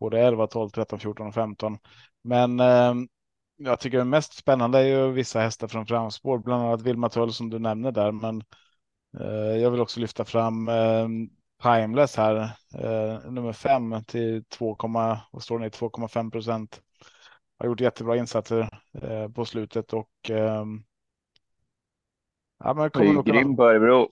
både 0.00 0.20
11, 0.20 0.46
12, 0.46 0.70
13, 0.70 0.98
14 0.98 1.26
och 1.26 1.34
15. 1.34 1.78
Men 2.22 2.60
ehm, 2.60 3.08
jag 3.56 3.80
tycker 3.80 3.98
det 3.98 4.04
mest 4.04 4.34
spännande 4.34 4.78
är 4.78 4.84
ju 4.84 5.12
vissa 5.12 5.40
hästar 5.40 5.68
från 5.68 5.86
framspår, 5.86 6.38
bland 6.38 6.62
annat 6.62 6.82
Vilma 6.82 7.08
Tull 7.08 7.32
som 7.32 7.50
du 7.50 7.58
nämner 7.58 7.92
där. 7.92 8.12
Men 8.12 8.42
eh, 9.20 9.56
jag 9.62 9.70
vill 9.70 9.80
också 9.80 10.00
lyfta 10.00 10.24
fram 10.24 10.68
ehm, 10.68 11.28
Timeless 11.62 12.16
här, 12.16 12.36
eh, 12.74 13.30
nummer 13.30 13.52
fem 13.52 14.04
till 14.04 14.44
2, 14.44 14.76
vad 15.30 15.42
står 15.42 15.58
det, 15.58 15.68
2,5 15.68 16.30
procent. 16.30 16.80
Har 17.58 17.66
gjort 17.66 17.80
jättebra 17.80 18.16
insatser 18.16 18.68
eh, 19.02 19.28
på 19.28 19.44
slutet 19.44 19.92
och 19.92 20.10
ehm, 20.30 20.84
ja, 22.64 22.74
men 22.74 22.90
kommer 22.90 23.12
nog 23.12 23.24
kunna, 23.26 23.38
grym 23.38 23.56
på 23.56 23.64
Örebro. 23.64 24.08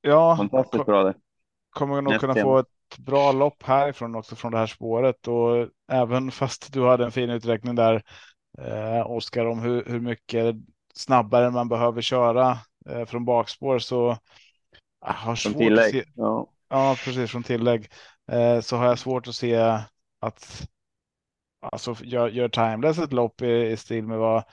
ja, 0.00 0.36
Fantastiskt 0.38 0.86
bra 0.86 1.04
det. 1.04 1.14
kommer 1.70 2.02
nog 2.02 2.20
kunna 2.20 2.34
få 2.34 2.58
ett 2.58 2.98
bra 2.98 3.32
lopp 3.32 3.62
härifrån 3.62 4.14
också 4.14 4.36
från 4.36 4.52
det 4.52 4.58
här 4.58 4.66
spåret 4.66 5.28
och 5.28 5.68
även 5.92 6.30
fast 6.30 6.72
du 6.72 6.86
hade 6.86 7.04
en 7.04 7.12
fin 7.12 7.30
uträkning 7.30 7.74
där 7.74 8.02
eh, 8.58 9.10
Oskar 9.10 9.46
om 9.46 9.60
hur, 9.60 9.84
hur 9.86 10.00
mycket 10.00 10.56
snabbare 10.94 11.50
man 11.50 11.68
behöver 11.68 12.02
köra 12.02 12.58
eh, 12.88 13.04
från 13.04 13.24
bakspår 13.24 13.78
så 13.78 14.18
jag 15.00 15.12
har 15.12 15.36
svårt 15.36 15.54
att 15.54 15.58
tillägg. 15.58 15.90
se. 15.90 16.04
Ja. 16.14 16.50
Ja, 16.68 16.96
precis 17.04 17.30
från 17.30 17.42
tillägg 17.42 17.88
eh, 18.32 18.60
så 18.60 18.76
har 18.76 18.86
jag 18.86 18.98
svårt 18.98 19.28
att 19.28 19.34
se 19.34 19.56
att 20.20 20.68
alltså 21.60 21.94
gör, 22.04 22.28
gör 22.28 22.48
Timeless 22.48 22.98
ett 22.98 23.12
lopp 23.12 23.42
i, 23.42 23.66
i 23.66 23.76
stil 23.76 24.06
med 24.06 24.18
vad 24.18 24.44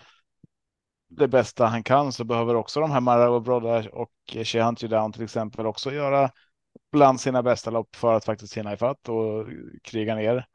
det 1.10 1.28
bästa 1.28 1.66
han 1.66 1.84
kan 1.84 2.12
så 2.12 2.24
behöver 2.24 2.56
också 2.56 2.80
de 2.80 2.92
här 2.92 3.02
Mara 3.02 3.30
och 3.30 3.42
Brodda 3.42 3.90
och 3.90 4.12
She 4.44 4.62
Hunt 4.64 4.84
You 4.84 4.90
Down 4.90 5.12
till 5.12 5.24
exempel 5.24 5.66
också 5.66 5.92
göra 5.92 6.32
bland 6.92 7.22
sina 7.22 7.44
bästa 7.44 7.72
lopp 7.72 7.96
för 7.96 8.14
att 8.14 8.26
faktiskt 8.26 8.58
hinna 8.58 8.74
ifatt 8.74 9.10
och 9.10 9.48
kriga 9.84 10.16
ner 10.16 10.46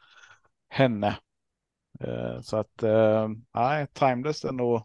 henne. 0.68 1.18
Eh, 2.00 2.40
Så 2.40 2.56
att 2.56 2.82
eh, 2.82 3.28
nej, 3.54 3.86
Timeless 3.92 4.44
är 4.44 4.52
nog 4.52 4.82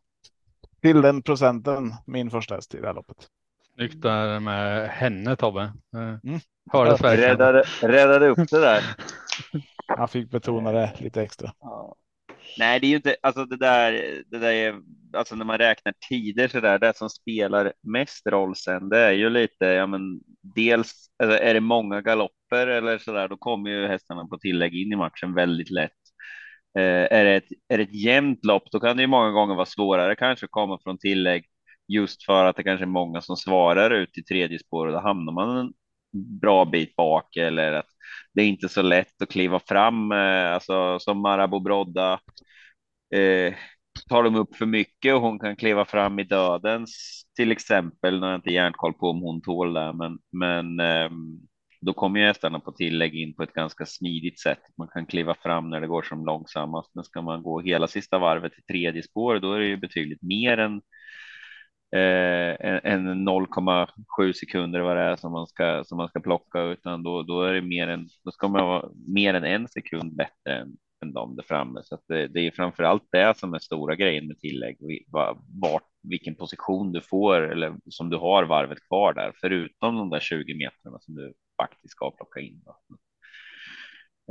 till 0.81 1.01
den 1.01 1.21
procenten 1.23 1.93
min 2.05 2.31
första 2.31 2.55
häst 2.55 2.75
i 2.75 2.81
det 2.81 2.87
här 2.87 2.93
loppet. 2.93 3.27
Snyggt 3.75 4.01
där 4.01 4.39
med 4.39 4.89
henne 4.89 5.35
Tobbe. 5.35 5.61
Eh, 5.61 5.99
Mm. 6.23 6.39
Hördes 6.71 7.01
verkligen. 7.01 7.29
Räddade, 7.29 7.63
räddade 7.81 8.27
upp 8.27 8.49
det 8.49 8.59
där. 8.61 8.83
Han 9.87 10.07
fick 10.07 10.31
betona 10.31 10.71
det 10.71 10.93
lite 10.99 11.21
extra. 11.21 11.51
Ja. 11.59 11.95
Nej, 12.59 12.79
det 12.79 12.87
är 12.87 12.89
ju 12.89 12.95
inte 12.95 13.15
alltså 13.21 13.45
det 13.45 13.57
där. 13.57 13.91
Det 14.27 14.39
där 14.39 14.51
är 14.51 14.75
alltså 15.13 15.35
när 15.35 15.45
man 15.45 15.57
räknar 15.57 15.93
tider 16.09 16.47
så 16.47 16.59
där. 16.59 16.79
Det 16.79 16.97
som 16.97 17.09
spelar 17.09 17.73
mest 17.81 18.27
roll 18.27 18.55
sen, 18.55 18.89
det 18.89 18.99
är 18.99 19.11
ju 19.11 19.29
lite. 19.29 19.65
Ja, 19.65 19.87
men 19.87 20.19
dels 20.55 20.93
alltså, 21.23 21.39
är 21.39 21.53
det 21.53 21.59
många 21.59 22.01
galopper 22.01 22.67
eller 22.67 22.97
så 22.97 23.13
där, 23.13 23.27
då 23.27 23.37
kommer 23.37 23.69
ju 23.69 23.87
hästarna 23.87 24.27
på 24.27 24.37
tillägg 24.37 24.73
in 24.75 24.93
i 24.93 24.95
matchen 24.95 25.33
väldigt 25.33 25.69
lätt. 25.69 25.91
Eh, 26.77 27.17
är, 27.17 27.25
det 27.25 27.35
ett, 27.35 27.47
är 27.67 27.77
det 27.77 27.83
ett 27.83 28.03
jämnt 28.03 28.45
lopp, 28.45 28.63
då 28.71 28.79
kan 28.79 28.97
det 28.97 29.03
ju 29.03 29.07
många 29.07 29.31
gånger 29.31 29.55
vara 29.55 29.65
svårare 29.65 30.15
kanske 30.15 30.45
att 30.45 30.51
komma 30.51 30.79
från 30.83 30.97
tillägg 30.97 31.45
just 31.87 32.25
för 32.25 32.45
att 32.45 32.55
det 32.55 32.63
kanske 32.63 32.83
är 32.83 32.87
många 32.87 33.21
som 33.21 33.37
svarar 33.37 33.91
ut 33.91 34.17
i 34.17 34.23
tredje 34.23 34.59
spår 34.59 34.87
och 34.87 34.93
då 34.93 34.99
hamnar 34.99 35.33
man 35.33 35.57
en 35.57 35.73
bra 36.41 36.65
bit 36.65 36.95
bak 36.95 37.35
eller 37.35 37.71
att 37.73 37.92
det 38.33 38.41
är 38.41 38.47
inte 38.47 38.69
så 38.69 38.81
lätt 38.81 39.21
att 39.21 39.29
kliva 39.29 39.59
fram, 39.59 40.11
eh, 40.11 40.53
alltså 40.53 40.99
som 40.99 41.21
Marabou 41.21 41.59
Brodda. 41.59 42.19
Eh, 43.15 43.53
tar 44.09 44.23
de 44.23 44.35
upp 44.35 44.55
för 44.55 44.65
mycket 44.65 45.15
och 45.15 45.21
hon 45.21 45.39
kan 45.39 45.55
kliva 45.55 45.85
fram 45.85 46.19
i 46.19 46.23
dödens 46.23 47.23
till 47.35 47.51
exempel. 47.51 48.13
Nu 48.13 48.21
har 48.21 48.29
jag 48.29 48.37
inte 48.37 48.53
järnkoll 48.53 48.93
på 48.93 49.09
om 49.09 49.21
hon 49.21 49.41
tål 49.41 49.73
det, 49.73 49.93
men, 49.93 50.19
men 50.31 50.79
eh, 50.79 51.09
då 51.81 51.93
kommer 51.93 52.19
ju 52.19 52.25
hästarna 52.25 52.59
på 52.59 52.71
tillägg 52.71 53.15
in 53.15 53.35
på 53.35 53.43
ett 53.43 53.53
ganska 53.53 53.85
smidigt 53.85 54.39
sätt. 54.39 54.61
Man 54.77 54.87
kan 54.87 55.05
kliva 55.05 55.35
fram 55.35 55.69
när 55.69 55.81
det 55.81 55.87
går 55.87 56.01
som 56.01 56.25
långsammast, 56.25 56.91
men 56.95 57.03
ska 57.03 57.21
man 57.21 57.43
gå 57.43 57.61
hela 57.61 57.87
sista 57.87 58.19
varvet 58.19 58.53
i 58.59 58.61
tredje 58.61 59.03
spår, 59.03 59.39
då 59.39 59.53
är 59.53 59.59
det 59.59 59.65
ju 59.65 59.77
betydligt 59.77 60.21
mer 60.21 60.57
än 60.57 60.81
eh, 61.93 62.91
än 62.93 63.27
0,7 63.29 64.33
sekunder 64.33 64.79
vad 64.79 64.97
det 64.97 65.03
är 65.03 65.15
som 65.15 65.31
man 65.31 65.47
ska 65.47 65.83
som 65.83 65.97
man 65.97 66.07
ska 66.07 66.19
plocka, 66.19 66.61
utan 66.61 67.03
då, 67.03 67.23
då 67.23 67.41
är 67.41 67.53
det 67.53 67.61
mer 67.61 67.87
än 67.87 68.07
då 68.23 68.31
ska 68.31 68.47
man 68.47 68.65
vara 68.65 68.89
mer 69.07 69.33
än 69.33 69.43
en 69.43 69.67
sekund 69.67 70.15
bättre 70.15 70.53
än, 70.55 70.77
än 71.03 71.13
de 71.13 71.35
där 71.35 71.43
framme. 71.43 71.81
Så 71.83 71.95
att 71.95 72.03
det, 72.07 72.27
det 72.27 72.39
är 72.47 72.51
framför 72.51 72.83
allt 72.83 73.03
det 73.11 73.37
som 73.37 73.53
är 73.53 73.59
stora 73.59 73.95
grejen 73.95 74.27
med 74.27 74.39
tillägg. 74.39 74.77
Vart, 75.61 75.83
vilken 76.03 76.35
position 76.35 76.91
du 76.91 77.01
får 77.01 77.51
eller 77.51 77.75
som 77.89 78.09
du 78.09 78.17
har 78.17 78.43
varvet 78.43 78.87
kvar 78.87 79.13
där, 79.13 79.31
förutom 79.41 79.97
de 79.97 80.09
där 80.09 80.19
20 80.19 80.55
metrarna 80.55 80.99
som 80.99 81.15
du 81.15 81.33
faktiskt 81.61 81.91
ska 81.91 82.11
plocka 82.11 82.39
in. 82.39 82.61
Då. 82.65 82.77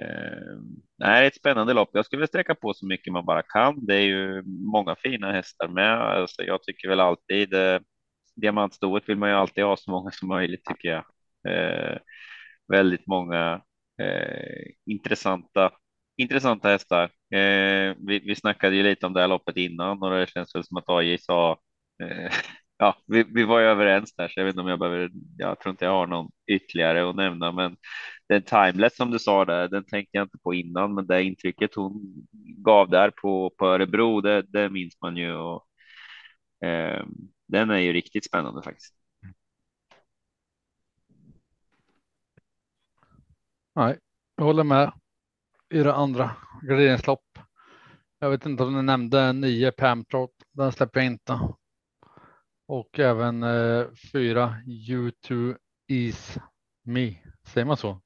Eh, 0.00 0.56
nej, 0.98 1.20
det 1.20 1.24
är 1.24 1.28
ett 1.28 1.34
spännande 1.36 1.74
lopp. 1.74 1.90
Jag 1.92 2.06
skulle 2.06 2.26
sträcka 2.26 2.54
på 2.54 2.74
så 2.74 2.86
mycket 2.86 3.12
man 3.12 3.24
bara 3.26 3.42
kan. 3.42 3.86
Det 3.86 3.94
är 3.96 4.00
ju 4.00 4.42
många 4.72 4.96
fina 4.96 5.32
hästar 5.32 5.68
med. 5.68 5.92
Alltså, 6.00 6.42
jag 6.42 6.62
tycker 6.62 6.88
väl 6.88 7.00
alltid 7.00 7.54
eh, 7.54 7.78
diamantstoet 8.36 9.08
vill 9.08 9.18
man 9.18 9.28
ju 9.28 9.34
alltid 9.36 9.64
ha 9.64 9.76
så 9.76 9.90
många 9.90 10.10
som 10.10 10.28
möjligt 10.28 10.64
tycker 10.64 10.88
jag. 10.88 11.04
Eh, 11.48 11.98
väldigt 12.68 13.06
många 13.06 13.62
eh, 14.02 14.72
intressanta, 14.86 15.70
intressanta 16.16 16.68
hästar. 16.68 17.04
Eh, 17.34 17.94
vi, 18.06 18.18
vi 18.26 18.34
snackade 18.36 18.76
ju 18.76 18.82
lite 18.82 19.06
om 19.06 19.12
det 19.12 19.20
här 19.20 19.28
loppet 19.28 19.56
innan 19.56 20.02
och 20.02 20.10
det 20.10 20.30
känns 20.30 20.54
väl 20.54 20.64
som 20.64 20.76
att 20.76 20.88
AJ 20.88 21.18
sa 21.18 21.58
eh, 22.02 22.32
ja, 22.78 22.96
vi, 23.06 23.22
vi 23.22 23.44
var 23.44 23.60
ju 23.60 23.66
överens 23.66 24.14
där, 24.14 24.28
så 24.28 24.40
jag 24.40 24.44
vet 24.44 24.52
inte 24.52 24.62
om 24.62 24.68
jag 24.68 24.78
behöver. 24.78 25.10
Jag 25.38 25.60
tror 25.60 25.70
inte 25.70 25.84
jag 25.84 25.92
har 25.92 26.06
någon 26.06 26.30
ytterligare 26.46 27.10
att 27.10 27.16
nämna, 27.16 27.52
men 27.52 27.76
den 28.32 28.42
timeless 28.42 28.96
som 28.96 29.10
du 29.10 29.18
sa 29.18 29.44
där, 29.44 29.68
den 29.68 29.84
tänkte 29.84 30.16
jag 30.18 30.24
inte 30.24 30.38
på 30.38 30.54
innan, 30.54 30.94
men 30.94 31.06
det 31.06 31.22
intrycket 31.22 31.74
hon 31.74 32.26
gav 32.56 32.90
där 32.90 33.10
på, 33.10 33.50
på 33.58 33.66
Örebro, 33.66 34.20
det, 34.20 34.42
det 34.42 34.70
minns 34.70 35.00
man 35.00 35.16
ju. 35.16 35.32
Och, 35.34 35.66
eh, 36.64 37.06
den 37.48 37.70
är 37.70 37.78
ju 37.78 37.92
riktigt 37.92 38.26
spännande 38.26 38.62
faktiskt. 38.62 38.94
Nej, 43.74 43.98
jag 44.36 44.44
håller 44.44 44.64
med 44.64 44.92
i 45.70 45.78
det 45.78 45.94
andra 45.94 46.30
garderingslopp. 46.62 47.38
Jag 48.18 48.30
vet 48.30 48.46
inte 48.46 48.62
om 48.62 48.76
ni 48.76 48.82
nämnde 48.82 49.32
nio 49.32 49.72
Pamtrot. 49.72 50.34
Den 50.52 50.72
släpper 50.72 51.00
jag 51.00 51.06
inte. 51.06 51.40
Och 52.66 52.98
även 52.98 53.42
eh, 53.42 53.86
fyra 54.12 54.56
U2 54.66 55.56
is 55.88 56.38
me. 56.82 57.14
Säger 57.44 57.64
man 57.64 57.76
så? 57.76 58.00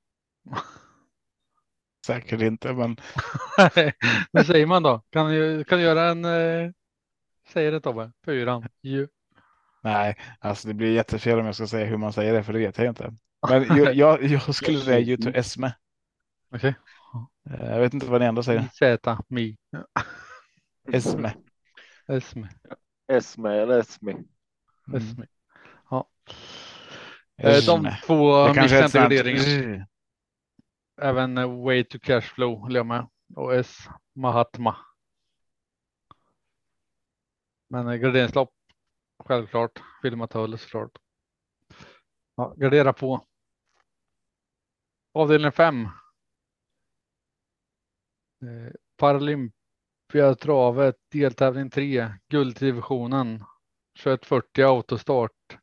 Säkert 2.06 2.40
inte, 2.40 2.72
men. 2.72 2.96
Vad 4.30 4.46
säger 4.46 4.66
man 4.66 4.82
då? 4.82 5.02
Kan 5.10 5.30
du, 5.30 5.64
kan 5.64 5.78
du 5.78 5.84
göra 5.84 6.10
en. 6.10 6.24
Eh, 6.24 6.70
säger 7.52 7.72
det 7.72 7.80
Tobbe? 7.80 8.12
Fyran. 8.24 8.68
U. 8.82 9.08
Nej, 9.82 10.16
alltså 10.40 10.68
det 10.68 10.74
blir 10.74 10.92
jättefel 10.94 11.38
om 11.40 11.46
jag 11.46 11.54
ska 11.54 11.66
säga 11.66 11.86
hur 11.86 11.96
man 11.96 12.12
säger 12.12 12.32
det, 12.32 12.42
för 12.44 12.52
det 12.52 12.58
vet 12.58 12.78
jag 12.78 12.86
inte. 12.88 13.14
Men 13.50 13.76
jag, 13.76 13.94
jag, 13.94 14.22
jag 14.24 14.54
skulle 14.54 14.80
säga 14.80 15.16
U2 15.16 15.36
Esme. 15.36 15.72
Okej. 16.54 16.74
Eh, 17.50 17.66
Jag 17.70 17.80
vet 17.80 17.94
inte 17.94 18.06
vad 18.06 18.20
ni 18.20 18.26
andra 18.26 18.42
säger. 18.42 18.68
Z. 18.72 19.18
Me. 19.28 19.56
Esme. 20.92 21.34
Esme. 22.08 22.48
Esme 23.12 23.54
eller 23.54 23.78
Esmi. 23.80 24.12
Mm. 24.12 24.26
Esme. 24.96 25.26
Ja. 25.90 26.08
Eh, 27.38 27.50
De 27.52 27.56
Esme. 27.58 27.98
två 28.06 28.46
Det 28.48 28.54
kanske 28.54 28.78
är 28.78 28.82
missade 28.82 29.04
ett 29.04 29.10
graderingar. 29.24 29.42
sånt- 29.42 29.88
Även 30.96 31.62
Way 31.62 31.84
to 31.84 31.98
Cashflow 31.98 32.60
håller 32.60 32.76
jag 32.76 32.86
med. 32.86 33.08
Och 33.34 33.54
S. 33.54 33.88
Mahatma. 34.14 34.76
Men 37.68 38.00
graderingslopp. 38.00 38.52
Självklart. 39.18 39.82
Filmatöl 40.02 40.58
såklart. 40.58 40.98
Ja, 42.34 42.54
gardera 42.56 42.92
på. 42.92 43.26
Avdelning 45.12 45.52
5. 45.52 45.84
Eh, 45.84 45.90
Paralympiatravet 48.96 50.96
deltävling 51.10 51.70
3. 51.70 52.14
Gulddivisionen. 52.28 53.44
2140 54.02 54.64
autostart. 54.64 55.58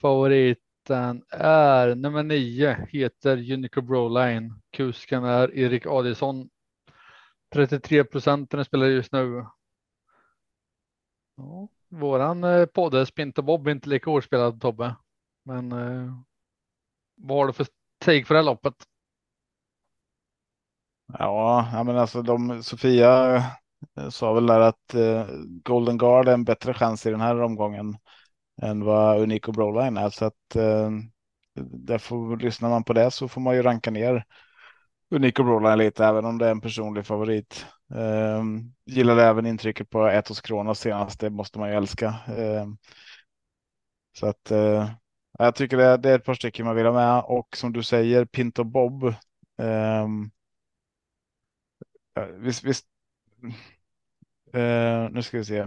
Favorit. 0.00 0.65
Favoriten 0.86 1.22
är 1.30 1.94
nummer 1.94 2.22
nio, 2.22 2.86
heter 2.88 3.52
Unico 3.52 3.82
Broline. 3.82 4.54
Kusken 4.70 5.24
är 5.24 5.54
Erik 5.54 5.86
Adielsson. 5.86 6.48
33 7.54 8.04
procent 8.04 8.54
spelar 8.66 8.86
just 8.86 9.12
nu. 9.12 9.46
Ja, 11.36 11.68
våran 11.88 12.44
eh, 12.44 12.66
podd 12.66 13.08
Spint 13.08 13.38
och 13.38 13.44
Bob 13.44 13.66
är 13.66 13.70
inte 13.70 13.88
lika 13.88 14.10
hårdspelad 14.10 14.60
Tobbe. 14.60 14.96
Men 15.44 15.72
eh, 15.72 16.12
vad 17.16 17.38
har 17.38 17.46
du 17.46 17.52
för 17.52 17.66
take 17.98 18.24
för 18.24 18.34
det 18.34 18.40
här 18.40 18.44
loppet? 18.44 18.74
Ja, 21.18 21.82
men 21.86 21.96
alltså 21.96 22.22
de, 22.22 22.62
Sofia 22.62 23.36
eh, 23.96 24.08
sa 24.10 24.32
väl 24.32 24.46
där 24.46 24.60
att 24.60 24.94
eh, 24.94 25.26
Golden 25.62 25.98
Guard 25.98 26.28
är 26.28 26.34
en 26.34 26.44
bättre 26.44 26.74
chans 26.74 27.06
i 27.06 27.10
den 27.10 27.20
här 27.20 27.42
omgången 27.42 27.96
än 28.62 28.84
vad 28.84 29.20
Unico 29.20 29.52
Broline 29.52 29.96
är. 29.96 30.10
Så 30.10 30.24
att 30.24 30.56
eh, 30.56 30.90
därför 31.60 32.36
lyssnar 32.36 32.68
man 32.68 32.84
på 32.84 32.92
det 32.92 33.10
så 33.10 33.28
får 33.28 33.40
man 33.40 33.56
ju 33.56 33.62
ranka 33.62 33.90
ner 33.90 34.24
Unico 35.10 35.42
Broline 35.44 35.78
lite, 35.78 36.04
även 36.04 36.24
om 36.24 36.38
det 36.38 36.46
är 36.46 36.50
en 36.50 36.60
personlig 36.60 37.06
favorit. 37.06 37.66
Eh, 37.94 38.44
gillade 38.86 39.24
även 39.24 39.46
intrycket 39.46 39.90
på 39.90 40.08
Etos 40.08 40.40
Kronos 40.40 40.80
senast, 40.80 41.20
det 41.20 41.30
måste 41.30 41.58
man 41.58 41.68
ju 41.68 41.74
älska. 41.74 42.06
Eh, 42.28 42.66
så 44.18 44.26
att 44.26 44.50
eh, 44.50 44.90
jag 45.38 45.54
tycker 45.54 45.76
det, 45.76 45.96
det 45.96 46.10
är 46.10 46.14
ett 46.14 46.24
par 46.24 46.34
stycken 46.34 46.66
man 46.66 46.76
vill 46.76 46.86
ha 46.86 46.92
med 46.92 47.22
och 47.24 47.56
som 47.56 47.72
du 47.72 47.82
säger 47.82 48.24
Pinto 48.24 48.64
Bob. 48.64 49.04
Eh, 49.58 50.06
eh, 52.18 52.26
visst, 52.38 52.64
visst. 52.64 52.86
Eh, 54.52 55.10
nu 55.10 55.22
ska 55.22 55.38
vi 55.38 55.44
se. 55.44 55.66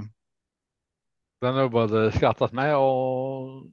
Den 1.41 1.55
har 1.55 1.69
både 1.69 2.11
skrattat 2.11 2.51
med 2.51 2.77
och, 2.77 3.63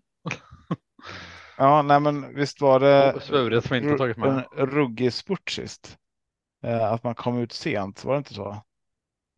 Ja, 1.58 1.82
nej, 1.82 2.00
men 2.00 2.34
visst 2.34 2.60
var 2.60 2.80
det 2.80 3.12
och 3.14 3.22
svurit 3.22 3.64
som 3.64 3.76
inte 3.76 3.98
tagit 3.98 4.16
med. 4.16 4.44
en 4.56 4.66
ruggig 4.66 5.12
spurt 5.12 5.50
sist? 5.50 5.98
Eh, 6.64 6.92
att 6.92 7.04
man 7.04 7.14
kom 7.14 7.38
ut 7.38 7.52
sent, 7.52 8.04
var 8.04 8.12
det 8.12 8.18
inte 8.18 8.34
så? 8.34 8.56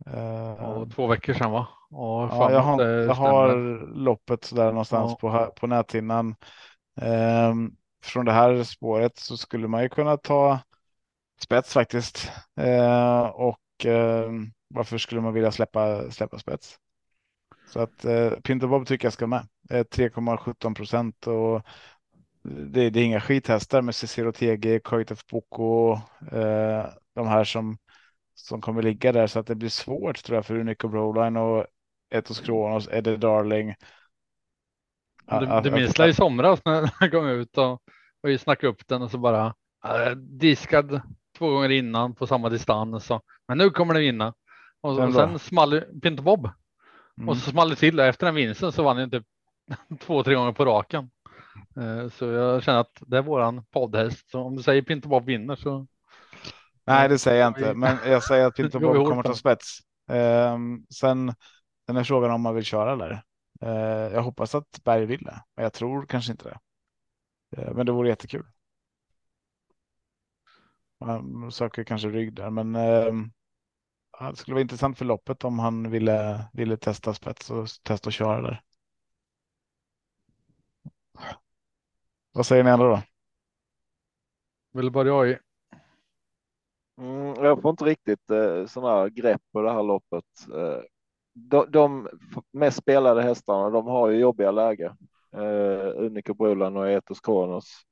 Eh, 0.06 0.52
Och 0.64 0.90
två 0.92 1.06
veckor 1.06 1.34
sedan 1.34 1.50
va? 1.50 1.66
Och 1.90 2.22
ja, 2.22 2.52
jag 2.52 2.60
har, 2.60 2.82
jag 2.82 3.14
har 3.14 3.56
loppet 3.94 4.44
så 4.44 4.54
där 4.54 4.66
någonstans 4.70 5.16
Ja. 5.22 5.46
på, 5.46 5.52
på 5.60 5.66
näthinnan. 5.66 6.36
Eh, 7.00 7.54
från 8.04 8.24
det 8.24 8.32
här 8.32 8.62
spåret 8.62 9.18
så 9.18 9.36
skulle 9.36 9.68
man 9.68 9.82
ju 9.82 9.88
kunna 9.88 10.16
ta 10.16 10.58
spets 11.40 11.72
faktiskt. 11.72 12.32
Eh, 12.56 13.20
och 13.26 13.86
eh, 13.86 14.30
varför 14.68 14.98
skulle 14.98 15.20
man 15.20 15.32
vilja 15.34 15.52
släppa, 15.52 16.10
släppa 16.10 16.38
spets? 16.38 16.78
Så 17.68 17.80
att 17.80 18.04
eh, 18.04 18.30
Pinto 18.30 18.68
Bob 18.68 18.86
tycker 18.86 19.06
jag 19.06 19.12
ska 19.12 19.26
med. 19.26 19.48
Eh, 19.70 19.84
3,17 19.84 20.74
procent 20.74 21.26
och 21.26 21.62
det, 22.42 22.90
det 22.90 23.00
är 23.00 23.04
inga 23.04 23.20
skithästar 23.20 23.82
med 23.82 23.94
Cicero 23.94 24.32
TG, 24.32 24.80
Koitef 24.80 25.26
Boko, 25.26 25.92
eh, 26.32 26.86
de 27.14 27.26
här 27.26 27.44
som, 27.44 27.78
som 28.34 28.60
kommer 28.60 28.82
ligga 28.82 29.12
där 29.12 29.26
så 29.26 29.38
att 29.38 29.46
det 29.46 29.54
blir 29.54 29.68
svårt 29.68 30.24
tror 30.24 30.36
jag 30.36 30.46
för 30.46 30.58
Unico 30.58 30.88
Broline 30.88 31.36
och 31.36 31.66
Etos 32.10 32.40
Kronos, 32.40 32.88
Eddie 32.92 33.16
Darling. 33.16 33.74
Du, 35.40 35.60
du 35.62 35.70
minns 35.70 36.00
i 36.00 36.14
somras 36.14 36.60
när 36.64 36.90
jag 37.00 37.10
kom 37.10 37.28
ut 37.28 37.58
och, 37.58 37.72
och 38.22 38.28
vi 38.28 38.38
snackade 38.38 38.72
upp 38.72 38.88
den 38.88 39.02
och 39.02 39.10
så 39.10 39.18
bara 39.18 39.54
äh, 39.84 40.10
diskad 40.16 41.00
två 41.38 41.50
gånger 41.50 41.68
innan 41.68 42.14
på 42.14 42.26
samma 42.26 42.48
distans. 42.48 43.10
Och, 43.10 43.22
men 43.48 43.58
nu 43.58 43.70
kommer 43.70 43.94
den 43.94 44.02
vinna. 44.02 44.34
Och, 44.80 44.96
då? 44.96 45.12
sen 45.12 45.38
small 45.38 45.80
Pinto 46.02 46.22
Bob 46.22 46.48
Mm. 47.18 47.28
och 47.28 47.36
så 47.36 47.50
small 47.50 47.70
det 47.70 47.76
till. 47.76 47.98
Efter 48.00 48.26
den 48.26 48.34
vinsten 48.34 48.72
så 48.72 48.82
vann 48.82 48.96
han 48.98 49.10
typ 49.10 49.24
två, 50.00 50.22
tre 50.22 50.34
gånger 50.34 50.52
på 50.52 50.64
raken. 50.64 51.10
Eh, 51.76 52.08
Så 52.08 52.24
jag 52.26 52.62
känner 52.62 52.80
att 52.80 53.02
det 53.06 53.18
är 53.18 53.22
våran 53.22 53.64
poddhäst. 53.70 54.30
Så 54.30 54.40
om 54.40 54.56
du 54.56 54.62
säger 54.62 54.82
Pinto 54.82 55.08
Bob 55.08 55.26
vinner 55.26 55.56
så. 55.56 55.86
Nej, 56.86 57.08
det 57.08 57.18
säger 57.18 57.40
jag 57.40 57.48
inte, 57.50 57.74
men 57.74 57.98
jag 58.06 58.22
säger 58.24 58.46
att 58.46 58.54
Pinto 58.56 58.78
Det 58.78 58.84
går 58.84 58.92
vi 58.92 58.98
Bob 58.98 59.06
hårt 59.06 59.10
kommer 59.10 59.22
ta 59.22 59.34
spets. 59.34 59.78
Ehm, 60.10 60.86
sen, 60.90 61.34
sen 61.86 61.96
är 61.96 62.04
frågan 62.04 62.30
om 62.30 62.40
man 62.40 62.54
vill 62.54 62.64
köra 62.64 62.96
där. 62.96 63.22
Eh, 63.62 64.12
jag 64.14 64.22
hoppas 64.22 64.54
att 64.54 64.80
Berg 64.84 65.06
vill 65.06 65.22
det, 65.24 65.42
men 65.56 65.62
jag 65.62 65.72
tror 65.72 66.06
kanske 66.06 66.32
inte 66.32 66.44
det. 66.44 66.58
Eh, 67.62 67.74
men 67.74 67.86
det 67.86 67.92
vore 67.92 68.08
jättekul. 68.08 68.44
Man 71.00 71.52
söker 71.52 71.84
kanske 71.84 72.08
rygg 72.08 72.34
där, 72.34 72.50
men 72.50 72.74
ehm, 72.76 73.30
det 74.18 74.36
skulle 74.36 74.54
vara 74.54 74.62
intressant 74.62 74.98
för 74.98 75.04
loppet 75.04 75.44
om 75.44 75.58
han 75.58 75.90
ville, 75.90 76.44
ville 76.52 76.76
testa 76.76 77.14
spets 77.14 77.50
och 77.50 77.68
testa 77.82 78.08
att 78.08 78.14
köra 78.14 78.42
där. 78.42 78.62
Vad 82.32 82.46
säger 82.46 82.64
ni 82.64 82.70
andra 82.70 82.88
då? 82.88 83.02
Vill 84.72 84.90
börja 84.90 85.26
i. 85.26 85.38
Mm, 86.98 87.44
jag 87.44 87.62
får 87.62 87.70
inte 87.70 87.84
riktigt 87.84 88.30
eh, 88.30 88.66
sådana 88.66 88.94
här 89.00 89.08
grepp 89.08 89.42
på 89.52 89.62
det 89.62 89.72
här 89.72 89.82
loppet. 89.82 90.24
Eh, 90.54 90.80
de, 91.34 91.66
de 91.70 92.08
mest 92.52 92.78
spelade 92.78 93.22
hästarna, 93.22 93.70
de 93.70 93.86
har 93.86 94.08
ju 94.08 94.18
jobbiga 94.18 94.50
läge. 94.50 94.96
Eh, 95.32 95.92
Unico 95.96 96.34
Brulan 96.34 96.76
och 96.76 96.90
Etos 96.90 97.20
Kronos. 97.20 97.87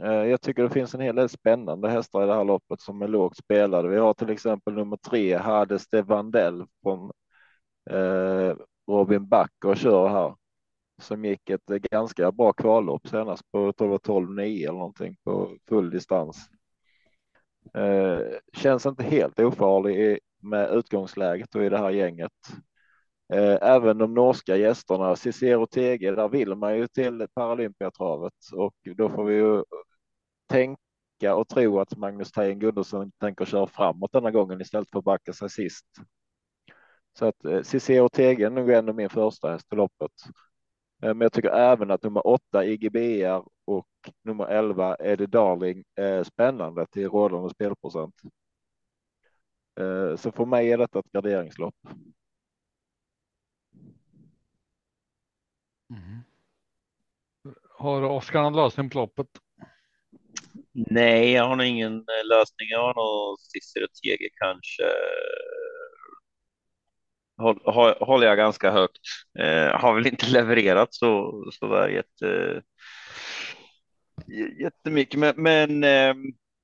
Eh, 0.00 0.12
jag 0.12 0.40
tycker 0.40 0.62
det 0.62 0.70
finns 0.70 0.94
en 0.94 1.00
hel 1.00 1.16
del 1.16 1.28
spännande 1.28 1.90
hästar 1.90 2.22
i 2.22 2.26
det 2.26 2.34
här 2.34 2.44
loppet 2.44 2.80
som 2.80 3.02
är 3.02 3.08
lågt 3.08 3.36
spelade. 3.36 3.88
Vi 3.88 3.96
har 3.98 4.14
till 4.14 4.30
exempel 4.30 4.74
nummer 4.74 4.96
tre, 4.96 5.34
Hades 5.36 5.88
de 5.88 6.02
Vandell 6.02 6.64
från 6.82 7.10
eh, 7.90 8.56
Robin 8.88 9.28
Back 9.28 9.52
och 9.64 9.76
kör 9.76 10.08
här. 10.08 10.34
Som 11.02 11.24
gick 11.24 11.50
ett 11.50 11.66
ganska 11.66 12.32
bra 12.32 12.52
kvallopp 12.52 13.08
senast 13.08 13.42
på 13.52 13.72
12 14.02 14.30
9 14.34 14.68
eller 14.68 14.78
någonting 14.78 15.16
på 15.24 15.56
full 15.68 15.90
distans. 15.90 16.48
Eh, 17.74 18.18
känns 18.52 18.86
inte 18.86 19.02
helt 19.02 19.40
ofarlig 19.40 20.18
med 20.42 20.70
utgångsläget 20.70 21.54
och 21.54 21.64
i 21.64 21.68
det 21.68 21.78
här 21.78 21.90
gänget. 21.90 22.32
Eh, 23.32 23.58
även 23.62 23.98
de 23.98 24.14
norska 24.14 24.56
gästerna, 24.56 25.16
Cicero 25.16 25.66
TG, 25.66 26.10
där 26.10 26.28
vill 26.28 26.54
man 26.54 26.76
ju 26.76 26.88
till 26.88 27.26
Paralympiatravet 27.34 28.34
och 28.52 28.74
då 28.96 29.08
får 29.08 29.24
vi 29.24 29.34
ju 29.34 29.64
tänka 30.48 31.34
och 31.34 31.48
tro 31.48 31.80
att 31.80 31.96
Magnus 31.96 32.32
Tejen 32.32 32.58
Gundersen 32.58 33.12
tänker 33.20 33.44
köra 33.44 33.66
framåt 33.66 34.12
denna 34.12 34.30
gången 34.30 34.60
istället 34.60 34.90
för 34.90 34.98
att 34.98 35.04
backa 35.04 35.32
sig 35.32 35.50
sist. 35.50 35.86
Så 37.18 37.26
att 37.26 37.44
eh, 37.44 37.62
Cicero 37.62 38.08
TG 38.08 38.42
är 38.44 38.50
nog 38.50 38.70
ändå 38.70 38.92
min 38.92 39.10
första 39.10 39.50
häst 39.50 39.72
i 39.72 39.76
loppet. 39.76 40.12
Eh, 41.02 41.14
men 41.14 41.20
jag 41.20 41.32
tycker 41.32 41.50
även 41.50 41.90
att 41.90 42.02
nummer 42.02 42.26
åtta 42.26 42.64
IGBR 42.64 43.44
och 43.64 43.88
nummer 44.24 44.46
11 44.46 44.96
Eddie 45.00 45.26
Darling 45.26 45.84
är 45.94 46.24
spännande 46.24 46.86
till 46.86 47.08
rådande 47.08 47.50
spelprocent. 47.50 48.14
Så 50.16 50.32
för 50.32 50.44
mig 50.44 50.72
är 50.72 50.78
detta 50.78 50.98
ett 50.98 51.12
garderingslopp. 51.12 51.74
Mm. 55.92 56.20
Har 57.78 58.02
Oskar 58.02 58.42
någon 58.42 58.56
lösning 58.56 58.90
på 58.90 58.98
loppet? 58.98 59.26
Nej, 60.72 61.32
jag 61.32 61.44
har 61.44 61.56
nog 61.56 61.66
ingen 61.66 61.94
eh, 61.94 62.26
lösning. 62.28 62.68
Jag 62.70 62.80
har 62.80 62.94
nog 62.94 63.38
Cicero 63.40 63.86
Tege 64.02 64.28
kanske. 64.34 64.82
Håller 68.04 68.26
jag 68.26 68.36
ganska 68.36 68.70
högt. 68.70 69.00
Eh, 69.38 69.80
har 69.80 69.94
väl 69.94 70.06
inte 70.06 70.26
levererat 70.30 70.94
så, 70.94 71.42
så 71.52 71.66
där 71.66 71.88
jätte, 71.88 72.62
jättemycket, 74.60 75.20
men, 75.20 75.34
men 75.36 75.84
eh, 75.84 76.14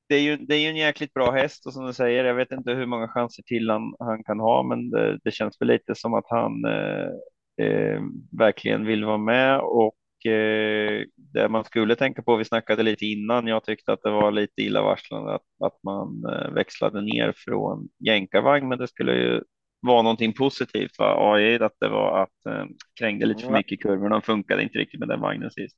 det 0.09 0.15
är 0.15 0.21
ju, 0.21 0.37
det 0.37 0.55
är 0.55 0.61
ju 0.61 0.69
en 0.69 0.77
jäkligt 0.77 1.15
bra 1.15 1.31
häst 1.31 1.67
och 1.67 1.73
som 1.73 1.87
du 1.87 1.93
säger, 1.93 2.25
jag 2.25 2.35
vet 2.35 2.53
inte 2.53 2.73
hur 2.73 2.87
många 2.87 3.09
chanser 3.09 3.43
till 3.43 3.71
han, 3.71 3.95
han 3.99 4.25
kan 4.25 4.41
ha, 4.41 4.63
men 4.63 4.91
det, 4.91 5.19
det 5.25 5.31
känns 5.31 5.61
väl 5.61 5.69
lite 5.69 5.95
som 5.95 6.15
att 6.15 6.27
han 6.29 6.65
eh, 6.65 7.11
eh, 7.59 8.01
verkligen 8.39 8.87
vill 8.87 9.05
vara 9.05 9.19
med 9.19 9.61
och 9.61 10.27
eh, 10.33 11.05
det 11.17 11.49
man 11.49 11.65
skulle 11.65 11.97
tänka 11.97 12.23
på, 12.23 12.37
vi 12.37 12.45
snackade 12.45 12.83
lite 12.83 13.07
innan, 13.07 13.47
jag 13.47 13.65
tyckte 13.65 13.93
att 13.93 14.03
det 14.03 14.11
var 14.11 14.31
lite 14.31 14.63
illavarslande 14.63 15.35
att, 15.35 15.47
att 15.65 15.83
man 15.83 16.25
eh, 16.25 16.51
växlade 16.51 17.01
ner 17.01 17.33
från 17.37 17.89
jänkarvagn, 17.99 18.69
men 18.69 18.79
det 18.79 18.89
skulle 18.89 19.13
ju 19.13 19.43
vara 19.81 20.03
någonting 20.03 20.33
positivt 20.33 20.97
för 20.97 21.35
AI, 21.35 21.63
att 21.63 21.77
det 21.81 21.89
var 21.89 22.23
att 22.23 22.47
eh, 22.47 22.65
krängde 22.99 23.27
lite 23.27 23.45
för 23.45 23.53
mycket 23.53 23.73
i 23.73 23.77
kurvorna, 23.77 24.21
funkade 24.21 24.63
inte 24.63 24.79
riktigt 24.79 25.01
med 25.01 25.09
den 25.09 25.21
vagnen 25.21 25.51
sist. 25.51 25.77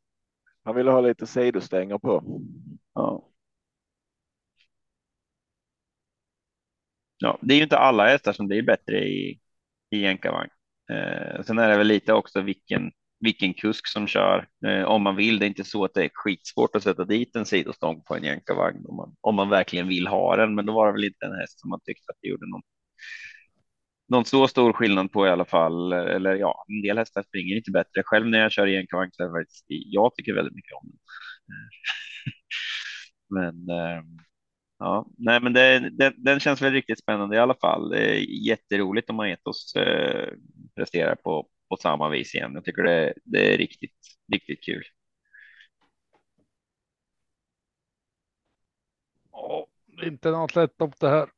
Han 0.64 0.76
ville 0.76 0.90
ha 0.90 1.00
lite 1.00 1.26
sidostänger 1.26 1.98
på. 1.98 2.40
Ja. 2.94 3.26
Ja, 7.18 7.38
det 7.42 7.54
är 7.54 7.56
ju 7.56 7.62
inte 7.62 7.78
alla 7.78 8.08
hästar 8.08 8.32
som 8.32 8.46
blir 8.46 8.62
bättre 8.62 8.98
i, 8.98 9.40
i 9.90 10.00
jänkarvagn. 10.00 10.50
Eh, 10.90 11.42
sen 11.42 11.58
är 11.58 11.68
det 11.68 11.76
väl 11.76 11.86
lite 11.86 12.12
också 12.12 12.40
vilken, 12.40 12.92
vilken 13.20 13.54
kusk 13.54 13.88
som 13.88 14.06
kör 14.06 14.48
eh, 14.66 14.82
om 14.84 15.02
man 15.02 15.16
vill. 15.16 15.38
Det 15.38 15.44
är 15.44 15.48
inte 15.48 15.64
så 15.64 15.84
att 15.84 15.94
det 15.94 16.04
är 16.04 16.10
skitsvårt 16.14 16.76
att 16.76 16.82
sätta 16.82 17.04
dit 17.04 17.36
en 17.36 17.46
sidostång 17.46 18.02
på 18.02 18.16
en 18.16 18.24
jänkarvagn 18.24 18.86
om 18.86 18.96
man, 18.96 19.16
om 19.20 19.34
man 19.34 19.48
verkligen 19.48 19.88
vill 19.88 20.06
ha 20.06 20.36
den. 20.36 20.54
Men 20.54 20.66
då 20.66 20.72
var 20.72 20.86
det 20.86 20.92
väl 20.92 21.04
inte 21.04 21.26
en 21.26 21.40
häst 21.40 21.60
som 21.60 21.70
man 21.70 21.80
tyckte 21.84 22.12
att 22.12 22.18
det 22.22 22.28
gjorde 22.28 22.46
någon, 22.50 22.62
någon 24.08 24.24
så 24.24 24.48
stor 24.48 24.72
skillnad 24.72 25.12
på 25.12 25.26
i 25.26 25.30
alla 25.30 25.44
fall. 25.44 25.92
Eller 25.92 26.34
ja, 26.34 26.64
en 26.68 26.82
del 26.82 26.98
hästar 26.98 27.22
springer 27.22 27.56
inte 27.56 27.70
bättre. 27.70 28.02
Själv 28.04 28.26
när 28.26 28.38
jag 28.38 28.52
kör 28.52 28.66
jänkarvagn 28.66 29.10
så 29.12 29.22
är 29.22 29.26
det 29.26 29.32
faktiskt, 29.32 29.64
jag 29.68 30.14
tycker 30.14 30.34
väldigt 30.34 30.54
mycket 30.54 30.72
om 30.72 30.90
den. 30.90 30.98
Eh, 31.56 31.70
men 33.28 33.76
eh, 33.78 34.02
Ja, 34.82 35.06
nej, 35.18 35.40
men 35.40 35.52
det, 35.52 35.90
det, 35.90 36.14
den 36.16 36.40
känns 36.40 36.62
väl 36.62 36.72
riktigt 36.72 36.98
spännande 36.98 37.36
i 37.36 37.38
alla 37.38 37.54
fall. 37.54 37.88
Det 37.90 37.98
är 37.98 38.18
jätteroligt 38.48 39.10
om 39.10 39.16
man 39.16 39.28
Etos 39.28 39.74
eh, 39.76 40.28
presterar 40.74 41.14
på, 41.14 41.48
på 41.68 41.76
samma 41.76 42.08
vis 42.08 42.34
igen. 42.34 42.54
Jag 42.54 42.64
tycker 42.64 42.82
det, 42.82 43.14
det 43.24 43.54
är 43.54 43.58
riktigt, 43.58 43.96
riktigt 44.32 44.64
kul. 44.64 44.82
Ja, 49.32 49.66
inte 50.02 50.30
något 50.30 50.54
lätt 50.54 50.80
upp 50.80 51.00
det 51.00 51.08
här. 51.08 51.28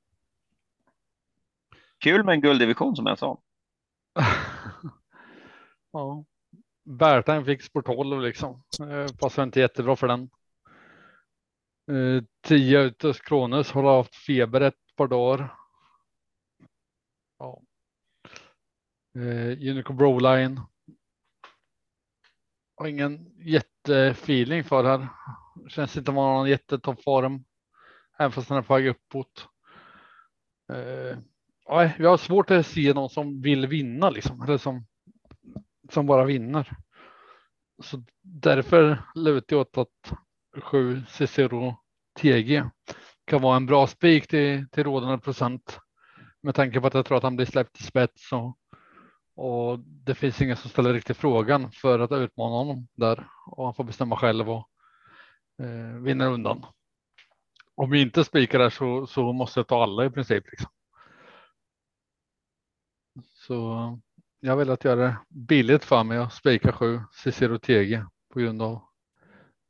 Kul 1.99 2.25
med 2.25 2.33
en 2.33 2.41
gulddivision 2.41 2.97
som 2.97 3.07
jag 3.07 3.19
sa. 3.19 3.43
ja, 5.93 6.25
Bertheim 6.85 7.45
fick 7.45 7.63
sport 7.63 7.87
12 7.87 8.21
liksom. 8.21 8.63
Passar 9.21 9.43
inte 9.43 9.61
jättebra 9.61 9.97
för 9.97 10.09
den. 10.09 10.31
10 12.43 12.77
eh, 12.77 12.83
utav 12.83 13.13
Kronos 13.13 13.71
har 13.71 13.97
haft 13.97 14.15
feber 14.15 14.61
ett 14.61 14.97
par 14.97 15.09
dagar. 15.09 15.55
Ja. 17.39 17.63
Eh, 19.15 19.71
Unico 19.71 19.93
Broline. 19.93 20.61
Har 22.77 22.87
ingen 22.87 23.33
jättefeeling 23.39 24.65
för 24.65 24.85
här. 24.85 25.09
Känns 25.69 25.97
inte 25.97 26.11
vara 26.11 26.39
någon 26.39 26.49
jättetoppform. 26.49 27.45
Även 28.19 28.33
fast 28.33 28.49
den 28.49 28.57
är 28.57 28.63
på 28.63 28.75
väg 28.75 28.87
uppåt. 28.87 29.49
Eh, 30.73 31.19
nej, 31.69 31.97
vi 31.99 32.07
har 32.07 32.17
svårt 32.17 32.51
att 32.51 32.67
se 32.67 32.95
någon 32.95 33.11
som 33.11 33.43
vill 33.43 33.67
vinna 33.67 34.11
liksom. 34.11 34.43
Eller 34.43 34.59
som, 34.59 34.87
som 35.91 36.07
bara 36.07 36.25
vinner. 36.25 36.77
Så 37.83 38.05
därför 38.23 39.03
lutar 39.15 39.57
jag 39.57 39.61
åt 39.61 39.79
att 39.79 40.13
sju 40.63 41.03
Cicero 41.09 41.82
TG 42.21 42.65
kan 43.25 43.43
vara 43.43 43.57
en 43.57 43.67
bra 43.67 43.87
spik 43.87 44.27
till, 44.27 44.69
till 44.69 44.85
rådande 44.85 45.19
procent 45.19 45.81
med 46.43 46.55
tanke 46.55 46.81
på 46.81 46.87
att 46.87 46.95
jag 46.95 47.07
tror 47.07 47.17
att 47.17 47.23
han 47.23 47.37
blir 47.37 47.47
släppt 47.47 47.81
i 47.81 47.83
spets 47.83 48.33
och, 48.33 48.59
och 49.35 49.79
det 49.79 50.15
finns 50.15 50.43
ingen 50.43 50.57
som 50.57 50.71
ställer 50.71 50.93
riktigt 50.93 51.17
frågan 51.17 51.73
för 51.73 51.99
att 51.99 52.13
utmana 52.13 52.57
honom 52.57 52.89
där 52.95 53.29
och 53.47 53.65
han 53.65 53.75
får 53.75 53.85
bestämma 53.85 54.17
själv 54.17 54.51
och 54.51 54.69
eh, 55.63 56.01
vinner 56.03 56.31
undan. 56.31 56.67
Om 57.75 57.91
vi 57.91 58.03
inte 58.03 58.25
spikar 58.25 58.59
där 58.59 58.71
så, 58.71 59.07
så 59.07 59.33
måste 59.33 59.61
jag 59.61 59.67
ta 59.67 59.83
alla 59.83 60.05
i 60.05 60.11
princip. 60.11 60.45
Liksom. 60.51 60.71
Så 63.33 63.99
jag 64.41 64.57
vill 64.57 64.71
att 64.71 64.85
göra 64.85 65.01
det 65.01 65.17
billigt 65.29 65.85
för 65.85 66.05
mig 66.05 66.19
att 66.19 66.33
spika 66.33 66.73
sju 66.73 67.01
Cicero 67.13 67.59
TG 67.59 68.05
på 68.33 68.41
grund 68.41 68.63
av 68.63 68.73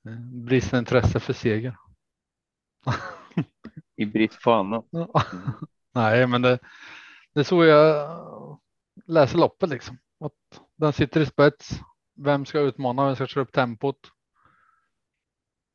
eh, 0.09 0.21
bristande 0.45 0.79
intresse 0.79 1.21
för 1.21 1.33
seger. 1.33 1.77
I 3.97 4.07
brist 4.07 4.43
på 4.43 4.53
annat. 4.53 4.85
Nej, 5.95 6.27
men 6.27 6.43
det, 6.43 6.59
det 7.35 7.41
är 7.41 7.45
så 7.45 7.65
jag 7.65 8.19
läser 9.07 9.39
loppet 9.39 9.69
liksom. 9.69 9.99
Att 10.21 10.63
den 10.77 10.93
sitter 10.93 11.21
i 11.21 11.27
spets. 11.27 11.81
Vem 12.15 12.47
ska 12.47 12.61
utmana? 12.61 13.07
Vem 13.07 13.15
ska 13.15 13.27
köra 13.27 13.45
upp 13.45 13.53
tempot? 13.53 13.99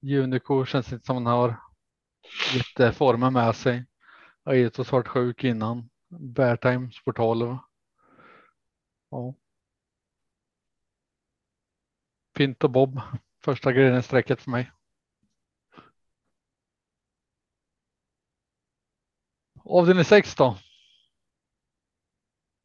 Unico 0.02 0.66
känns 0.66 0.94
inte 0.94 1.06
som 1.06 1.16
han 1.16 1.26
har 1.26 1.60
lite 2.54 2.92
formen 2.92 3.34
med 3.34 3.56
sig. 3.56 3.86
Aetos 4.44 4.92
varit 4.92 5.08
sjuk 5.08 5.44
innan. 5.44 5.90
Beartime 6.10 6.92
sport 6.92 7.16
12. 7.16 7.58
Ja. 9.10 9.34
Fint 12.36 12.64
och 12.64 12.72
Bob. 12.72 13.02
Första 13.44 13.72
grejen 13.72 14.04
strecket 14.04 14.42
för 14.42 14.52
mig. 14.52 14.72
Avdelning 19.70 20.06
6 20.06 20.36
då. 20.36 20.58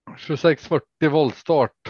2640 0.06 1.10
voltstart. 1.10 1.88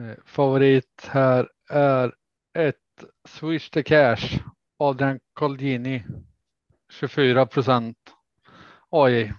Eh, 0.00 0.16
favorit 0.24 1.06
här 1.08 1.48
är 1.70 2.14
ett 2.58 3.04
Swish 3.28 3.70
the 3.70 3.82
Cash. 3.82 4.40
Adrian 4.78 5.20
Colgini. 5.32 6.04
24 6.92 7.46
procent. 7.46 7.98
AI. 8.90 9.32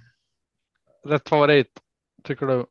Rätt 1.04 1.30
favorit 1.30 1.82
tycker 2.24 2.46
du? 2.46 2.66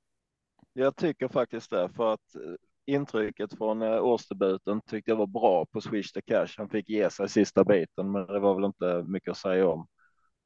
Jag 0.73 0.97
tycker 0.97 1.29
faktiskt 1.29 1.71
det 1.71 1.89
för 1.89 2.13
att 2.13 2.35
eh, 2.35 2.95
intrycket 2.95 3.59
från 3.59 3.83
eh, 3.83 4.05
årsdebuten 4.05 4.81
tyckte 4.81 5.11
jag 5.11 5.17
var 5.17 5.27
bra 5.27 5.67
på 5.67 5.81
Swish 5.81 6.13
the 6.13 6.23
Cash. 6.23 6.55
Han 6.57 6.69
fick 6.69 6.89
ge 6.89 7.11
sig 7.11 7.29
sista 7.29 7.65
biten, 7.65 8.13
men 8.13 8.27
det 8.27 8.41
var 8.41 8.55
väl 8.55 8.65
inte 8.65 9.05
mycket 9.07 9.31
att 9.31 9.37
säga 9.37 9.69
om. 9.69 9.87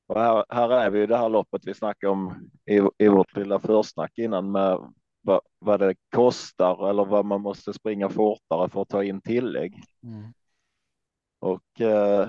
Och 0.09 0.21
här, 0.21 0.45
här 0.49 0.71
är 0.71 0.91
vi 0.91 1.03
i 1.03 1.07
det 1.07 1.17
här 1.17 1.29
loppet 1.29 1.63
vi 1.67 1.75
snackade 1.75 2.11
om 2.11 2.51
i, 2.67 2.81
i 2.99 3.09
vårt 3.09 3.37
lilla 3.37 3.59
försnack 3.59 4.13
innan 4.19 4.53
med 4.53 4.93
vad, 5.21 5.41
vad 5.59 5.81
det 5.81 5.95
kostar 6.15 6.91
eller 6.91 7.05
vad 7.05 7.25
man 7.25 7.41
måste 7.41 7.73
springa 7.73 8.09
fortare 8.09 8.69
för 8.69 8.83
att 8.83 8.89
ta 8.89 9.05
in 9.05 9.21
tillägg. 9.21 9.83
Mm. 10.03 10.33
Och 11.39 11.81
eh, 11.81 12.29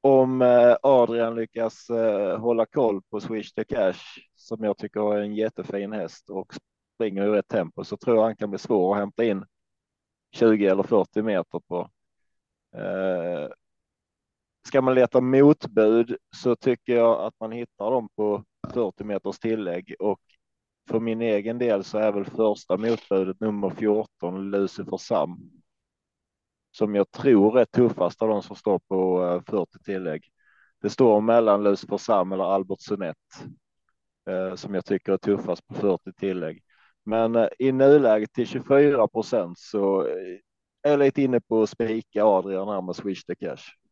om 0.00 0.42
eh, 0.42 0.76
Adrian 0.82 1.34
lyckas 1.34 1.90
eh, 1.90 2.38
hålla 2.38 2.66
koll 2.66 3.02
på 3.02 3.20
Swish 3.20 3.52
the 3.52 3.64
Cash 3.64 4.18
som 4.34 4.64
jag 4.64 4.78
tycker 4.78 5.14
är 5.14 5.20
en 5.20 5.34
jättefin 5.34 5.92
häst 5.92 6.30
och 6.30 6.54
springer 6.94 7.22
i 7.22 7.28
rätt 7.28 7.48
tempo 7.48 7.84
så 7.84 7.96
tror 7.96 8.16
jag 8.16 8.24
han 8.24 8.36
kan 8.36 8.50
bli 8.50 8.58
svår 8.58 8.94
att 8.94 8.98
hämta 8.98 9.24
in 9.24 9.44
20 10.32 10.66
eller 10.66 10.82
40 10.82 11.22
meter 11.22 11.60
på. 11.68 11.90
Eh, 12.76 13.48
ska 14.66 14.82
man 14.82 14.94
leta 14.94 15.20
motbud 15.20 16.16
så 16.36 16.56
tycker 16.56 16.96
jag 16.96 17.20
att 17.20 17.34
man 17.40 17.52
hittar 17.52 17.90
dem 17.90 18.08
på 18.16 18.44
40 18.72 19.04
meters 19.04 19.38
tillägg 19.38 19.94
och 19.98 20.20
för 20.88 21.00
min 21.00 21.22
egen 21.22 21.58
del 21.58 21.84
så 21.84 21.98
är 21.98 22.12
väl 22.12 22.24
första 22.24 22.76
motbudet 22.76 23.40
nummer 23.40 23.70
14 23.70 24.50
Lucifer 24.50 24.96
Sam. 24.96 25.50
Som 26.70 26.94
jag 26.94 27.10
tror 27.10 27.58
är 27.60 27.64
tuffast 27.64 28.22
av 28.22 28.28
de 28.28 28.42
som 28.42 28.56
står 28.56 28.78
på 28.78 29.24
eh, 29.24 29.42
40 29.50 29.78
tillägg. 29.78 30.24
Det 30.82 30.90
står 30.90 31.20
mellan 31.20 31.62
Lucifer 31.62 31.96
Sam 31.96 32.32
eller 32.32 32.44
Albert 32.44 32.80
Sunett 32.80 33.16
eh, 34.30 34.54
som 34.54 34.74
jag 34.74 34.84
tycker 34.84 35.12
är 35.12 35.16
tuffast 35.16 35.66
på 35.66 35.74
40 35.74 36.12
tillägg. 36.12 36.62
Men 37.04 37.36
eh, 37.36 37.48
i 37.58 37.72
nuläget 37.72 38.32
till 38.32 38.46
24 38.46 39.08
procent 39.08 39.58
så 39.58 40.00
är 40.82 40.90
jag 40.90 40.98
lite 40.98 41.22
inne 41.22 41.40
på 41.40 41.62
att 41.62 41.70
spika 41.70 42.24
Adrian 42.24 42.68
här 42.68 42.82
med 42.82 42.96
Swish 42.96 43.24
the 43.24 43.34
Cash. 43.34 43.83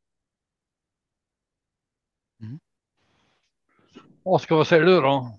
Oskar, 4.24 4.56
vad 4.56 4.66
säger 4.66 4.82
du 4.82 5.00
då? 5.00 5.38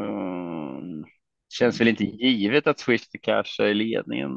Mm. 0.00 1.04
Känns 1.52 1.80
väl 1.80 1.88
inte 1.88 2.04
givet 2.04 2.66
att 2.66 2.78
Swish 2.78 3.08
to 3.08 3.18
Cash 3.22 3.60
är 3.60 3.66
i 3.66 3.74
ledningen. 3.74 4.30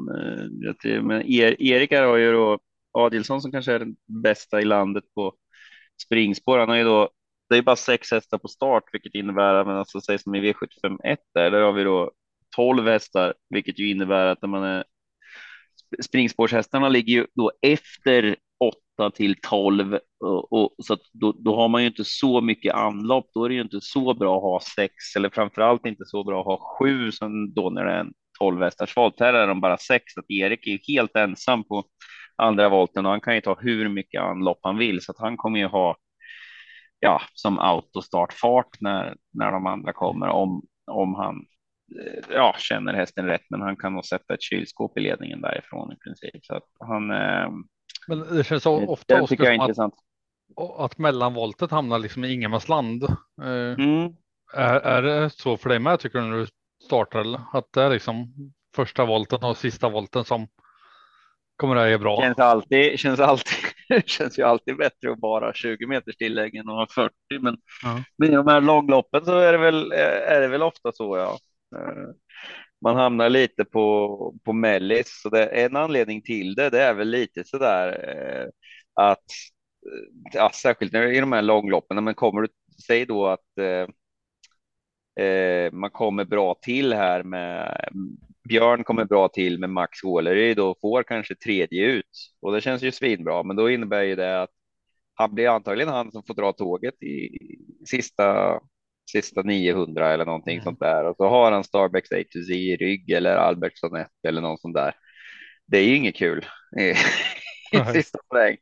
Eh, 0.84 1.02
men 1.02 1.22
Erik 1.26 1.92
har 1.92 2.16
ju 2.16 2.32
då 2.32 2.58
Adilsson 2.92 3.42
som 3.42 3.52
kanske 3.52 3.72
är 3.72 3.78
den 3.78 3.96
bästa 4.22 4.60
i 4.60 4.64
landet 4.64 5.04
på 5.14 5.34
springspår. 6.02 6.58
Han 6.58 6.68
har 6.68 6.76
ju 6.76 6.84
då 6.84 7.10
det 7.48 7.56
är 7.56 7.62
bara 7.62 7.76
sex 7.76 8.10
hästar 8.10 8.38
på 8.38 8.48
start, 8.48 8.84
vilket 8.92 9.14
innebär, 9.14 9.64
men 9.64 9.76
alltså 9.76 10.00
säg 10.00 10.18
som 10.18 10.34
i 10.34 10.52
V751 10.52 11.16
där, 11.34 11.50
där 11.50 11.60
har 11.60 11.72
vi 11.72 11.84
då 11.84 12.12
12 12.56 12.86
hästar, 12.86 13.34
vilket 13.48 13.78
ju 13.78 13.90
innebär 13.90 14.26
att 14.26 14.42
när 14.42 14.48
man 14.48 14.64
är 14.64 14.84
springspårshästarna 16.02 16.88
ligger 16.88 17.12
ju 17.12 17.26
då 17.34 17.52
efter 17.62 18.36
8 19.00 19.10
till 19.10 19.36
12 19.42 19.98
och, 20.20 20.52
och 20.52 20.74
så 20.78 20.92
att 20.92 21.00
då, 21.12 21.32
då, 21.38 21.56
har 21.56 21.68
man 21.68 21.82
ju 21.82 21.88
inte 21.88 22.04
så 22.04 22.40
mycket 22.40 22.74
anlopp. 22.74 23.30
Då 23.34 23.44
är 23.44 23.48
det 23.48 23.54
ju 23.54 23.60
inte 23.60 23.80
så 23.80 24.14
bra 24.14 24.36
att 24.36 24.42
ha 24.42 24.60
sex 24.76 24.94
eller 25.16 25.30
framför 25.30 25.62
allt 25.62 25.86
inte 25.86 26.04
så 26.06 26.24
bra 26.24 26.40
att 26.40 26.46
ha 26.46 26.78
sju 26.78 27.12
som 27.12 27.54
då 27.54 27.70
när 27.70 27.84
det 27.84 27.92
är 27.92 28.00
en 28.00 28.12
12 28.38 28.62
hästars 28.62 28.96
volt. 28.96 29.20
Här 29.20 29.34
är 29.34 29.46
de 29.46 29.60
bara 29.60 29.78
sex, 29.78 30.04
så 30.14 30.20
att 30.20 30.30
Erik 30.30 30.66
är 30.66 30.78
helt 30.92 31.16
ensam 31.16 31.64
på 31.64 31.84
andra 32.36 32.68
volten 32.68 33.06
och 33.06 33.10
han 33.10 33.20
kan 33.20 33.34
ju 33.34 33.40
ta 33.40 33.58
hur 33.60 33.88
mycket 33.88 34.22
anlopp 34.22 34.58
han 34.62 34.78
vill 34.78 35.00
så 35.02 35.12
att 35.12 35.18
han 35.18 35.36
kommer 35.36 35.58
ju 35.58 35.66
ha 35.66 35.96
ja, 37.00 37.22
som 37.34 37.58
autostartfart 37.58 38.80
när, 38.80 39.16
när 39.32 39.52
de 39.52 39.66
andra 39.66 39.92
kommer 39.92 40.28
om, 40.28 40.62
om 40.86 41.14
han 41.14 41.36
eh, 42.00 42.34
ja, 42.34 42.54
känner 42.58 42.94
hästen 42.94 43.26
rätt. 43.26 43.44
Men 43.50 43.60
han 43.60 43.76
kan 43.76 43.92
nog 43.92 44.04
sätta 44.04 44.34
ett 44.34 44.42
kylskåp 44.42 44.98
i 44.98 45.00
ledningen 45.00 45.40
därifrån 45.40 45.92
i 45.92 45.96
princip. 45.96 46.44
Så 46.44 46.54
att 46.54 46.66
han. 46.78 47.10
Eh, 47.10 47.50
Eh, 48.10 48.16
men 48.16 48.36
det 48.36 48.44
känns 48.44 48.62
så 48.62 48.86
ofta 48.86 49.20
det 49.20 49.26
tycker 49.26 49.44
jag 49.44 49.54
är 49.54 49.60
intressant. 49.60 49.94
Att, 50.56 50.80
att 50.80 50.98
mellanvoltet 50.98 51.70
hamnar 51.70 51.98
liksom 51.98 52.24
i 52.24 52.32
ingenmansland. 52.32 53.04
Eh, 53.42 53.74
mm. 53.78 54.14
är, 54.54 54.80
är 54.80 55.02
det 55.02 55.30
så 55.30 55.56
för 55.56 55.68
dig 55.68 55.78
med 55.78 56.00
tycker 56.00 56.18
du 56.18 56.24
när 56.24 56.36
du 56.36 56.46
startar? 56.84 57.20
Eller? 57.20 57.40
Att 57.52 57.72
det 57.72 57.82
är 57.82 57.90
liksom 57.90 58.34
första 58.76 59.04
volten 59.04 59.44
och 59.44 59.56
sista 59.56 59.88
volten 59.88 60.24
som 60.24 60.48
kommer 61.56 61.76
att 61.76 61.88
ge 61.88 61.98
bra. 61.98 62.20
Känns 62.20 62.38
alltid, 62.38 62.98
känns 62.98 63.20
alltid, 63.20 63.54
känns 64.06 64.38
ju 64.38 64.42
alltid 64.42 64.76
bättre 64.76 65.12
att 65.12 65.18
bara 65.18 65.54
20 65.54 65.86
meters 65.86 66.16
tillägg 66.16 66.54
än 66.54 66.68
att 66.68 66.74
ha 66.74 66.86
40. 66.94 67.14
Men, 67.40 67.56
ja. 67.82 68.02
men 68.18 68.28
i 68.28 68.34
de 68.34 68.46
här 68.46 68.60
långloppen 68.60 69.24
så 69.24 69.38
är 69.38 69.52
det 69.52 69.58
väl, 69.58 69.92
är 70.26 70.40
det 70.40 70.48
väl 70.48 70.62
ofta 70.62 70.92
så. 70.92 71.16
Ja. 71.16 71.38
Man 72.82 72.96
hamnar 72.96 73.28
lite 73.30 73.64
på, 73.64 74.34
på 74.44 74.52
mellis. 74.52 75.20
Så 75.22 75.28
det, 75.28 75.46
en 75.46 75.76
anledning 75.76 76.22
till 76.22 76.54
det, 76.54 76.70
det 76.70 76.82
är 76.82 76.94
väl 76.94 77.08
lite 77.10 77.44
så 77.44 77.58
där 77.58 77.88
eh, 78.08 78.48
att 78.94 79.24
eh, 79.86 80.30
ja, 80.32 80.50
särskilt 80.54 80.92
när 80.92 81.02
i 81.12 81.20
de 81.20 81.32
här 81.32 81.42
långloppen, 81.42 82.04
men 82.04 82.14
kommer 82.14 82.40
du 82.42 82.48
säg 82.86 83.06
då 83.06 83.26
att 83.26 83.58
eh, 83.58 83.88
eh, 85.24 85.72
man 85.72 85.90
kommer 85.90 86.24
bra 86.24 86.54
till 86.62 86.92
här 86.92 87.22
med 87.22 87.88
Björn 88.48 88.84
kommer 88.84 89.04
bra 89.04 89.28
till 89.28 89.58
med 89.58 89.70
Max 89.70 90.02
Håleryd 90.02 90.58
och 90.58 90.80
får 90.80 91.02
kanske 91.02 91.34
tredje 91.34 91.86
ut 91.86 92.06
och 92.42 92.52
det 92.52 92.60
känns 92.60 92.82
ju 92.82 92.92
svinbra. 92.92 93.42
Men 93.42 93.56
då 93.56 93.70
innebär 93.70 94.02
ju 94.02 94.16
det 94.16 94.42
att 94.42 94.50
han 95.14 95.34
blir 95.34 95.48
antagligen 95.48 95.92
han 95.92 96.12
som 96.12 96.22
får 96.22 96.34
dra 96.34 96.52
tåget 96.52 97.02
i 97.02 97.30
sista 97.86 98.60
sista 99.10 99.42
900 99.42 100.12
eller 100.12 100.24
någonting 100.24 100.54
mm. 100.54 100.64
sånt 100.64 100.80
där 100.80 101.04
och 101.04 101.16
så 101.16 101.28
har 101.28 101.52
han 101.52 101.64
Starbucks 101.64 102.12
A 102.12 102.16
to 102.32 102.42
Z 102.46 102.54
i 102.54 102.76
rygg 102.76 103.10
eller 103.10 103.36
Albertsson 103.36 103.96
1 103.96 104.08
eller 104.28 104.40
någon 104.40 104.58
sån 104.58 104.72
där. 104.72 104.94
Det 105.66 105.78
är 105.78 105.84
ju 105.84 105.96
inget 105.96 106.16
kul 106.16 106.46
i, 106.80 106.90
i 107.78 107.92
sista 107.92 108.18
poäng. 108.28 108.56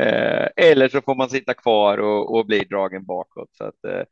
Eh, 0.00 0.48
eller 0.56 0.88
så 0.88 1.00
får 1.00 1.14
man 1.14 1.30
sitta 1.30 1.54
kvar 1.54 1.98
och, 1.98 2.34
och 2.34 2.46
bli 2.46 2.58
dragen 2.58 3.04
bakåt 3.04 3.48
så 3.52 3.64
att 3.64 3.84
eh, 3.84 4.02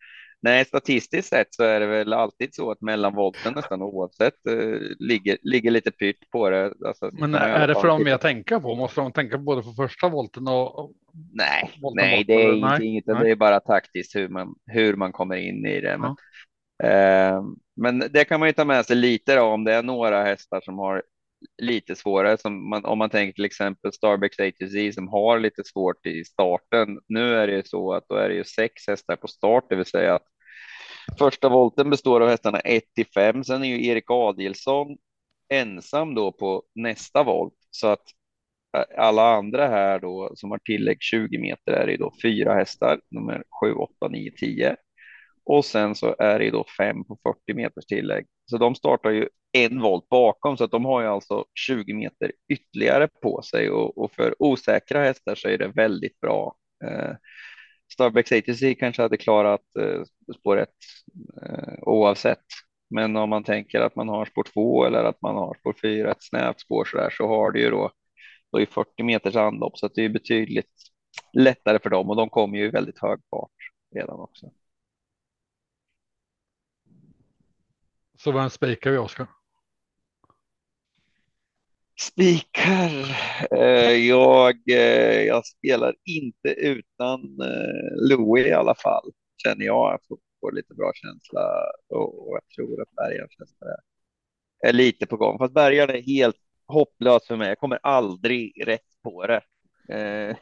Nej, 0.42 0.64
statistiskt 0.64 1.28
sett 1.28 1.54
så 1.54 1.62
är 1.62 1.80
det 1.80 1.86
väl 1.86 2.12
alltid 2.12 2.54
så 2.54 2.70
att 2.70 2.80
mellanvolten 2.80 3.52
nästan 3.54 3.82
oavsett 3.82 4.46
eh, 4.46 4.80
ligger, 4.98 5.38
ligger 5.42 5.70
lite 5.70 5.90
pyrt 5.90 6.30
på 6.30 6.50
det. 6.50 6.72
Alltså, 6.86 7.10
Men 7.12 7.34
är 7.34 7.68
det 7.68 7.74
för 7.74 7.88
dem 7.88 8.06
jag 8.06 8.20
tänker 8.20 8.60
på? 8.60 8.74
Måste 8.74 9.00
de 9.00 9.12
tänka 9.12 9.38
både 9.38 9.62
på 9.62 9.72
första 9.72 10.08
volten 10.08 10.48
och? 10.48 10.92
Nej, 11.32 11.70
nej, 11.94 12.24
det 12.24 12.42
är 12.42 12.56
nej, 12.56 12.86
inget, 12.86 13.06
nej. 13.06 13.24
det 13.24 13.30
är 13.30 13.36
bara 13.36 13.60
taktiskt 13.60 14.16
hur 14.16 14.28
man, 14.28 14.54
hur 14.66 14.96
man 14.96 15.12
kommer 15.12 15.36
in 15.36 15.66
i 15.66 15.80
det. 15.80 15.98
Men, 15.98 16.16
ja. 16.78 16.86
eh, 16.88 17.42
men 17.76 17.98
det 17.98 18.24
kan 18.24 18.40
man 18.40 18.48
ju 18.48 18.52
ta 18.52 18.64
med 18.64 18.86
sig 18.86 18.96
lite 18.96 19.36
då, 19.36 19.42
om 19.42 19.64
det 19.64 19.72
är 19.74 19.82
några 19.82 20.24
hästar 20.24 20.60
som 20.60 20.78
har 20.78 21.02
lite 21.62 21.94
svårare. 21.94 22.38
Som 22.38 22.70
man, 22.70 22.84
om 22.84 22.98
man 22.98 23.10
tänker 23.10 23.32
till 23.32 23.44
exempel 23.44 23.92
Starbucks 23.92 24.40
ATZ 24.40 24.94
som 24.94 25.08
har 25.08 25.38
lite 25.38 25.64
svårt 25.64 26.06
i 26.06 26.24
starten. 26.24 26.98
Nu 27.08 27.34
är 27.34 27.46
det 27.46 27.52
ju 27.52 27.62
så 27.62 27.92
att 27.92 28.04
då 28.08 28.14
är 28.14 28.28
det 28.28 28.34
ju 28.34 28.44
sex 28.44 28.86
hästar 28.88 29.16
på 29.16 29.28
start, 29.28 29.66
det 29.68 29.76
vill 29.76 29.86
säga 29.86 30.14
att 30.14 30.26
Första 31.18 31.48
volten 31.48 31.90
består 31.90 32.20
av 32.20 32.28
hästarna 32.28 32.60
1 32.60 32.82
till 32.94 33.06
5. 33.14 33.44
Sen 33.44 33.64
är 33.64 33.68
ju 33.68 33.86
Erik 33.86 34.04
Adielsson 34.08 34.96
ensam 35.48 36.14
då 36.14 36.32
på 36.32 36.62
nästa 36.74 37.22
volt 37.22 37.54
så 37.70 37.86
att 37.86 38.04
eh, 38.76 39.04
alla 39.04 39.36
andra 39.36 39.68
här 39.68 40.00
då 40.00 40.32
som 40.34 40.50
har 40.50 40.58
tillägg 40.58 40.98
20 41.00 41.38
meter 41.38 41.72
är 41.72 41.86
det 41.86 41.96
då 41.96 42.12
fyra 42.22 42.54
hästar 42.54 43.00
nummer 43.10 43.44
7, 43.62 43.72
8, 43.72 44.08
9, 44.08 44.30
10 44.30 44.76
och 45.44 45.64
sen 45.64 45.94
så 45.94 46.16
är 46.18 46.38
det 46.38 46.50
då 46.50 46.64
fem 46.78 47.04
på 47.04 47.18
40 47.22 47.54
meters 47.54 47.86
tillägg. 47.86 48.26
Så 48.50 48.58
de 48.58 48.74
startar 48.74 49.10
ju 49.10 49.28
en 49.52 49.80
volt 49.80 50.08
bakom 50.08 50.56
så 50.56 50.64
att 50.64 50.70
de 50.70 50.84
har 50.84 51.02
ju 51.02 51.08
alltså 51.08 51.44
20 51.54 51.94
meter 51.94 52.32
ytterligare 52.48 53.08
på 53.22 53.42
sig 53.42 53.70
och, 53.70 53.98
och 53.98 54.12
för 54.12 54.34
osäkra 54.38 55.04
hästar 55.04 55.34
så 55.34 55.48
är 55.48 55.58
det 55.58 55.68
väldigt 55.68 56.20
bra. 56.20 56.56
Eh, 56.84 57.16
Starbucks 57.92 58.32
ATC 58.32 58.74
kanske 58.74 59.02
hade 59.02 59.16
klarat 59.16 59.76
eh, 59.80 60.02
spår 60.38 60.58
1 60.58 60.68
eh, 61.42 61.74
oavsett. 61.82 62.44
Men 62.90 63.16
om 63.16 63.30
man 63.30 63.44
tänker 63.44 63.80
att 63.80 63.96
man 63.96 64.08
har 64.08 64.24
spår 64.24 64.44
2 64.44 64.84
eller 64.84 65.04
att 65.04 65.22
man 65.22 65.34
har 65.34 65.54
spår 65.54 65.74
4, 65.82 66.10
ett 66.10 66.22
snävt 66.22 66.60
spår 66.60 66.84
så 66.84 66.96
där, 66.96 67.10
så 67.10 67.28
har 67.28 67.52
det 67.52 67.60
ju 67.60 67.70
då, 67.70 67.90
då 68.52 68.60
är 68.60 68.66
40 68.66 69.02
meters 69.02 69.36
anlopp 69.36 69.78
så 69.78 69.86
att 69.86 69.94
det 69.94 70.04
är 70.04 70.08
betydligt 70.08 70.72
lättare 71.32 71.78
för 71.78 71.90
dem 71.90 72.10
och 72.10 72.16
de 72.16 72.28
kommer 72.28 72.58
ju 72.58 72.64
i 72.64 72.70
väldigt 72.70 72.98
hög 72.98 73.20
fart 73.30 73.50
redan 73.94 74.20
också. 74.20 74.50
Så 78.18 78.32
vem 78.32 78.50
spikar 78.50 78.90
vi 78.90 78.98
Oskar? 78.98 79.26
Spikar. 82.00 82.90
Eh, 83.50 83.92
jag, 83.92 84.54
eh, 84.70 85.22
jag 85.22 85.46
spelar 85.46 85.94
inte 86.04 86.48
utan 86.48 87.20
eh, 87.40 88.08
Louis 88.08 88.46
i 88.46 88.52
alla 88.52 88.74
fall, 88.74 89.10
känner 89.42 89.64
jag. 89.64 89.92
Jag 89.92 90.00
får, 90.08 90.18
får 90.40 90.52
lite 90.52 90.74
bra 90.74 90.92
känsla 90.94 91.40
och, 91.88 92.28
och 92.28 92.34
jag 92.36 92.48
tror 92.56 92.82
att 92.82 92.90
Bergaren 92.90 93.28
är, 93.60 94.68
är 94.68 94.72
lite 94.72 95.06
på 95.06 95.16
gång. 95.16 95.38
Fast 95.38 95.54
Bergaren 95.54 95.96
är 95.96 96.02
helt 96.02 96.36
hopplös 96.66 97.26
för 97.26 97.36
mig. 97.36 97.48
Jag 97.48 97.58
kommer 97.58 97.78
aldrig 97.82 98.66
rätt 98.66 99.02
på 99.02 99.26
det. 99.26 99.40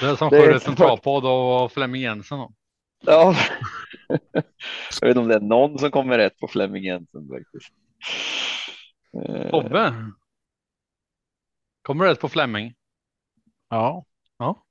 Det 0.00 0.06
är 0.06 0.16
som 0.16 0.30
förut 0.30 0.68
en 0.68 0.76
travpodd 0.76 1.24
och 1.24 1.72
Flemming 1.72 2.02
Jensen. 2.02 2.38
Ja, 3.06 3.34
jag 5.00 5.08
vet 5.08 5.08
inte 5.08 5.20
om 5.20 5.28
det 5.28 5.34
är 5.34 5.40
någon 5.40 5.78
som 5.78 5.90
kommer 5.90 6.18
rätt 6.18 6.38
på 6.38 6.48
Flemming 6.48 6.84
Jensen 6.84 7.28
faktiskt. 7.28 7.74
Tobbe? 9.50 9.94
Kommer 11.82 12.04
rätt 12.04 12.20
på 12.20 12.28
Fleming? 12.28 12.74
Ja. 13.68 14.04
ja. 14.38 14.64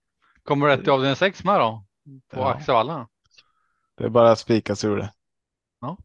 Kommer 0.43 0.67
rätt 0.67 0.87
i 0.87 0.89
avdelning 0.89 1.15
6 1.15 1.43
med 1.43 1.59
då? 1.59 1.85
På 2.33 2.39
ja. 2.39 2.53
Axevalla? 2.53 3.07
Det 3.97 4.03
är 4.03 4.09
bara 4.09 4.31
att 4.31 4.39
spika 4.39 4.75
så 4.75 4.95
det. 4.95 5.13
Ja, 5.81 5.97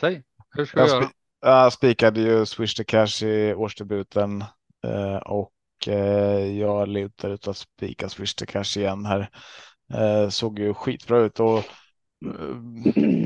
säg. 0.00 0.22
Hur 0.50 0.64
ska 0.64 0.78
jag, 0.78 0.88
jag 0.88 1.02
göra? 1.02 1.10
Jag 1.40 1.72
spikade 1.72 2.20
ju 2.20 2.46
Swish 2.46 2.74
the 2.74 2.84
Cash 2.84 3.22
i 3.22 3.54
årsdebuten 3.54 4.44
eh, 4.84 5.16
och 5.16 5.52
eh, 5.86 6.58
jag 6.58 6.88
lutar 6.88 7.30
ut 7.30 7.48
att 7.48 7.56
spika 7.56 8.08
Swish 8.08 8.34
the 8.34 8.46
Cash 8.46 8.78
igen 8.78 9.06
här. 9.06 9.30
Eh, 9.94 10.28
såg 10.28 10.58
ju 10.58 10.74
skitbra 10.74 11.18
ut 11.18 11.40
och 11.40 11.64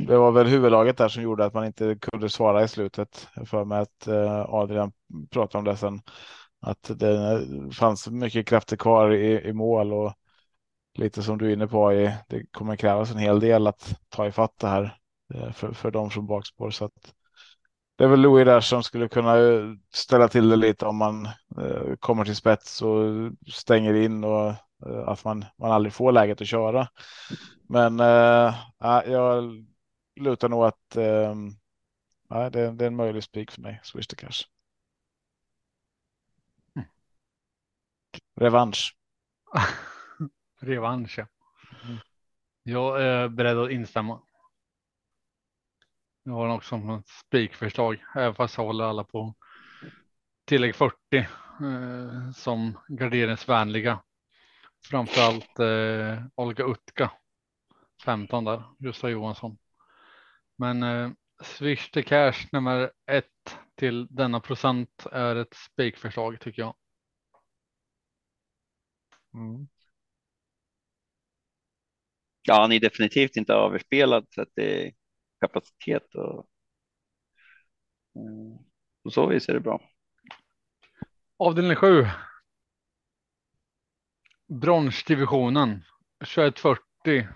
det 0.06 0.16
var 0.16 0.32
väl 0.32 0.46
huvudlaget 0.46 0.96
där 0.96 1.08
som 1.08 1.22
gjorde 1.22 1.44
att 1.44 1.54
man 1.54 1.64
inte 1.64 1.96
kunde 2.00 2.28
svara 2.28 2.64
i 2.64 2.68
slutet. 2.68 3.28
För 3.46 3.64
mig 3.64 3.78
att 3.78 4.08
Adrian 4.48 4.92
pratade 5.30 5.58
om 5.58 5.64
det 5.64 5.76
sen 5.76 6.02
att 6.62 6.90
det 6.98 7.46
fanns 7.72 8.08
mycket 8.08 8.46
krafter 8.46 8.76
kvar 8.76 9.10
i, 9.10 9.48
i 9.48 9.52
mål 9.52 9.92
och 9.92 10.14
lite 10.94 11.22
som 11.22 11.38
du 11.38 11.48
är 11.48 11.52
inne 11.52 11.66
på, 11.66 11.92
i, 11.92 12.14
det 12.28 12.46
kommer 12.50 12.76
krävas 12.76 13.10
en 13.10 13.18
hel 13.18 13.40
del 13.40 13.66
att 13.66 13.94
ta 14.08 14.26
ifatt 14.26 14.58
det 14.58 14.68
här 14.68 14.98
eh, 15.34 15.52
för, 15.52 15.72
för 15.72 15.90
dem 15.90 16.10
från 16.10 16.26
bakspår. 16.26 16.70
Så 16.70 16.84
att 16.84 17.14
det 17.96 18.04
är 18.04 18.08
väl 18.08 18.20
Louis 18.20 18.44
där 18.44 18.60
som 18.60 18.82
skulle 18.82 19.08
kunna 19.08 19.38
eh, 19.38 19.64
ställa 19.94 20.28
till 20.28 20.48
det 20.48 20.56
lite 20.56 20.86
om 20.86 20.96
man 20.96 21.26
eh, 21.58 21.96
kommer 22.00 22.24
till 22.24 22.36
spets 22.36 22.82
och 22.82 23.06
stänger 23.52 23.94
in 23.94 24.24
och 24.24 24.48
eh, 24.86 25.08
att 25.08 25.24
man, 25.24 25.44
man 25.58 25.72
aldrig 25.72 25.92
får 25.92 26.12
läget 26.12 26.40
att 26.40 26.46
köra. 26.46 26.88
Men 27.68 28.00
eh, 28.00 28.54
eh 28.84 29.12
jag 29.12 29.66
lutar 30.20 30.48
nog 30.48 30.64
att 30.64 30.90
det, 30.90 32.70
det, 32.70 32.84
är 32.84 32.86
en 32.86 32.96
möjlig 32.96 33.22
spik 33.24 33.50
för 33.50 33.60
mig. 33.60 33.80
Swish 33.82 34.06
the 34.06 34.16
cash. 34.16 34.46
Revansch. 38.34 38.96
Revansch, 40.60 41.18
ja. 41.18 41.26
Mm. 41.84 41.98
Jag 42.62 43.02
är 43.02 43.28
beredd 43.28 43.58
att 43.58 43.70
instämma. 43.70 44.20
Jag 46.22 46.32
har 46.32 46.48
också 46.48 46.76
ett 46.76 47.08
spikförslag, 47.08 48.04
även 48.14 48.34
fast 48.34 48.56
jag 48.56 48.64
håller 48.64 48.84
alla 48.84 49.04
på 49.04 49.34
tillägg 50.44 50.74
40 50.74 50.96
eh, 51.16 52.30
som 52.34 52.78
garderingsvänliga. 52.88 54.02
Framförallt 54.84 55.58
eh, 55.58 56.24
Olga 56.34 56.64
Utka 56.64 57.10
15 58.04 58.44
där, 58.44 58.62
Gustav 58.78 59.10
Johansson. 59.10 59.58
Men 60.56 60.82
eh, 60.82 61.10
Swish 61.42 61.90
till 61.90 62.04
cash 62.04 62.46
nummer 62.52 62.92
ett 63.06 63.58
till 63.74 64.06
denna 64.10 64.40
procent 64.40 65.06
är 65.12 65.36
ett 65.36 65.54
spikförslag 65.54 66.40
tycker 66.40 66.62
jag. 66.62 66.74
Mm. 69.34 69.68
Ja, 72.42 72.60
han 72.60 72.72
är 72.72 72.80
definitivt 72.80 73.36
inte 73.36 73.52
överspelad 73.52 74.26
så 74.30 74.42
att 74.42 74.48
det 74.54 74.86
är 74.86 74.92
kapacitet 75.40 76.14
och 76.14 76.46
mm, 78.16 78.58
på 79.02 79.10
så 79.10 79.26
vis 79.26 79.48
är 79.48 79.54
det 79.54 79.60
bra. 79.60 79.80
Avdelning 81.36 81.76
7. 81.76 82.06
Bronsdivisionen 84.48 85.84
2140 86.18 87.28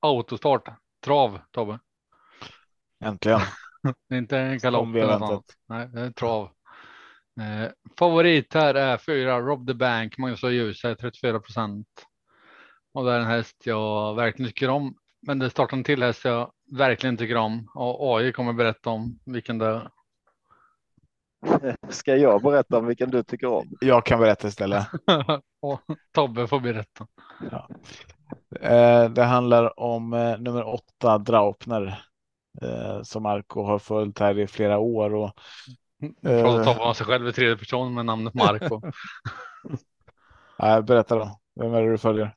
autostart 0.00 0.68
trav 1.00 1.40
Tobbe. 1.50 1.78
Äntligen. 3.04 3.40
det 4.08 4.14
är 4.14 4.18
inte 4.18 4.58
galopp 4.62 4.88
Nej, 5.66 5.88
det 5.88 6.00
är 6.00 6.10
trav. 6.10 6.50
Eh, 7.40 7.70
favorit 7.98 8.54
här 8.54 8.74
är 8.74 8.98
fyra 8.98 9.40
Rob 9.40 9.66
the 9.66 9.74
Bank, 9.74 10.18
Magnus 10.18 10.42
och 10.42 10.52
Ljuse 10.52 10.94
34 10.94 11.40
procent. 11.40 11.86
Och 12.94 13.04
det 13.04 13.12
är 13.12 13.20
en 13.20 13.26
häst 13.26 13.56
jag 13.64 14.14
verkligen 14.14 14.48
tycker 14.48 14.68
om. 14.68 14.94
Men 15.26 15.38
det 15.38 15.50
startar 15.50 15.76
en 15.76 15.84
till 15.84 16.02
häst 16.02 16.24
jag 16.24 16.52
verkligen 16.72 17.16
tycker 17.16 17.36
om 17.36 17.68
och 17.74 18.16
AI 18.16 18.32
kommer 18.32 18.52
berätta 18.52 18.90
om 18.90 19.18
vilken 19.26 19.58
det 19.58 19.66
är. 19.66 19.90
Ska 21.88 22.16
jag 22.16 22.42
berätta 22.42 22.78
om 22.78 22.86
vilken 22.86 23.10
du 23.10 23.22
tycker 23.22 23.46
om? 23.46 23.68
Jag 23.80 24.06
kan 24.06 24.20
berätta 24.20 24.48
istället. 24.48 24.86
Tobbe 26.14 26.46
får 26.46 26.60
berätta. 26.60 27.06
Ja. 27.50 27.68
Eh, 28.60 29.10
det 29.10 29.24
handlar 29.24 29.80
om 29.80 30.12
eh, 30.12 30.38
nummer 30.38 30.74
åtta 30.74 31.18
Draupner 31.18 32.04
eh, 32.62 33.02
som 33.02 33.22
Marco 33.22 33.62
har 33.62 33.78
följt 33.78 34.18
här 34.18 34.38
i 34.38 34.46
flera 34.46 34.78
år. 34.78 35.14
Och, 35.14 35.32
eh, 36.02 36.64
Tobbe 36.64 36.80
har 36.80 36.94
sig 36.94 37.06
själv 37.06 37.28
i 37.28 37.32
tredje 37.32 37.56
person 37.56 37.94
med 37.94 38.06
namnet 38.06 38.34
Marco. 38.34 38.80
Nej, 40.58 40.82
berätta 40.82 41.18
då. 41.18 41.40
Vem 41.60 41.74
är 41.74 41.82
det 41.82 41.90
du 41.90 41.98
följer? 41.98 42.34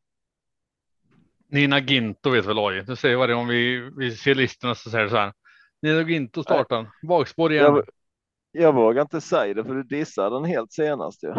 Nina 1.47 1.79
Ginto 1.79 2.29
vet 2.29 2.45
väl 2.45 2.59
AI. 2.59 2.81
Du 2.81 2.95
säger 2.95 3.15
varje 3.15 3.33
gång 3.33 3.47
vi, 3.47 3.89
vi 3.97 4.15
ser 4.15 4.35
listorna 4.35 4.75
så 4.75 4.89
säger 4.89 5.03
det 5.03 5.09
så 5.09 5.17
här. 5.17 5.33
Nina 5.81 6.01
Ginto 6.01 6.43
startar. 6.43 6.91
Bakspår 7.07 7.53
igen. 7.53 7.63
Jag, 7.63 7.85
jag 8.51 8.73
vågar 8.73 9.01
inte 9.01 9.21
säga 9.21 9.53
det 9.53 9.63
för 9.63 9.75
du 9.75 9.83
dissade 9.83 10.35
den 10.35 10.45
helt 10.45 10.71
senast 10.71 11.23
ju. 11.23 11.33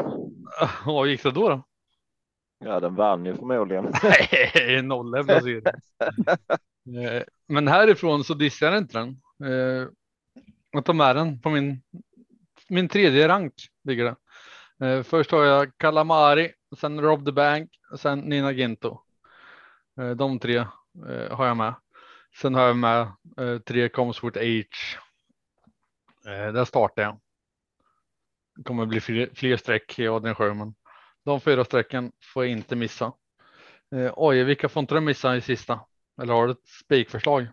Vad 0.86 1.08
gick 1.08 1.22
det 1.22 1.30
då? 1.30 1.48
då? 1.48 1.64
Ja, 2.58 2.80
den 2.80 2.94
vann 2.94 3.26
ju 3.26 3.34
förmodligen. 3.36 3.84
Nej, 4.02 4.82
nolla 4.82 5.24
placering. 5.24 5.62
Eh, 7.04 7.22
men 7.48 7.68
härifrån 7.68 8.24
så 8.24 8.34
dissar 8.34 8.66
jag 8.66 8.78
inte 8.78 8.98
den. 8.98 9.08
Eh, 9.44 9.88
jag 10.70 10.84
tar 10.84 10.94
med 10.94 11.16
den 11.16 11.40
på 11.40 11.50
min, 11.50 11.82
min 12.68 12.88
tredje 12.88 13.28
rank. 13.28 13.54
Ligger 13.84 14.04
det. 14.04 14.16
Eh, 14.86 15.02
först 15.02 15.30
har 15.30 15.44
jag 15.44 15.78
Kalamari, 15.78 16.52
sen 16.80 17.00
Rob 17.00 17.26
the 17.26 17.32
Bank, 17.32 17.70
sen 17.98 18.18
Nina 18.18 18.52
Ginto. 18.52 19.00
Eh, 20.00 20.10
de 20.10 20.38
tre 20.38 20.56
eh, 21.08 21.36
har 21.36 21.46
jag 21.46 21.56
med. 21.56 21.74
Sen 22.40 22.54
har 22.54 22.66
jag 22.66 22.76
med 22.76 23.00
eh, 23.38 23.58
tre 23.58 23.88
Comsfort 23.88 24.36
H. 24.36 24.42
Där 26.24 26.64
startar 26.64 27.02
jag. 27.02 27.20
Det 28.56 28.62
kommer 28.62 28.86
bli 28.86 29.00
fler, 29.00 29.30
fler 29.34 29.56
streck 29.56 29.98
i 29.98 30.08
Adrian 30.08 30.34
Sjöman. 30.34 30.74
De 31.24 31.40
fyra 31.40 31.64
strecken 31.64 32.12
får 32.34 32.44
jag 32.44 32.52
inte 32.52 32.76
missa. 32.76 33.12
Eh, 33.94 34.12
oj, 34.16 34.44
vilka 34.44 34.68
får 34.68 34.80
inte 34.80 34.94
du 34.94 35.00
missa 35.00 35.36
i 35.36 35.40
sista? 35.40 35.80
Eller 36.22 36.34
har 36.34 36.46
du 36.46 36.52
ett 36.52 36.68
spikförslag? 36.84 37.46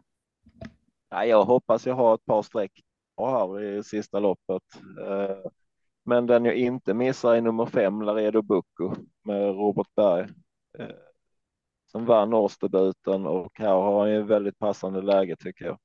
Jag 1.09 1.43
hoppas 1.43 1.87
jag 1.87 1.95
har 1.95 2.15
ett 2.15 2.25
par 2.25 2.41
streck 2.41 2.71
här 3.29 3.63
i 3.63 3.83
sista 3.83 4.19
loppet. 4.19 4.63
Eh, 5.07 5.51
men 6.05 6.27
den 6.27 6.45
jag 6.45 6.55
inte 6.55 6.93
missar 6.93 7.35
är 7.35 7.41
nummer 7.41 7.65
fem, 7.65 8.01
Laredo 8.01 8.41
Bucco 8.41 8.95
med 9.23 9.55
Robert 9.55 9.87
Berg. 9.95 10.27
Eh, 10.79 10.95
som 11.91 12.05
vann 12.05 12.33
årsdebuten 12.33 13.25
och 13.25 13.51
här 13.53 13.73
har 13.73 13.99
han 13.99 14.11
ju 14.11 14.23
väldigt 14.23 14.59
passande 14.59 15.01
läge 15.01 15.35
tycker 15.35 15.65
jag. 15.65 15.77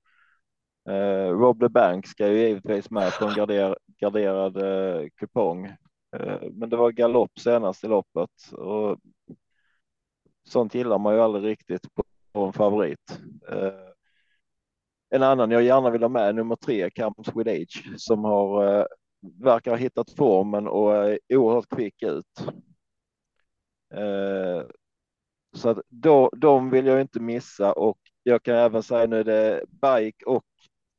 Eh, 0.89 1.31
Rob 1.31 1.61
the 1.61 1.69
Bank 1.69 2.07
ska 2.07 2.29
ju 2.29 2.39
givetvis 2.39 2.91
med 2.91 3.13
på 3.19 3.25
en 3.25 3.35
garder, 3.35 3.79
garderad 4.01 4.57
eh, 4.57 5.09
kupong 5.17 5.77
Eh, 6.13 6.51
men 6.53 6.71
det 6.71 6.77
var 6.77 6.91
galopp 6.91 7.39
senast 7.39 7.85
i 7.85 7.87
loppet 7.87 8.53
och 8.53 8.99
sånt 10.45 10.75
gillar 10.75 10.99
man 10.99 11.15
ju 11.15 11.21
aldrig 11.21 11.45
riktigt 11.45 11.95
på 12.33 12.45
en 12.45 12.53
favorit. 12.53 13.21
Eh, 13.49 13.96
en 15.11 15.23
annan 15.23 15.51
jag 15.51 15.63
gärna 15.63 15.91
vill 15.91 16.03
ha 16.03 16.09
med 16.09 16.35
nummer 16.35 16.57
tre, 16.57 16.91
Camps 16.91 17.29
with 17.37 17.51
Age, 17.51 17.85
som 17.97 18.25
har 18.25 18.79
eh, 18.79 18.87
verkar 19.21 19.71
ha 19.71 19.79
hittat 19.79 20.11
formen 20.11 20.69
och 20.69 20.95
är 20.95 21.19
oerhört 21.29 21.69
kvick 21.69 22.03
ut. 22.03 22.41
Eh, 23.95 24.67
så 25.57 25.69
att 25.69 25.79
då, 25.89 26.31
de 26.37 26.71
vill 26.71 26.87
jag 26.87 27.01
inte 27.01 27.21
missa 27.21 27.73
och 27.73 27.99
jag 28.23 28.43
kan 28.43 28.55
även 28.55 28.83
säga 28.83 29.07
nu 29.07 29.21
är 29.21 29.25
det 29.25 29.65
bike 29.69 30.25
och 30.27 30.45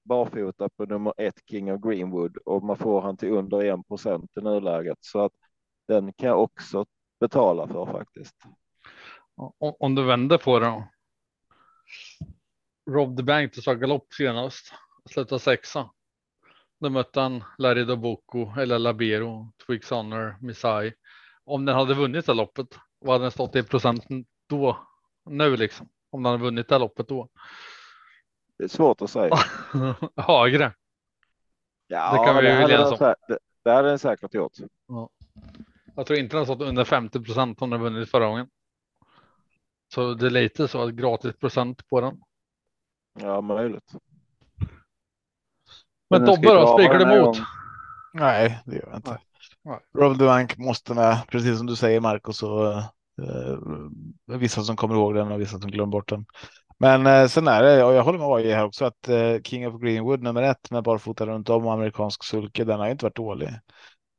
barfota 0.03 0.70
på 0.70 0.86
nummer 0.86 1.14
ett 1.18 1.41
King 1.49 1.74
of 1.74 1.82
Greenwood 1.82 2.38
och 2.38 2.64
man 2.64 2.78
får 2.78 3.01
han 3.01 3.18
till 3.18 3.30
under 3.30 3.64
en 3.64 3.84
procent 3.84 4.38
i 4.38 4.41
nuläget 4.41 4.97
så 5.01 5.20
att 5.20 5.32
den 5.88 6.14
kan 6.14 6.30
jag 6.30 6.41
också 6.41 6.86
betala 7.20 7.68
för 7.68 7.86
faktiskt. 7.86 8.36
Om 9.60 9.95
du 9.95 10.03
vänder 10.03 10.38
på 10.38 10.60
det. 10.60 10.84
Rob 12.88 13.17
the 13.17 13.23
Bank 13.23 13.55
sa 13.55 13.73
galopp 13.73 14.13
senast, 14.13 14.73
slutade 15.09 15.39
sexa. 15.39 15.89
Då 16.79 16.89
mötte 16.89 17.19
han 17.19 17.43
Larry 17.57 17.83
Doboko 17.83 18.53
eller 18.59 18.79
Labero, 18.79 19.51
Twix 19.65 19.89
Honor, 19.89 20.35
Misai. 20.41 20.93
Om 21.43 21.65
den 21.65 21.75
hade 21.75 21.93
vunnit 21.93 22.25
det 22.25 22.33
loppet, 22.33 22.67
vad 22.99 23.13
hade 23.13 23.23
den 23.23 23.31
stått 23.31 23.55
i 23.55 23.63
procenten 23.63 24.25
då? 24.49 24.77
Nu 25.29 25.57
liksom, 25.57 25.89
om 26.09 26.23
den 26.23 26.31
hade 26.31 26.43
vunnit 26.43 26.67
det 26.67 26.77
loppet 26.77 27.07
då. 27.07 27.29
Det 28.57 28.63
är 28.63 28.67
svårt 28.67 29.01
att 29.01 29.09
säga. 29.09 29.35
Högre. 30.15 30.73
Ja, 31.88 32.11
det 32.11 32.25
kan 32.25 32.35
vi 32.35 32.41
det 32.41 32.53
hade, 32.53 32.77
den, 32.77 33.15
det, 33.27 33.39
det 33.63 33.71
hade 33.71 33.89
den 33.89 33.99
säkert 33.99 34.33
gjort. 34.33 34.53
Ja. 34.88 35.09
Jag 35.95 36.05
tror 36.05 36.19
inte 36.19 36.35
den 36.35 36.47
har 36.47 36.55
stått 36.55 36.67
under 36.67 36.83
50 36.83 37.19
procent 37.23 37.61
om 37.61 37.69
den 37.69 37.81
vunnit 37.81 38.11
förra 38.11 38.27
gången. 38.27 38.47
Så 39.93 40.13
det 40.13 40.25
är 40.25 40.29
lite 40.29 40.67
så 40.67 40.81
att 40.81 40.93
gratis 40.93 41.35
procent 41.35 41.88
på 41.89 42.01
den. 42.01 42.21
Ja, 43.22 43.41
möjligt. 43.41 43.93
Men, 46.09 46.22
Men 46.22 46.36
Tobbe 46.36 46.47
då, 46.47 46.78
spikar 46.78 46.99
du 46.99 47.13
emot? 47.13 47.38
Nej, 48.13 48.59
det 48.65 48.76
gör 48.76 48.88
jag 48.88 48.97
inte. 48.97 49.20
Rob 49.97 50.18
Bank 50.18 50.57
måste 50.57 50.93
med, 50.93 51.22
precis 51.28 51.57
som 51.57 51.68
du 51.68 51.76
säger 51.76 51.99
Marcus, 51.99 52.43
och 52.43 52.74
eh, 52.78 53.57
vissa 54.26 54.63
som 54.63 54.76
kommer 54.76 54.95
ihåg 54.95 55.15
den 55.15 55.32
och 55.32 55.41
vissa 55.41 55.59
som 55.59 55.72
glömmer 55.72 55.91
bort 55.91 56.09
den. 56.09 56.26
Men 56.80 57.07
eh, 57.07 57.28
sen 57.28 57.47
är 57.47 57.63
det, 57.63 57.84
och 57.84 57.93
jag 57.93 58.03
håller 58.03 58.20
med 58.20 58.28
AJ 58.28 58.51
här 58.51 58.65
också, 58.65 58.86
att 58.86 59.09
eh, 59.09 59.41
King 59.43 59.68
of 59.68 59.82
Greenwood 59.82 60.24
nummer 60.24 60.41
ett 60.41 60.72
med 60.72 60.84
barfota 60.84 61.26
runt 61.26 61.49
om 61.49 61.65
och 61.65 61.74
amerikansk 61.74 62.24
sulke, 62.24 62.63
den 62.63 62.80
har 62.80 62.89
inte 62.89 63.05
varit 63.05 63.15
dålig. 63.15 63.49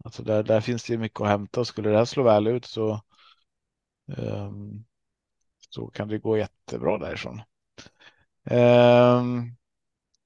Alltså 0.05 0.22
där, 0.22 0.42
där 0.42 0.61
finns 0.61 0.84
det 0.84 0.92
ju 0.92 0.99
mycket 0.99 1.20
att 1.20 1.28
hämta 1.28 1.61
och 1.61 1.66
skulle 1.66 1.90
det 1.90 1.96
här 1.96 2.05
slå 2.05 2.22
väl 2.22 2.46
ut 2.46 2.64
så 2.64 3.01
um, 4.16 4.84
så 5.70 5.86
kan 5.86 6.09
det 6.09 6.18
gå 6.18 6.38
jättebra 6.38 6.99
därifrån. 6.99 7.42
Ehm, 8.51 9.18
um, 9.18 9.57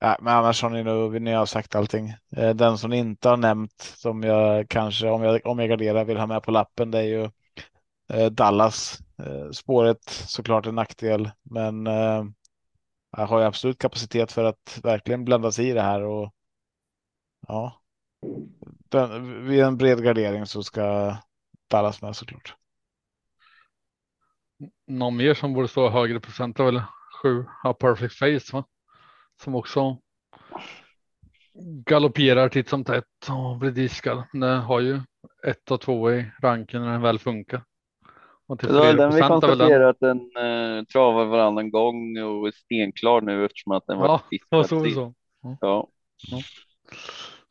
ja, 0.00 0.16
men 0.20 0.34
annars 0.34 0.62
har 0.62 0.70
ni 0.70 0.82
nog, 0.82 1.22
ni 1.22 1.32
har 1.32 1.46
sagt 1.46 1.74
allting. 1.74 2.14
Eh, 2.36 2.50
den 2.54 2.78
som 2.78 2.90
ni 2.90 2.98
inte 2.98 3.28
har 3.28 3.36
nämnt 3.36 3.80
som 3.96 4.22
jag 4.22 4.68
kanske, 4.68 5.08
om 5.08 5.22
jag, 5.22 5.46
om 5.46 5.58
jag 5.58 5.68
garderar, 5.68 6.04
vill 6.04 6.18
ha 6.18 6.26
med 6.26 6.42
på 6.42 6.50
lappen, 6.50 6.90
det 6.90 6.98
är 6.98 7.02
ju 7.02 7.30
eh, 8.12 8.30
Dallas. 8.30 8.98
Eh, 9.18 9.50
spåret 9.50 10.04
såklart 10.08 10.66
en 10.66 10.74
nackdel, 10.74 11.30
men 11.42 11.86
jag 13.16 13.26
har 13.26 13.38
ju 13.40 13.44
absolut 13.44 13.78
kapacitet 13.78 14.32
för 14.32 14.44
att 14.44 14.80
verkligen 14.82 15.24
blanda 15.24 15.52
sig 15.52 15.68
i 15.68 15.72
det 15.72 15.82
här 15.82 16.02
och 16.02 16.34
ja, 17.48 17.82
den, 18.88 19.44
vid 19.46 19.60
en 19.60 19.76
bred 19.76 20.04
gardering 20.04 20.46
så 20.46 20.62
ska 20.62 21.16
Dallas 21.68 22.02
med 22.02 22.16
såklart. 22.16 22.56
Någon 24.86 25.16
mer 25.16 25.34
som 25.34 25.54
borde 25.54 25.68
stå 25.68 25.88
högre 25.88 26.20
procent 26.20 26.60
eller? 26.60 26.82
7, 27.22 27.44
A 27.64 27.72
Perfect 27.72 28.14
Face, 28.14 28.52
va? 28.52 28.64
som 29.42 29.54
också 29.54 29.98
galopperar 31.86 32.48
titt 32.48 32.68
som 32.68 32.84
tätt 32.84 33.04
och 33.30 33.56
blir 33.58 33.70
diskad. 33.70 34.24
Den 34.32 34.58
har 34.58 34.80
ju 34.80 35.00
ett 35.46 35.70
och 35.70 35.80
två 35.80 36.12
i 36.12 36.26
ranken 36.42 36.82
när 36.82 36.92
den 36.92 37.02
väl 37.02 37.18
funkar. 37.18 37.62
Och 38.46 38.58
typ 38.60 38.70
till 38.70 38.76
ja, 38.76 38.92
den 38.92 39.14
vi 39.14 39.20
konstaterar 39.20 39.90
att 39.90 40.00
den 40.00 40.18
eh, 40.18 40.84
travar 40.84 41.24
varannan 41.24 41.70
gång 41.70 42.18
och 42.18 42.48
är 42.48 42.52
stenklar 42.52 43.20
nu 43.20 43.44
eftersom 43.44 43.72
att 43.72 43.86
den 43.86 43.98
ja, 43.98 44.06
var 44.06 44.20
diskad. 44.30 44.66
Så, 44.66 44.90
så. 44.90 45.14
Ja. 45.42 45.56
Ja. 45.60 45.88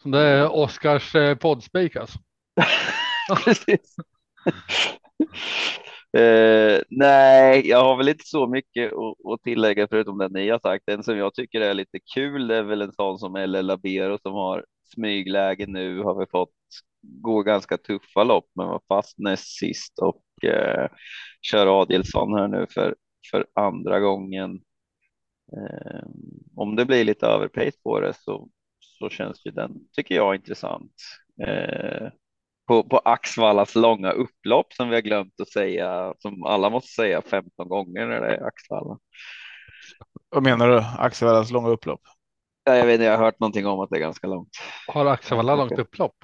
Så 0.03 0.09
det 0.09 0.19
är 0.19 0.51
Oskars 0.51 1.15
eh, 1.15 1.35
poddspik 1.35 1.95
alltså. 1.95 2.19
Precis. 3.45 3.95
Eh, 6.17 6.81
nej, 6.89 7.67
jag 7.67 7.83
har 7.83 7.97
väl 7.97 8.09
inte 8.09 8.23
så 8.27 8.47
mycket 8.47 8.93
att, 8.93 9.33
att 9.33 9.41
tillägga 9.43 9.87
förutom 9.87 10.17
det 10.17 10.29
ni 10.29 10.49
har 10.49 10.59
sagt. 10.59 10.83
Den 10.87 11.03
som 11.03 11.17
jag 11.17 11.33
tycker 11.33 11.61
är 11.61 11.73
lite 11.73 11.99
kul 12.15 12.47
det 12.47 12.55
är 12.57 12.63
väl 12.63 12.81
en 12.81 12.93
sån 12.93 13.19
som 13.19 13.35
LL 13.35 13.65
Labero 13.65 14.17
som 14.21 14.33
har 14.33 14.65
smygläge 14.95 15.65
nu 15.67 15.99
har 16.01 16.19
vi 16.19 16.25
fått 16.31 16.53
gå 17.01 17.41
ganska 17.43 17.77
tuffa 17.77 18.23
lopp 18.23 18.45
men 18.55 18.67
var 18.67 18.81
fast 18.87 19.19
näst 19.19 19.57
sist 19.59 19.99
och 19.99 20.45
eh, 20.49 20.87
kör 21.41 21.81
Adielsson 21.81 22.33
här 22.33 22.47
nu 22.47 22.65
för, 22.69 22.95
för 23.31 23.45
andra 23.55 23.99
gången. 23.99 24.61
Eh, 25.53 26.03
om 26.55 26.75
det 26.75 26.85
blir 26.85 27.03
lite 27.05 27.25
överpace 27.25 27.77
på 27.83 27.99
det 27.99 28.13
så, 28.19 28.49
så 28.79 29.09
känns 29.09 29.45
ju 29.45 29.51
den, 29.51 29.71
tycker 29.91 30.15
jag, 30.15 30.35
intressant. 30.35 30.93
Eh, 31.47 32.07
på, 32.67 32.83
på 32.83 32.97
Axvallas 32.97 33.75
långa 33.75 34.11
upplopp 34.11 34.73
som 34.73 34.89
vi 34.89 34.95
har 34.95 35.01
glömt 35.01 35.39
att 35.41 35.49
säga, 35.49 36.13
som 36.19 36.43
alla 36.43 36.69
måste 36.69 36.89
säga 36.91 37.21
15 37.21 37.67
gånger 37.69 38.07
när 38.07 38.21
det 38.21 38.35
är 38.35 38.43
Axvalla. 38.47 38.97
Vad 40.29 40.43
menar 40.43 40.67
du? 40.69 40.83
Axevallas 40.97 41.51
långa 41.51 41.69
upplopp? 41.69 42.01
Ja, 42.63 42.75
jag 42.75 42.85
vet 42.85 42.93
inte, 42.93 43.05
jag 43.05 43.17
har 43.17 43.25
hört 43.25 43.39
någonting 43.39 43.67
om 43.67 43.79
att 43.79 43.89
det 43.89 43.95
är 43.97 44.01
ganska 44.01 44.27
långt. 44.27 44.49
Har 44.87 45.05
Axevalla 45.05 45.55
långt 45.55 45.79
upplopp? 45.79 46.15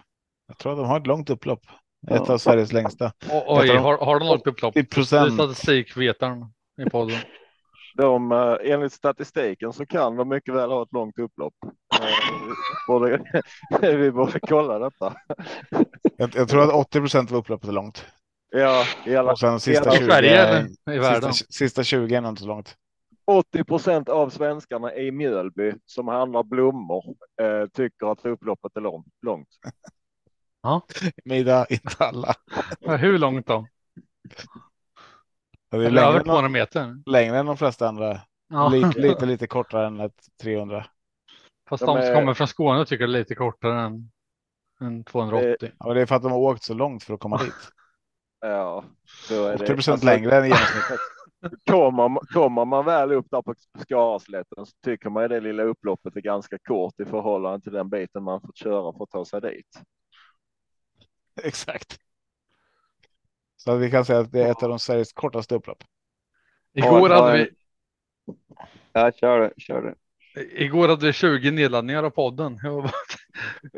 Jag 0.48 0.58
tror 0.58 0.72
att 0.72 0.78
de 0.78 0.86
har 0.88 1.00
ett 1.00 1.08
långt 1.08 1.30
upplopp. 1.30 1.62
Ett 2.12 2.22
Ja. 2.28 2.34
av 2.34 2.38
Sveriges 2.38 2.74
längsta. 2.74 3.06
O- 3.32 3.44
Oj, 3.48 3.70
har, 3.70 3.98
har 3.98 4.20
de 4.20 4.28
långt 4.28 4.48
upplopp? 4.48 4.72
80 4.72 4.80
Det 4.80 4.80
är 4.80 4.96
procent. 4.96 5.34
statistikvetaren 5.34 6.46
i 6.88 6.90
podden. 6.90 7.18
De, 7.98 8.32
eh, 8.32 8.56
enligt 8.74 8.93
statistiken 8.93 9.74
så 9.74 9.86
kan 9.86 10.16
de 10.16 10.30
mycket 10.30 10.54
väl 10.54 10.72
ha 10.72 10.84
ett 10.84 10.91
långt 10.93 11.20
upplopp. 11.20 11.54
Eh, 12.02 12.54
borde, 12.88 13.24
vi 13.82 14.12
borde 14.12 14.39
kolla 14.39 14.80
detta. 14.80 15.14
Jag, 16.18 16.36
jag 16.36 16.50
tror 16.50 16.64
att 16.64 16.74
80 16.74 17.00
procent 17.00 17.32
av 17.32 17.38
upploppet 17.38 17.70
är 17.70 17.74
långt. 17.74 18.06
Ja, 18.50 18.84
i 19.06 19.16
alla, 19.16 19.32
Och 19.32 19.39
sen 19.39 19.60
sista 19.60 19.93
I 19.95 19.98
20, 19.98 20.06
Sverige 20.06 20.41
är- 20.41 20.60
eller 20.86 20.95
i 20.95 21.00
världen? 21.00 21.34
sista, 21.34 21.54
sista 21.54 21.84
20 21.84 22.16
är 22.16 22.30
inte 22.30 22.41
så 22.41 22.48
långt. 22.48 22.76
80 23.26 23.64
procent 23.64 24.10
av 24.10 24.30
svenskarna 24.30 24.95
i 24.95 25.12
Mjölby 25.12 25.74
som 25.86 26.08
handlar 26.08 26.43
blommor 26.43 27.04
eh, 27.41 27.68
tycker 27.74 28.12
att 28.12 28.26
upploppet 28.26 28.72
är 28.76 28.82
långt. 28.82 29.08
långt. 29.22 29.48
Mida, 31.26 31.66
inte 31.70 31.95
alla. 32.06 32.34
Ja, 32.80 32.95
hur 32.95 33.18
långt 33.18 33.48
då? 33.48 33.68
Det 35.70 35.78
är 35.78 35.82
över 35.97 36.20
än, 36.20 36.24
200 36.26 36.49
meter? 36.49 37.01
längre 37.05 37.38
än 37.38 37.45
de 37.45 37.57
flesta 37.57 37.88
andra. 37.88 38.22
Ja. 38.49 38.70
Lite, 38.70 38.99
lite, 38.99 39.26
lite 39.26 39.47
kortare 39.47 39.88
än 39.88 39.99
ett 39.99 40.26
300. 40.41 40.86
Fast 41.70 41.86
De 41.86 41.95
de 41.95 42.01
som 42.01 42.11
är- 42.11 42.15
kommer 42.20 42.34
från 42.34 42.47
Skåne 42.47 42.86
tycker 42.86 43.07
det 43.07 43.11
är 43.13 43.20
lite 43.20 43.36
kortare 43.36 43.82
än, 43.82 44.11
än 44.82 45.03
280. 45.03 45.72
Ja, 45.80 45.93
det 45.93 46.01
är 46.01 46.05
för 46.05 46.15
att 46.15 46.24
de 46.24 46.32
har 46.32 46.39
åkt 46.39 46.63
så 46.63 46.74
långt 46.74 47.03
för 47.03 47.13
att 47.13 47.20
komma 47.20 47.38
dit. 47.38 47.53
Ja, 48.39 48.84
så 49.28 49.45
är 49.45 49.55
80 49.55 49.65
det. 49.65 49.74
procent 49.74 49.93
Alltså, 49.93 50.05
längre 50.05 50.36
än 50.38 50.43
genomsnittet. 50.43 50.99
Kommer, 51.70 52.09
man- 52.09 52.26
kommer 52.34 52.65
man 52.65 52.86
väl 52.86 53.11
upp 53.11 53.26
där 53.32 53.41
på 53.41 53.53
Skaraslätten 53.82 54.65
så 54.65 54.72
tycker 54.86 55.09
man 55.09 55.24
ju 55.24 55.28
det 55.30 55.39
lilla 55.39 55.63
upploppet 55.63 56.15
är 56.15 56.22
ganska 56.22 56.57
kort 56.68 56.99
i 56.99 57.05
förhållande 57.05 57.61
till 57.63 57.72
den 57.74 57.89
biten 57.89 58.24
man 58.24 58.41
fått 58.41 58.57
köra 58.57 58.93
för 58.93 59.03
att 59.03 59.09
ta 59.09 59.26
sig 59.26 59.41
dit. 59.41 59.82
Exakt. 61.43 61.99
Så 63.68 63.74
att 63.74 63.82
vi 63.82 63.91
kan 63.91 64.05
säga 64.05 64.20
att 64.20 64.32
det 64.32 64.41
är 64.43 64.51
ett 64.51 64.63
av 64.63 64.70
de 64.70 64.80
Sveriges 64.80 65.13
kortaste 65.13 65.55
upplopp. 65.55 65.84
Igår 66.74 67.09
hade 67.09 67.38
vi, 67.38 67.49
Ja, 68.93 69.11
kör 69.11 69.39
det, 69.39 69.53
kör 69.57 69.82
det. 69.82 69.95
igår 70.63 70.88
hade 70.88 71.05
vi 71.05 71.13
20 71.13 71.51
nedladdningar 71.51 72.03
av 72.03 72.09
podden. 72.09 72.59
Jag 72.63 72.72
var- 72.72 72.91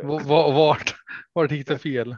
var- 0.03 0.23
var- 0.23 0.53
Vart, 0.53 0.95
vart 1.33 1.51
gick 1.51 1.67
det 1.67 1.77
fel? 1.77 2.17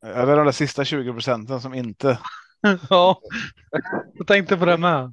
Ja, 0.00 0.26
det 0.26 0.32
är 0.32 0.36
de 0.36 0.44
där 0.44 0.52
sista 0.52 0.84
20 0.84 1.12
procenten 1.12 1.60
som 1.60 1.74
inte. 1.74 2.18
Ja, 2.90 3.20
jag 4.14 4.26
tänkte 4.26 4.56
på 4.56 4.64
det 4.64 4.76
med. 4.76 5.12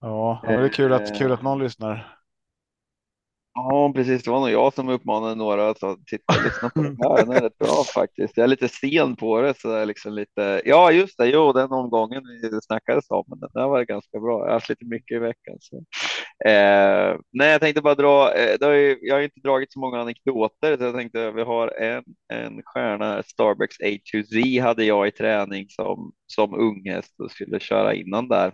Ja, 0.00 0.40
det 0.46 0.52
är 0.54 0.68
kul 0.68 0.92
att, 0.92 1.18
kul 1.18 1.32
att 1.32 1.42
någon 1.42 1.58
lyssnar. 1.58 2.19
Ja, 3.54 3.92
precis. 3.94 4.22
Det 4.22 4.30
var 4.30 4.40
nog 4.40 4.50
jag 4.50 4.74
som 4.74 4.88
uppmanade 4.88 5.34
några 5.34 5.70
att 5.70 5.78
titta 6.06 6.24
och 6.38 6.44
lyssna 6.44 6.70
på 6.70 6.82
det 6.82 6.88
här. 7.08 7.16
Den 7.26 7.36
är 7.36 7.40
rätt 7.40 7.58
bra 7.58 7.84
faktiskt. 7.94 8.36
Jag 8.36 8.44
är 8.44 8.48
lite 8.48 8.68
sen 8.68 9.16
på 9.16 9.40
det, 9.40 9.54
så 9.60 9.68
jag 9.68 9.82
är 9.82 9.86
liksom 9.86 10.12
lite. 10.14 10.62
Ja, 10.64 10.92
just 10.92 11.18
det. 11.18 11.26
Jo, 11.26 11.52
den 11.52 11.72
omgången 11.72 12.22
vi 12.42 12.60
snackades 12.62 13.10
om, 13.10 13.24
men 13.28 13.40
den 13.40 13.50
där 13.54 13.68
var 13.68 13.84
ganska 13.84 14.20
bra. 14.20 14.38
Jag 14.38 14.46
har 14.46 14.52
haft 14.52 14.68
lite 14.68 14.84
mycket 14.84 15.16
i 15.16 15.18
veckan. 15.18 15.56
Så. 15.60 15.76
Eh, 16.48 17.16
nej, 17.32 17.50
jag 17.52 17.60
tänkte 17.60 17.82
bara 17.82 17.94
dra. 17.94 18.34
Eh, 18.34 18.56
det 18.60 18.66
har 18.66 18.72
ju, 18.72 18.98
jag 19.02 19.14
har 19.14 19.18
ju 19.20 19.24
inte 19.24 19.40
dragit 19.40 19.72
så 19.72 19.80
många 19.80 20.00
anekdoter, 20.00 20.76
så 20.76 20.82
jag 20.84 20.94
tänkte 20.94 21.30
vi 21.30 21.42
har 21.42 21.68
en 21.68 22.04
en 22.32 22.62
stjärna. 22.64 23.04
här, 23.04 23.22
Starbucks 23.26 23.80
A2Z 23.80 24.62
hade 24.62 24.84
jag 24.84 25.08
i 25.08 25.10
träning 25.10 25.66
som 25.68 26.12
som 26.26 26.54
unghäst 26.54 27.20
och 27.20 27.30
skulle 27.30 27.60
köra 27.60 27.94
innan 27.94 28.28
där. 28.28 28.52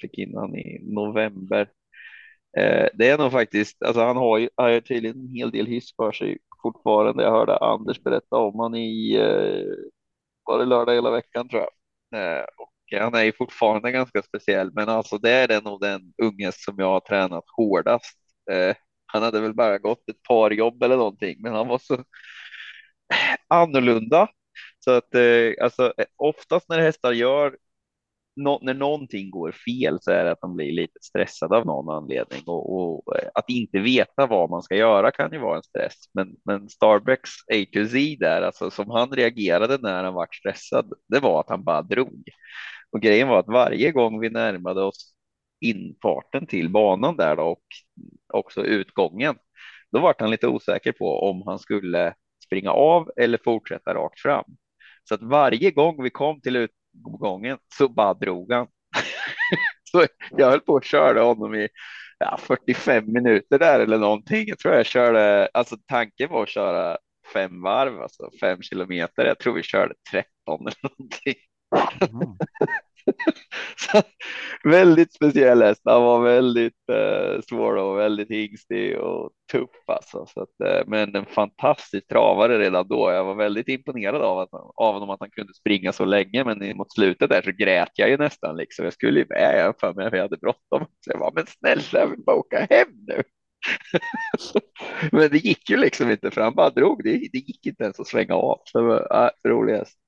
Fick 0.00 0.18
innan 0.18 0.56
i 0.56 0.78
november. 0.82 1.68
Eh, 2.56 2.88
det 2.94 3.08
är 3.08 3.18
nog 3.18 3.32
faktiskt, 3.32 3.82
alltså 3.82 4.00
han 4.02 4.16
har 4.16 4.38
ju, 4.38 4.48
har 4.56 4.68
ju 4.68 4.80
tydligen 4.80 5.20
en 5.20 5.28
hel 5.36 5.50
del 5.50 5.66
hiss 5.66 5.96
för 5.96 6.12
sig 6.12 6.38
fortfarande. 6.62 7.22
Jag 7.22 7.30
hörde 7.30 7.56
Anders 7.58 8.02
berätta 8.02 8.36
om 8.36 8.58
han 8.60 8.74
i, 8.74 9.14
eh, 9.14 9.74
var 10.44 10.58
det 10.58 10.64
lördag 10.64 10.94
hela 10.94 11.10
veckan 11.10 11.48
tror 11.48 11.62
jag. 11.62 11.70
Eh, 12.38 12.44
och 12.58 13.00
han 13.00 13.14
är 13.14 13.24
ju 13.24 13.32
fortfarande 13.32 13.92
ganska 13.92 14.22
speciell, 14.22 14.70
men 14.74 14.88
alltså 14.88 15.18
det 15.18 15.30
är 15.30 15.62
nog 15.62 15.80
den 15.80 16.12
unge 16.22 16.52
som 16.52 16.74
jag 16.78 16.86
har 16.90 17.00
tränat 17.00 17.44
hårdast. 17.56 18.18
Eh, 18.50 18.76
han 19.06 19.22
hade 19.22 19.40
väl 19.40 19.54
bara 19.54 19.78
gått 19.78 20.08
ett 20.08 20.22
par 20.22 20.50
jobb 20.50 20.82
eller 20.82 20.96
någonting, 20.96 21.36
men 21.42 21.54
han 21.54 21.68
var 21.68 21.78
så 21.78 22.04
annorlunda. 23.48 24.28
Så 24.78 24.90
att 24.90 25.14
eh, 25.14 25.52
alltså 25.64 25.92
eh, 25.98 26.06
oftast 26.16 26.68
när 26.68 26.78
hästar 26.80 27.12
gör 27.12 27.56
no, 28.38 28.58
när 28.62 28.74
någonting 28.74 29.30
går 29.30 29.52
fel 29.52 29.98
så 30.00 30.10
är 30.10 30.24
det 30.24 30.30
att 30.30 30.40
de 30.40 30.56
blir 30.56 30.72
lite 30.72 30.98
stressade 31.02 31.56
av 31.56 31.66
någon 31.66 31.96
anledning 31.96 32.42
och, 32.46 32.72
och 32.74 33.16
eh, 33.16 33.28
att 33.34 33.50
inte 33.50 33.78
veta 33.78 34.26
vad 34.26 34.50
man 34.50 34.62
ska 34.62 34.76
göra 34.76 35.10
kan 35.10 35.32
ju 35.32 35.38
vara 35.38 35.56
en 35.56 35.62
stress. 35.62 35.94
Men, 36.14 36.36
men 36.44 36.68
Starbucks 36.68 37.30
A 37.52 37.64
to 37.72 37.86
Z 37.86 38.16
där, 38.20 38.42
alltså 38.42 38.70
som 38.70 38.90
han 38.90 39.10
reagerade 39.10 39.78
när 39.82 40.04
han 40.04 40.14
var 40.14 40.28
stressad, 40.32 40.92
det 41.08 41.20
var 41.20 41.40
att 41.40 41.50
han 41.50 41.64
bara 41.64 41.82
drog. 41.82 42.28
Och 42.92 43.00
grejen 43.00 43.28
var 43.28 43.38
att 43.38 43.48
varje 43.48 43.92
gång 43.92 44.20
vi 44.20 44.30
närmade 44.30 44.82
oss 44.82 45.14
infarten 45.60 46.46
till 46.46 46.70
banan 46.70 47.16
där 47.16 47.36
då, 47.36 47.42
och 47.42 47.64
också 48.32 48.64
utgången, 48.64 49.36
då 49.92 50.00
var 50.00 50.14
han 50.18 50.30
lite 50.30 50.48
osäker 50.48 50.92
på 50.92 51.30
om 51.30 51.42
han 51.46 51.58
skulle 51.58 52.14
springa 52.44 52.70
av 52.70 53.10
eller 53.16 53.38
fortsätta 53.44 53.94
rakt 53.94 54.20
fram. 54.20 54.44
Så 55.04 55.14
att 55.14 55.22
varje 55.22 55.70
gång 55.70 56.02
vi 56.02 56.10
kom 56.10 56.40
till 56.40 56.56
ut 56.56 56.70
gången 57.02 57.58
så 57.78 57.88
bara 57.88 58.14
drog 58.14 58.52
han. 58.52 58.66
så 59.92 60.06
jag 60.30 60.50
höll 60.50 60.60
på 60.60 60.76
att 60.76 60.84
köra 60.84 61.22
honom 61.22 61.54
i 61.54 61.68
ja, 62.18 62.38
45 62.42 63.12
minuter 63.12 63.58
där 63.58 63.80
eller 63.80 63.98
någonting. 63.98 64.48
Jag 64.48 64.58
tror 64.58 64.74
jag 64.74 64.86
körde, 64.86 65.48
alltså 65.54 65.76
tanken 65.86 66.30
var 66.30 66.42
att 66.42 66.48
köra 66.48 66.98
fem 67.32 67.62
varv, 67.62 68.02
alltså 68.02 68.30
fem 68.40 68.62
kilometer. 68.62 69.24
Jag 69.24 69.38
tror 69.38 69.54
vi 69.54 69.62
körde 69.62 69.94
13 70.10 70.28
eller 70.46 70.76
någonting. 70.82 71.34
Mm. 72.00 72.36
Väldigt 74.64 75.14
speciell 75.14 75.62
häst. 75.62 75.80
Han 75.84 76.02
var 76.02 76.20
väldigt 76.20 76.88
eh, 76.92 77.40
svår 77.48 77.76
och 77.76 77.98
väldigt 77.98 78.30
hingstig 78.30 78.98
och 78.98 79.30
tuff 79.52 79.70
alltså. 79.86 80.26
Så 80.26 80.42
att, 80.42 80.60
eh, 80.64 80.82
men 80.86 81.16
en 81.16 81.26
fantastisk 81.26 82.08
travare 82.08 82.58
redan 82.58 82.88
då. 82.88 83.10
Jag 83.10 83.24
var 83.24 83.34
väldigt 83.34 83.68
imponerad 83.68 84.22
av, 84.22 84.38
att, 84.38 84.48
av 84.74 84.94
honom 84.94 85.10
att 85.10 85.20
han 85.20 85.30
kunde 85.30 85.54
springa 85.54 85.92
så 85.92 86.04
länge. 86.04 86.44
Men 86.44 86.76
mot 86.76 86.92
slutet 86.92 87.30
där 87.30 87.42
så 87.42 87.50
grät 87.52 87.92
jag 87.94 88.10
ju 88.10 88.16
nästan 88.16 88.56
liksom. 88.56 88.84
Jag 88.84 88.94
skulle 88.94 89.20
ju 89.20 89.26
med 89.28 89.58
jag 89.58 89.80
för 89.80 89.94
mig 89.94 90.06
att 90.06 90.12
jag 90.12 90.22
hade 90.22 90.36
bråttom. 90.36 90.86
Så 91.00 91.10
jag 91.10 91.18
var 91.18 91.32
men 91.34 91.46
snälla, 91.46 91.82
jag 91.92 92.06
vill 92.06 92.24
bara 92.24 92.36
åka 92.36 92.66
hem 92.70 92.88
nu. 93.06 93.22
men 95.12 95.30
det 95.30 95.38
gick 95.38 95.70
ju 95.70 95.76
liksom 95.76 96.10
inte 96.10 96.30
för 96.30 96.40
han 96.40 96.54
bara 96.54 96.70
drog. 96.70 97.04
Det, 97.04 97.10
det 97.10 97.38
gick 97.38 97.66
inte 97.66 97.84
ens 97.84 98.00
att 98.00 98.06
svänga 98.06 98.34
av. 98.34 98.60
Så 98.64 98.78
det 98.80 98.84
var 98.86 99.24
äh, 99.24 99.50
rolig 99.50 99.74
häst. 99.74 99.98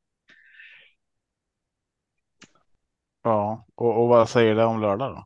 Ja, 3.23 3.67
och, 3.75 4.03
och 4.03 4.09
vad 4.09 4.29
säger 4.29 4.55
det 4.55 4.65
om 4.65 4.81
lördag 4.81 5.11
då? 5.15 5.25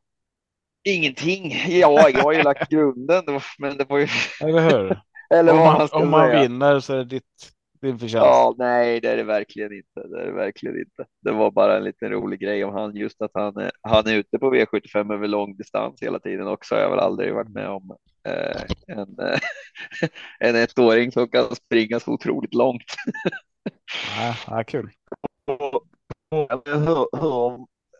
Ingenting. 0.84 1.52
Ja, 1.68 2.08
jag 2.10 2.22
har 2.22 2.32
ju 2.32 2.42
lagt 2.42 2.68
grunden, 2.70 3.24
då, 3.26 3.40
men 3.58 3.76
det 3.76 3.84
var 3.84 3.98
ju. 3.98 4.06
Eller 4.42 4.70
hur? 4.70 5.00
Eller 5.34 5.52
om 5.52 5.58
man, 5.58 5.88
om 5.92 6.10
man 6.10 6.26
säga. 6.30 6.42
vinner 6.42 6.80
så 6.80 6.92
är 6.92 6.96
det 6.96 7.04
ditt, 7.04 7.50
din 7.80 7.98
förtjänst. 7.98 8.26
Ja, 8.26 8.54
nej, 8.58 9.00
det 9.00 9.08
är 9.10 9.16
det 9.16 9.22
verkligen 9.24 9.72
inte. 9.72 10.08
Det 10.08 10.22
är 10.22 10.26
det 10.26 10.32
verkligen 10.32 10.78
inte. 10.78 11.04
Det 11.22 11.32
var 11.32 11.50
bara 11.50 11.76
en 11.76 11.84
liten 11.84 12.10
rolig 12.10 12.40
grej 12.40 12.64
om 12.64 12.74
han, 12.74 12.96
just 12.96 13.22
att 13.22 13.30
han, 13.34 13.56
är- 13.56 13.70
han 13.82 14.06
är 14.06 14.14
ute 14.14 14.38
på 14.38 14.54
V75 14.54 15.14
över 15.14 15.28
lång 15.28 15.56
distans 15.56 16.02
hela 16.02 16.18
tiden 16.18 16.46
också. 16.46 16.74
Jag 16.74 16.82
har 16.82 16.90
väl 16.90 16.98
aldrig 16.98 17.34
varit 17.34 17.48
med 17.54 17.68
om 17.68 17.96
eh, 18.28 18.62
en, 18.86 19.18
eh, 19.18 19.38
en 20.40 20.56
ettåring 20.56 21.12
som 21.12 21.28
kan 21.28 21.54
springa 21.56 22.00
så 22.00 22.12
otroligt 22.12 22.54
långt. 22.54 22.94
Nej, 24.18 24.34
ja, 24.46 24.64
kul. 24.64 24.90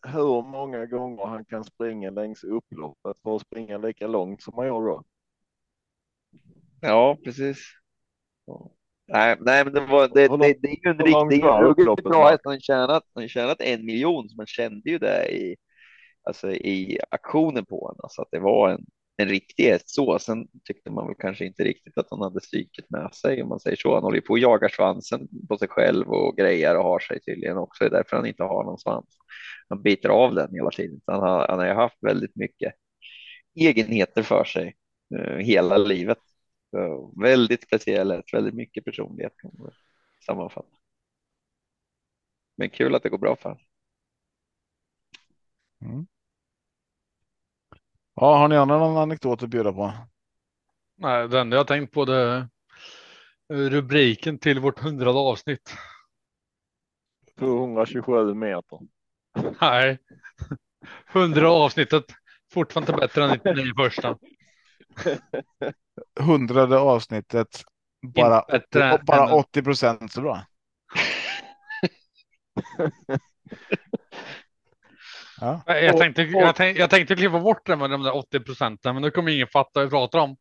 Hur 0.05 0.43
många 0.43 0.87
gånger 0.87 1.27
han 1.27 1.45
kan 1.45 1.65
springa 1.65 2.11
längs 2.11 2.45
upploppet 2.45 3.19
för 3.23 3.37
att 3.37 3.43
springa 3.43 3.79
lika 3.79 4.07
långt 4.07 4.43
som 4.43 4.55
han 4.57 4.67
gör 4.67 4.81
då. 4.81 5.05
Ja, 6.81 7.17
precis. 7.25 7.59
Ja. 8.47 8.71
Nej, 9.07 9.37
nej, 9.41 9.65
men 9.65 9.73
det 9.75 9.87
var 9.87 10.09
det, 10.09 10.15
det, 10.15 10.29
långt- 10.29 10.41
det 10.63 10.69
är 10.69 10.87
ju 10.87 10.91
en 10.91 10.99
riktig 10.99 11.45
ruggigt 11.45 12.03
bra 12.05 12.29
häst. 12.29 12.41
Han 12.45 12.53
har 12.53 12.61
tjänat, 12.61 13.03
han 13.15 13.29
tjänat 13.29 13.61
en 13.61 13.87
miljon, 13.87 14.29
så 14.29 14.37
man 14.37 14.47
kände 14.47 14.91
ju 14.91 14.99
det 14.99 15.35
i, 15.37 15.57
alltså 16.23 16.53
i 16.53 16.99
aktionen 17.11 17.65
på 17.67 17.81
honom. 17.87 18.09
Så 18.11 18.23
att 18.23 18.29
det 18.31 18.41
var 18.41 18.71
en, 18.71 18.87
en 19.17 19.29
riktig 19.29 19.65
häst 19.65 19.89
så. 19.89 20.19
Sen 20.19 20.49
tyckte 20.65 20.91
man 20.91 21.07
väl 21.07 21.17
kanske 21.19 21.45
inte 21.45 21.65
riktigt 21.65 21.99
att 21.99 22.11
han 22.11 22.21
hade 22.21 22.41
psyket 22.41 22.91
med 22.91 23.15
sig 23.15 23.43
om 23.43 23.49
man 23.49 23.61
säger 23.61 23.77
så. 23.77 23.95
Han 23.95 24.03
håller 24.03 24.17
ju 24.17 24.23
på 24.23 24.33
och 24.33 24.39
jagar 24.39 24.69
svansen 24.69 25.29
på 25.49 25.59
sig 25.59 25.69
själv 25.69 26.09
och 26.09 26.37
grejer 26.37 26.77
och 26.77 26.85
har 26.85 26.99
sig 26.99 27.21
tydligen 27.21 27.57
också. 27.57 27.85
Det 27.85 27.89
är 27.89 27.91
därför 27.91 28.17
han 28.17 28.27
inte 28.27 28.43
har 28.43 28.65
någon 28.65 28.79
svans. 28.79 29.19
Han 29.69 29.83
biter 29.83 30.09
av 30.09 30.35
den 30.35 30.55
hela 30.55 30.71
tiden. 30.71 31.01
Han 31.07 31.21
har, 31.21 31.49
han 31.49 31.59
har 31.59 31.67
ju 31.67 31.73
haft 31.73 31.99
väldigt 32.01 32.37
mycket 32.37 32.75
egenheter 33.55 34.23
för 34.23 34.45
sig 34.45 34.77
eh, 35.19 35.37
hela 35.37 35.77
livet. 35.77 36.19
Så 36.71 37.13
väldigt 37.23 37.63
speciell 37.63 38.23
väldigt 38.33 38.55
mycket 38.55 38.85
personlighet 38.85 39.37
kan 39.37 39.51
man 39.59 39.71
sammanfatta. 40.27 40.77
Men 42.57 42.71
kul 42.71 42.95
att 42.95 43.03
det 43.03 43.09
går 43.09 43.19
bra 43.19 43.37
för 43.37 43.49
honom. 43.49 43.65
Mm. 45.81 46.07
Ja, 48.15 48.37
har 48.39 48.49
ni 48.49 48.57
andra 48.57 48.79
någon 48.79 48.97
anekdot 48.97 49.43
att 49.43 49.49
bjuda 49.49 49.73
på? 49.73 49.93
Nej, 50.97 51.29
det 51.29 51.41
enda 51.41 51.57
jag 51.57 51.67
tänkt 51.67 51.93
på 51.93 52.05
det 52.05 52.49
är 53.49 53.71
rubriken 53.71 54.39
till 54.39 54.61
vårt 54.61 54.79
hundrade 54.79 55.19
avsnitt. 55.19 55.75
227 57.39 58.35
meter. 58.35 58.79
Nej, 59.61 59.99
hundra 61.13 61.51
avsnittet 61.51 62.05
fortfarande 62.53 62.93
bättre 62.93 63.25
än 63.25 63.31
99 63.31 63.73
första. 63.77 64.19
Hundrade 66.21 66.79
avsnittet, 66.79 67.65
bara, 68.15 68.45
bara 69.07 69.29
än- 69.29 69.33
80 69.33 69.63
procent 69.63 70.13
så 70.13 70.21
bra. 70.21 70.45
Ja, 75.41 75.63
Jag 75.67 75.97
tänkte, 75.99 76.23
jag 76.23 76.57
tänkte, 76.57 76.81
jag 76.81 76.91
tänkte 76.91 77.17
klippa 77.17 77.41
bort 77.41 77.67
det 77.67 77.77
med 77.77 77.91
de 77.91 78.03
där 78.03 78.17
80 78.17 78.41
procenten, 78.41 78.95
men 78.95 79.03
nu 79.03 79.11
kommer 79.11 79.33
ingen 79.33 79.47
fatta 79.47 79.71
vad 79.75 79.85
vi 79.85 79.91
pratar 79.91 80.19
om. 80.19 80.37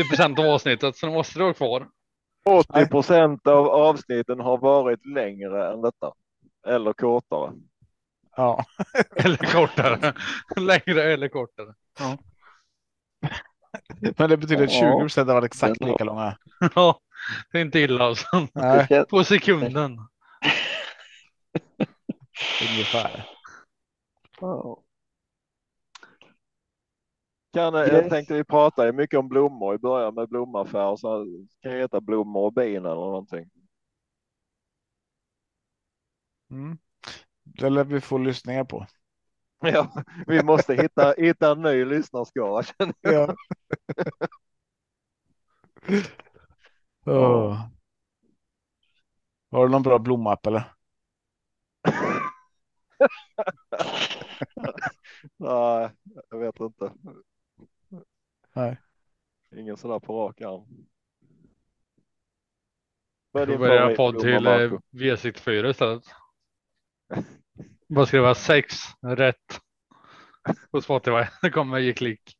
80 0.00 0.08
procent 0.08 0.38
av 0.38 0.46
avsnittet, 0.46 0.96
så 0.96 1.06
nu 1.06 1.12
måste 1.12 1.38
det 1.38 1.42
vara 1.44 1.54
kvar. 1.54 1.86
80 2.44 2.86
procent 2.86 3.46
av 3.46 3.68
avsnitten 3.68 4.40
har 4.40 4.58
varit 4.58 5.06
längre 5.06 5.72
än 5.72 5.82
detta. 5.82 6.12
Eller 6.68 6.92
kortare. 6.92 7.52
ja. 8.36 8.64
Eller 9.16 9.36
kortare. 9.36 10.14
Längre 10.56 11.02
eller 11.12 11.28
kortare. 11.28 11.74
Men 14.18 14.30
det 14.30 14.36
betyder 14.36 14.64
att 14.64 14.70
20 14.70 14.84
Ja. 14.84 15.00
procent 15.00 15.28
har 15.28 15.34
varit 15.34 15.44
exakt 15.52 15.80
lika 15.84 16.04
långa. 16.04 16.36
Ja, 16.74 16.98
det 17.52 17.58
är 17.58 17.62
inte 17.62 17.78
illa 17.80 18.04
alltså. 18.04 18.46
Nej, 18.54 19.04
På 19.10 19.24
sekunden. 19.24 19.98
ungefär. 22.70 23.24
Kan, 27.52 27.74
Yes. 27.74 27.92
Jag 27.92 28.10
tänkte 28.10 28.34
vi 28.34 28.44
pratar 28.44 28.86
ju 28.86 28.92
mycket 28.92 29.18
om 29.18 29.28
blommor 29.28 29.74
i 29.74 29.78
början 29.78 30.14
med 30.14 30.28
blomaffär. 30.28 30.96
Så 30.96 31.26
kan 31.62 31.72
det 31.72 31.78
heta 31.78 32.00
blommor 32.00 32.44
och 32.46 32.52
bin 32.52 32.76
eller 32.76 32.94
någonting. 32.94 33.50
Mm. 36.50 36.78
Det 37.44 37.70
lär 37.70 37.84
vi 37.84 38.00
få 38.00 38.18
lyssningar 38.18 38.64
på. 38.64 38.86
Ja, 39.60 40.04
vi 40.26 40.42
måste 40.42 40.74
hitta, 40.74 41.14
hitta 41.18 41.52
en 41.52 41.62
ny 41.62 41.84
lyssnarskara. 41.84 42.62
känner 42.62 42.94
jag. 43.00 43.12
Ja. 43.12 43.34
Åh. 47.06 47.68
Har 49.50 49.66
du 49.66 49.72
någon 49.72 49.82
bra 49.82 49.98
blomapp 49.98 50.46
eller? 50.46 50.72
Nej, 55.38 55.90
jag 56.30 56.38
vet 56.38 56.60
inte. 56.60 56.92
Nej. 58.52 58.80
Ingen 59.56 59.76
sådär 59.76 59.98
på 59.98 60.26
rak 60.26 60.40
arm. 60.40 60.86
Vad 63.30 63.42
är 63.50 63.86
din 63.88 63.96
podd 63.96 64.18
till 64.18 64.34
eh, 64.34 64.40
Marco? 64.42 64.80
V64 64.90 65.70
istället. 65.70 66.04
Bara 67.88 68.06
skriva 68.06 68.34
sex 68.34 68.76
rätt. 69.00 69.60
På 70.70 70.80
Spotify. 70.80 71.24
Det 71.42 71.50
kommer 71.50 71.78
ge 71.78 71.92
klick. 71.92 72.36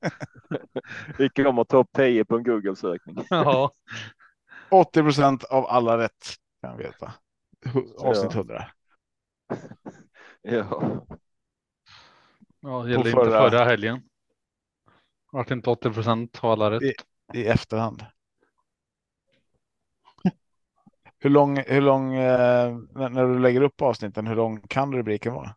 Vi 1.18 1.28
kommer 1.28 1.64
topp 1.64 1.88
10 1.96 2.24
på 2.24 2.36
en 2.36 2.42
Google-sökning. 2.42 3.16
Ja, 3.30 3.72
80 4.70 5.02
procent 5.02 5.44
av 5.44 5.66
alla 5.66 5.98
rätt 5.98 6.36
kan 6.60 6.70
jag 6.70 6.78
veta. 6.78 7.12
Avsnitt 7.98 8.34
Ja. 8.34 8.40
100. 8.40 8.66
Ja. 10.42 11.06
Ja 12.62 12.82
det 12.82 12.90
gällde 12.90 13.08
inte 13.10 13.20
förra- 13.20 13.50
förra 13.50 13.64
helgen. 13.64 14.02
Vart 15.32 15.50
inte 15.50 15.70
80 15.70 15.90
procent 15.92 16.38
av 16.44 16.50
alla 16.50 16.70
rätt. 16.70 16.82
I 17.34 17.46
efterhand. 17.46 18.04
Hur 21.18 21.30
lång, 21.30 21.56
hur 21.58 21.80
lång 21.80 22.14
eh, 22.14 22.76
när, 22.92 23.08
när 23.08 23.26
du 23.26 23.38
lägger 23.38 23.60
upp 23.62 23.82
avsnitten, 23.82 24.26
hur 24.26 24.36
lång 24.36 24.60
kan 24.60 24.92
rubriken 24.94 25.34
vara? 25.34 25.56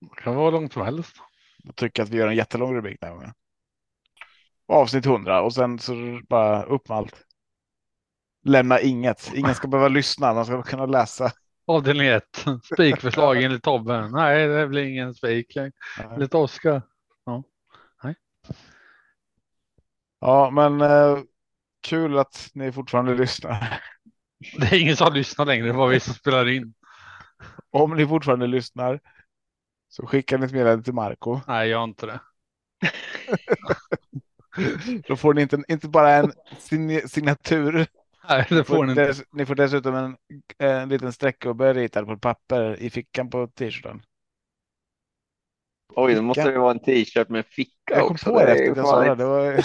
Det 0.00 0.22
kan 0.22 0.34
vara 0.36 0.50
långt 0.50 0.72
som 0.72 0.82
helst. 0.82 1.16
Jag 1.64 1.76
tycker 1.76 2.02
att 2.02 2.08
vi 2.08 2.16
gör 2.16 2.28
en 2.28 2.36
jättelång 2.36 2.74
rubrik 2.74 3.00
den 3.00 3.08
här 3.08 3.16
gången. 3.16 3.32
Avsnitt 4.66 5.06
100 5.06 5.42
och 5.42 5.54
sen 5.54 5.78
så 5.78 6.20
bara 6.28 6.62
upp 6.62 6.88
med 6.88 6.98
allt. 6.98 7.26
Lämna 8.44 8.80
inget. 8.80 9.32
Ingen 9.34 9.54
ska 9.54 9.68
behöva 9.68 9.88
lyssna. 9.88 10.34
Man 10.34 10.46
ska 10.46 10.62
kunna 10.62 10.86
läsa. 10.86 11.32
Avdelning 11.66 12.06
1. 12.06 12.22
Spikförslag 12.74 13.42
enligt 13.42 13.62
Tobbe. 13.62 14.08
Nej, 14.08 14.46
det 14.48 14.66
blir 14.68 14.82
ingen 14.84 15.14
spik. 15.14 15.56
Enligt 16.12 16.34
Oskar. 16.34 16.82
Ja, 20.20 20.50
men 20.50 20.80
eh, 20.80 21.18
kul 21.88 22.18
att 22.18 22.50
ni 22.54 22.72
fortfarande 22.72 23.14
lyssnar. 23.14 23.80
Det 24.58 24.66
är 24.66 24.80
ingen 24.80 24.96
som 24.96 25.12
lyssnar 25.14 25.46
längre. 25.46 25.66
Det 25.66 25.72
var 25.72 25.88
vi 25.88 26.00
som 26.00 26.14
spelar 26.14 26.48
in. 26.48 26.74
Om 27.70 27.96
ni 27.96 28.06
fortfarande 28.06 28.46
lyssnar 28.46 29.00
så 29.88 30.06
skickar 30.06 30.38
ni 30.38 30.46
ett 30.46 30.52
meddelande 30.52 30.84
till 30.84 30.94
Marco. 30.94 31.40
Nej, 31.46 31.68
jag 31.68 31.78
har 31.78 31.84
inte 31.84 32.06
det. 32.06 32.20
Då 35.08 35.16
får 35.16 35.34
ni 35.34 35.42
inte, 35.42 35.62
inte 35.68 35.88
bara 35.88 36.12
en 36.14 36.32
sign- 36.58 37.06
signatur. 37.08 37.86
Nej, 38.28 38.46
det 38.48 38.64
får 38.64 38.84
ni 38.84 38.92
inte. 38.92 39.06
Dess, 39.06 39.22
ni 39.32 39.46
får 39.46 39.54
dessutom 39.54 39.94
en, 39.94 40.16
en 40.58 40.88
liten 40.88 41.12
streckgubbe 41.12 41.72
ritad 41.72 42.06
på 42.06 42.18
papper 42.18 42.82
i 42.82 42.90
fickan 42.90 43.30
på 43.30 43.46
t-shirten. 43.46 44.02
Oj, 45.94 46.14
det 46.14 46.22
måste 46.22 46.50
det 46.50 46.58
vara 46.58 46.70
en 46.70 46.78
t-shirt 46.78 47.28
med 47.28 47.46
ficka 47.46 47.72
Jag 47.94 48.00
kom 48.00 48.12
också. 48.12 48.30
på 48.30 48.38
det 48.38 48.52
att 48.52 48.76
jag 48.76 48.86
sa 48.86 49.04
det. 49.04 49.14
det 49.14 49.24
var, 49.24 49.64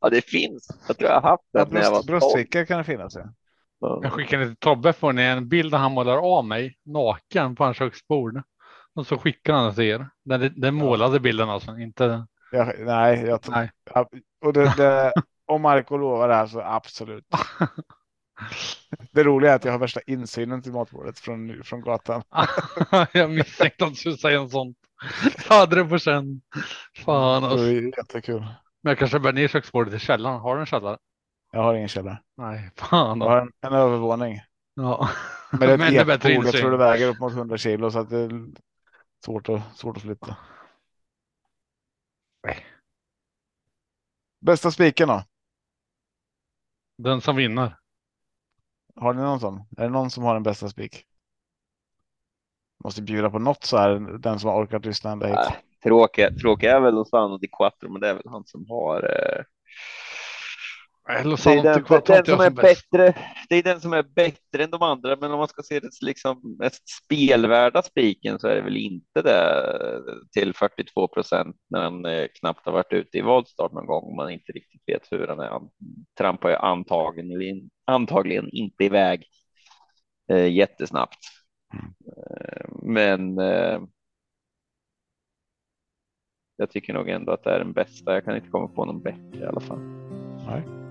Ja, 0.00 0.10
det 0.10 0.20
finns. 0.24 0.68
Jag 0.88 0.98
tror 0.98 1.10
jag 1.10 1.20
har 1.20 1.30
haft 1.30 1.44
ja, 1.50 1.64
den 1.64 1.74
när 1.74 1.82
jag 1.82 1.90
var 1.90 2.02
bröst, 2.02 2.06
12. 2.06 2.32
bröstficka 2.32 2.66
kan 2.66 2.78
det 2.78 2.84
finnas. 2.84 3.16
Ja. 3.80 4.00
Jag 4.02 4.12
skickade 4.12 4.46
till 4.46 4.56
Tobbe 4.56 4.92
får 4.92 5.12
ni 5.12 5.22
en 5.22 5.48
bild 5.48 5.72
där 5.72 5.78
han 5.78 5.92
målar 5.92 6.16
av 6.16 6.44
mig 6.44 6.78
naken 6.84 7.56
på 7.56 7.64
hans 7.64 7.76
köksbord. 7.76 8.42
Och 8.94 9.06
så 9.06 9.18
skickar 9.18 9.52
han 9.52 9.64
den 9.64 9.74
till 9.74 9.84
er. 9.84 10.08
Den, 10.24 10.52
den 10.56 10.74
målade 10.74 11.20
bilden 11.20 11.48
alltså, 11.50 11.78
inte. 11.78 12.26
Jag, 12.52 12.74
nej, 12.78 13.24
jag, 13.26 13.40
Nej. 13.48 13.70
ja, 13.94 14.08
och 14.44 14.52
det, 14.52 14.74
det, 14.76 15.12
om 15.46 15.62
Marco 15.62 15.96
lovar 15.96 16.28
det 16.28 16.34
här 16.34 16.46
så 16.46 16.60
absolut. 16.60 17.24
Det 19.12 19.24
roliga 19.24 19.52
är 19.52 19.56
att 19.56 19.64
jag 19.64 19.72
har 19.72 19.78
värsta 19.78 20.00
insynen 20.06 20.62
till 20.62 20.72
matbordet 20.72 21.18
från, 21.18 21.62
från 21.64 21.80
gatan. 21.80 22.22
jag 23.12 23.30
misstänkte 23.30 23.84
att 23.84 23.90
du 23.90 23.96
skulle 23.96 24.16
säga 24.16 24.40
något 24.40 24.50
sånt. 24.50 24.76
Jag 25.48 25.56
hade 25.56 25.76
det 25.76 25.84
på 25.84 25.98
känn. 25.98 26.40
Fan 27.04 27.42
Det 27.42 27.48
alltså. 27.48 27.66
är 27.66 27.98
jättekul. 27.98 28.40
Men 28.82 28.90
jag 28.90 28.98
kanske 28.98 29.18
bär 29.18 29.32
ner 29.32 29.48
köksbordet 29.48 29.94
i 29.94 29.98
källaren. 29.98 30.40
Har 30.40 30.54
du 30.54 30.60
en 30.60 30.66
källare? 30.66 30.98
Jag 31.52 31.62
har 31.62 31.74
ingen 31.74 31.88
källare. 31.88 32.18
Nej, 32.36 32.70
fan. 32.76 33.20
Jag 33.20 33.26
har 33.26 33.40
en, 33.40 33.52
en 33.60 33.72
övervåning. 33.72 34.40
Ja. 34.74 35.08
Men 35.50 35.60
det 35.60 35.72
är 35.72 35.78
Men 35.78 35.96
ett 35.96 36.06
bättre 36.06 36.32
ekbord. 36.32 36.46
Jag 36.46 36.54
tror 36.54 36.70
det 36.70 36.76
insyn. 36.76 36.78
väger 36.78 37.08
upp 37.08 37.20
mot 37.20 37.32
100 37.32 37.58
kilo 37.58 37.90
så 37.90 37.98
att 37.98 38.10
det 38.10 38.18
är 38.18 38.30
svårt 39.24 39.48
att, 39.48 39.76
svårt 39.76 39.96
att 39.96 40.02
flytta. 40.02 40.36
Bästa 44.40 44.70
spiken 44.70 45.08
då? 45.08 45.22
Den 46.98 47.20
som 47.20 47.36
vinner. 47.36 47.78
Har 48.96 49.14
ni 49.14 49.22
någon 49.22 49.40
sån? 49.40 49.54
Är 49.76 49.82
det 49.82 49.88
någon 49.88 50.10
som 50.10 50.24
har 50.24 50.34
den 50.34 50.42
bästa 50.42 50.68
spik? 50.68 51.04
Måste 52.84 53.02
bjuda 53.02 53.30
på 53.30 53.38
något 53.38 53.64
så 53.64 53.76
här. 53.76 54.18
Den 54.18 54.38
som 54.38 54.50
har 54.50 54.62
orkat 54.64 54.84
lyssna 54.84 55.10
ända 55.10 55.26
hit. 55.26 55.36
Äh, 55.36 55.52
tråkiga, 55.82 56.30
tråkiga 56.30 56.76
är 56.76 56.80
väl 56.80 56.94
Lozano 56.94 57.38
di 57.38 57.48
Quattro, 57.58 57.92
men 57.92 58.00
det 58.00 58.08
är 58.08 58.14
väl 58.14 58.22
han 58.26 58.44
som 58.44 58.66
har. 58.68 59.02
Eh, 59.02 59.44
Nej, 61.08 61.24
det, 61.24 61.46
är 61.46 61.62
den, 61.62 61.84
kvart 61.84 62.06
den 62.06 62.24
som 62.24 62.40
är 62.40 62.44
som 62.44 62.54
bättre. 62.54 63.14
Det 63.48 63.56
är 63.56 63.62
den 63.62 63.80
som 63.80 63.92
är 63.92 64.02
bättre 64.02 64.64
än 64.64 64.70
de 64.70 64.82
andra, 64.82 65.16
men 65.20 65.32
om 65.32 65.38
man 65.38 65.48
ska 65.48 65.62
se 65.62 65.80
det 65.80 65.88
liksom 66.00 66.56
mest 66.58 66.88
spelvärda 66.88 67.82
spiken 67.82 68.38
så 68.38 68.48
är 68.48 68.54
det 68.54 68.62
väl 68.62 68.76
inte 68.76 69.22
det 69.22 70.02
till 70.32 70.54
42 70.54 71.08
procent 71.08 71.56
när 71.70 71.82
han 71.82 72.04
eh, 72.06 72.26
knappt 72.40 72.66
har 72.66 72.72
varit 72.72 72.92
ute 72.92 73.18
i 73.18 73.20
voltstart 73.20 73.72
någon 73.72 73.86
gång 73.86 74.04
och 74.04 74.16
man 74.16 74.30
inte 74.30 74.52
riktigt 74.52 74.82
vet 74.86 75.12
hur 75.12 75.26
han 75.26 75.40
är. 75.40 75.48
Han 75.48 75.68
trampar 76.18 76.48
ju 76.48 76.56
antagligen, 76.56 77.70
antagligen 77.84 78.48
inte 78.50 78.84
iväg 78.84 79.24
eh, 80.30 80.52
jättesnabbt. 80.52 81.18
Eh, 82.06 82.66
men 82.82 83.38
eh, 83.38 83.80
jag 86.56 86.70
tycker 86.70 86.94
nog 86.94 87.08
ändå 87.08 87.32
att 87.32 87.44
det 87.44 87.50
är 87.50 87.58
den 87.58 87.72
bästa. 87.72 88.14
Jag 88.14 88.24
kan 88.24 88.36
inte 88.36 88.48
komma 88.48 88.68
på 88.68 88.84
någon 88.84 89.02
bättre 89.02 89.40
i 89.40 89.44
alla 89.44 89.60
fall. 89.60 89.80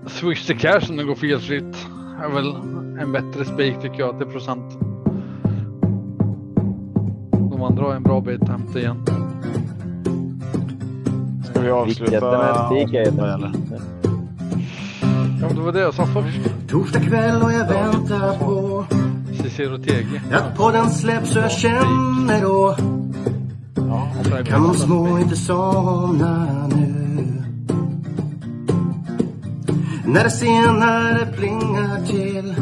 Swish 0.06 0.46
the 0.46 0.54
cash 0.54 0.90
om 0.90 0.96
det 0.96 1.04
går 1.04 1.14
felfritt. 1.14 1.86
Är 2.22 2.28
väl 2.34 2.54
en 3.00 3.12
bättre 3.12 3.44
spik 3.44 3.80
tycker 3.82 3.98
jag 3.98 4.18
till 4.18 4.26
procent. 4.26 4.78
De 7.50 7.62
andra 7.62 7.82
har 7.84 7.94
en 7.94 8.02
bra 8.02 8.20
bit 8.20 8.48
hämta 8.48 8.78
igen. 8.78 8.96
Ska 11.50 11.60
vi 11.60 11.70
avsluta? 11.70 12.00
Viktigheten 12.02 12.28
med 12.38 12.48
en 12.48 12.66
spik 12.66 12.94
är 12.94 13.00
avsluta, 13.00 13.26
ju- 13.26 13.32
eller? 13.34 13.52
Ja, 15.42 15.48
det 15.54 15.60
var 15.60 15.72
det 15.72 15.80
jag 15.80 15.94
sa 15.94 16.06
först. 16.06 16.40
Torsdag 16.68 17.00
kväll 17.00 17.42
och 17.42 17.52
jag 17.52 17.68
väntar 17.68 18.38
på 18.38 18.84
Cicero 19.42 19.78
TG. 19.78 20.20
att 20.32 20.56
podden 20.56 20.90
släpps 20.90 21.36
och 21.36 21.42
jag 21.42 21.50
känner 21.50 22.42
då 22.42 22.76
Ja, 23.74 24.08
kan 24.44 24.62
de 24.62 24.74
små 24.74 25.18
inte 25.18 25.36
somna 25.36 26.46
nu. 26.76 26.95
När 30.06 30.24
det 30.24 30.30
senare 30.30 31.26
plingar 31.36 32.06
till 32.06 32.54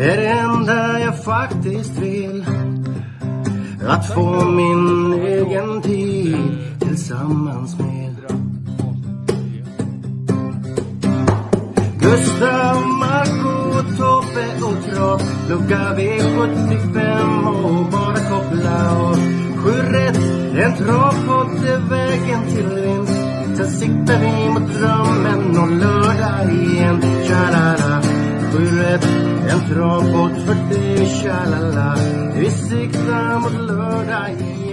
är 0.00 0.16
det 0.16 0.28
enda 0.28 1.00
jag 1.00 1.24
faktiskt 1.24 1.98
vill. 1.98 2.44
Att 3.88 4.14
få 4.14 4.44
min 4.44 5.12
egen 5.12 5.82
tid 5.82 6.36
tillsammans 6.80 7.78
med. 7.78 8.16
Gustav, 12.00 12.86
Marco, 12.86 13.82
Tobbe 13.96 14.46
och 14.62 14.84
Trav 14.84 15.22
Lucka 15.48 15.94
V75 15.96 17.46
och 17.64 17.90
bara 17.92 18.16
koppla 18.16 18.98
av. 19.00 19.16
Sju 19.56 19.92
rätt, 19.92 20.18
en 20.64 20.76
travpott 20.76 21.64
är 21.64 21.90
vägen 21.90 22.42
till 22.46 22.82
vinst. 22.82 23.07
Sen 23.58 23.70
siktar 23.70 24.20
vi 24.20 24.48
mot 24.50 24.72
drömmen 24.72 25.58
och 25.58 25.70
lördag 25.70 26.52
igen. 26.52 27.00
Tja-la-la. 27.26 28.02
Sju 28.52 28.78
rätt, 28.78 29.04
en 29.50 29.60
travbåt 29.68 30.46
för 30.46 30.54
dig 30.54 31.06
Tja-la-la. 31.06 31.96
Vi 32.34 32.50
siktar 32.50 33.38
mot 33.40 33.52
lördag 33.52 34.30
igen. 34.30 34.67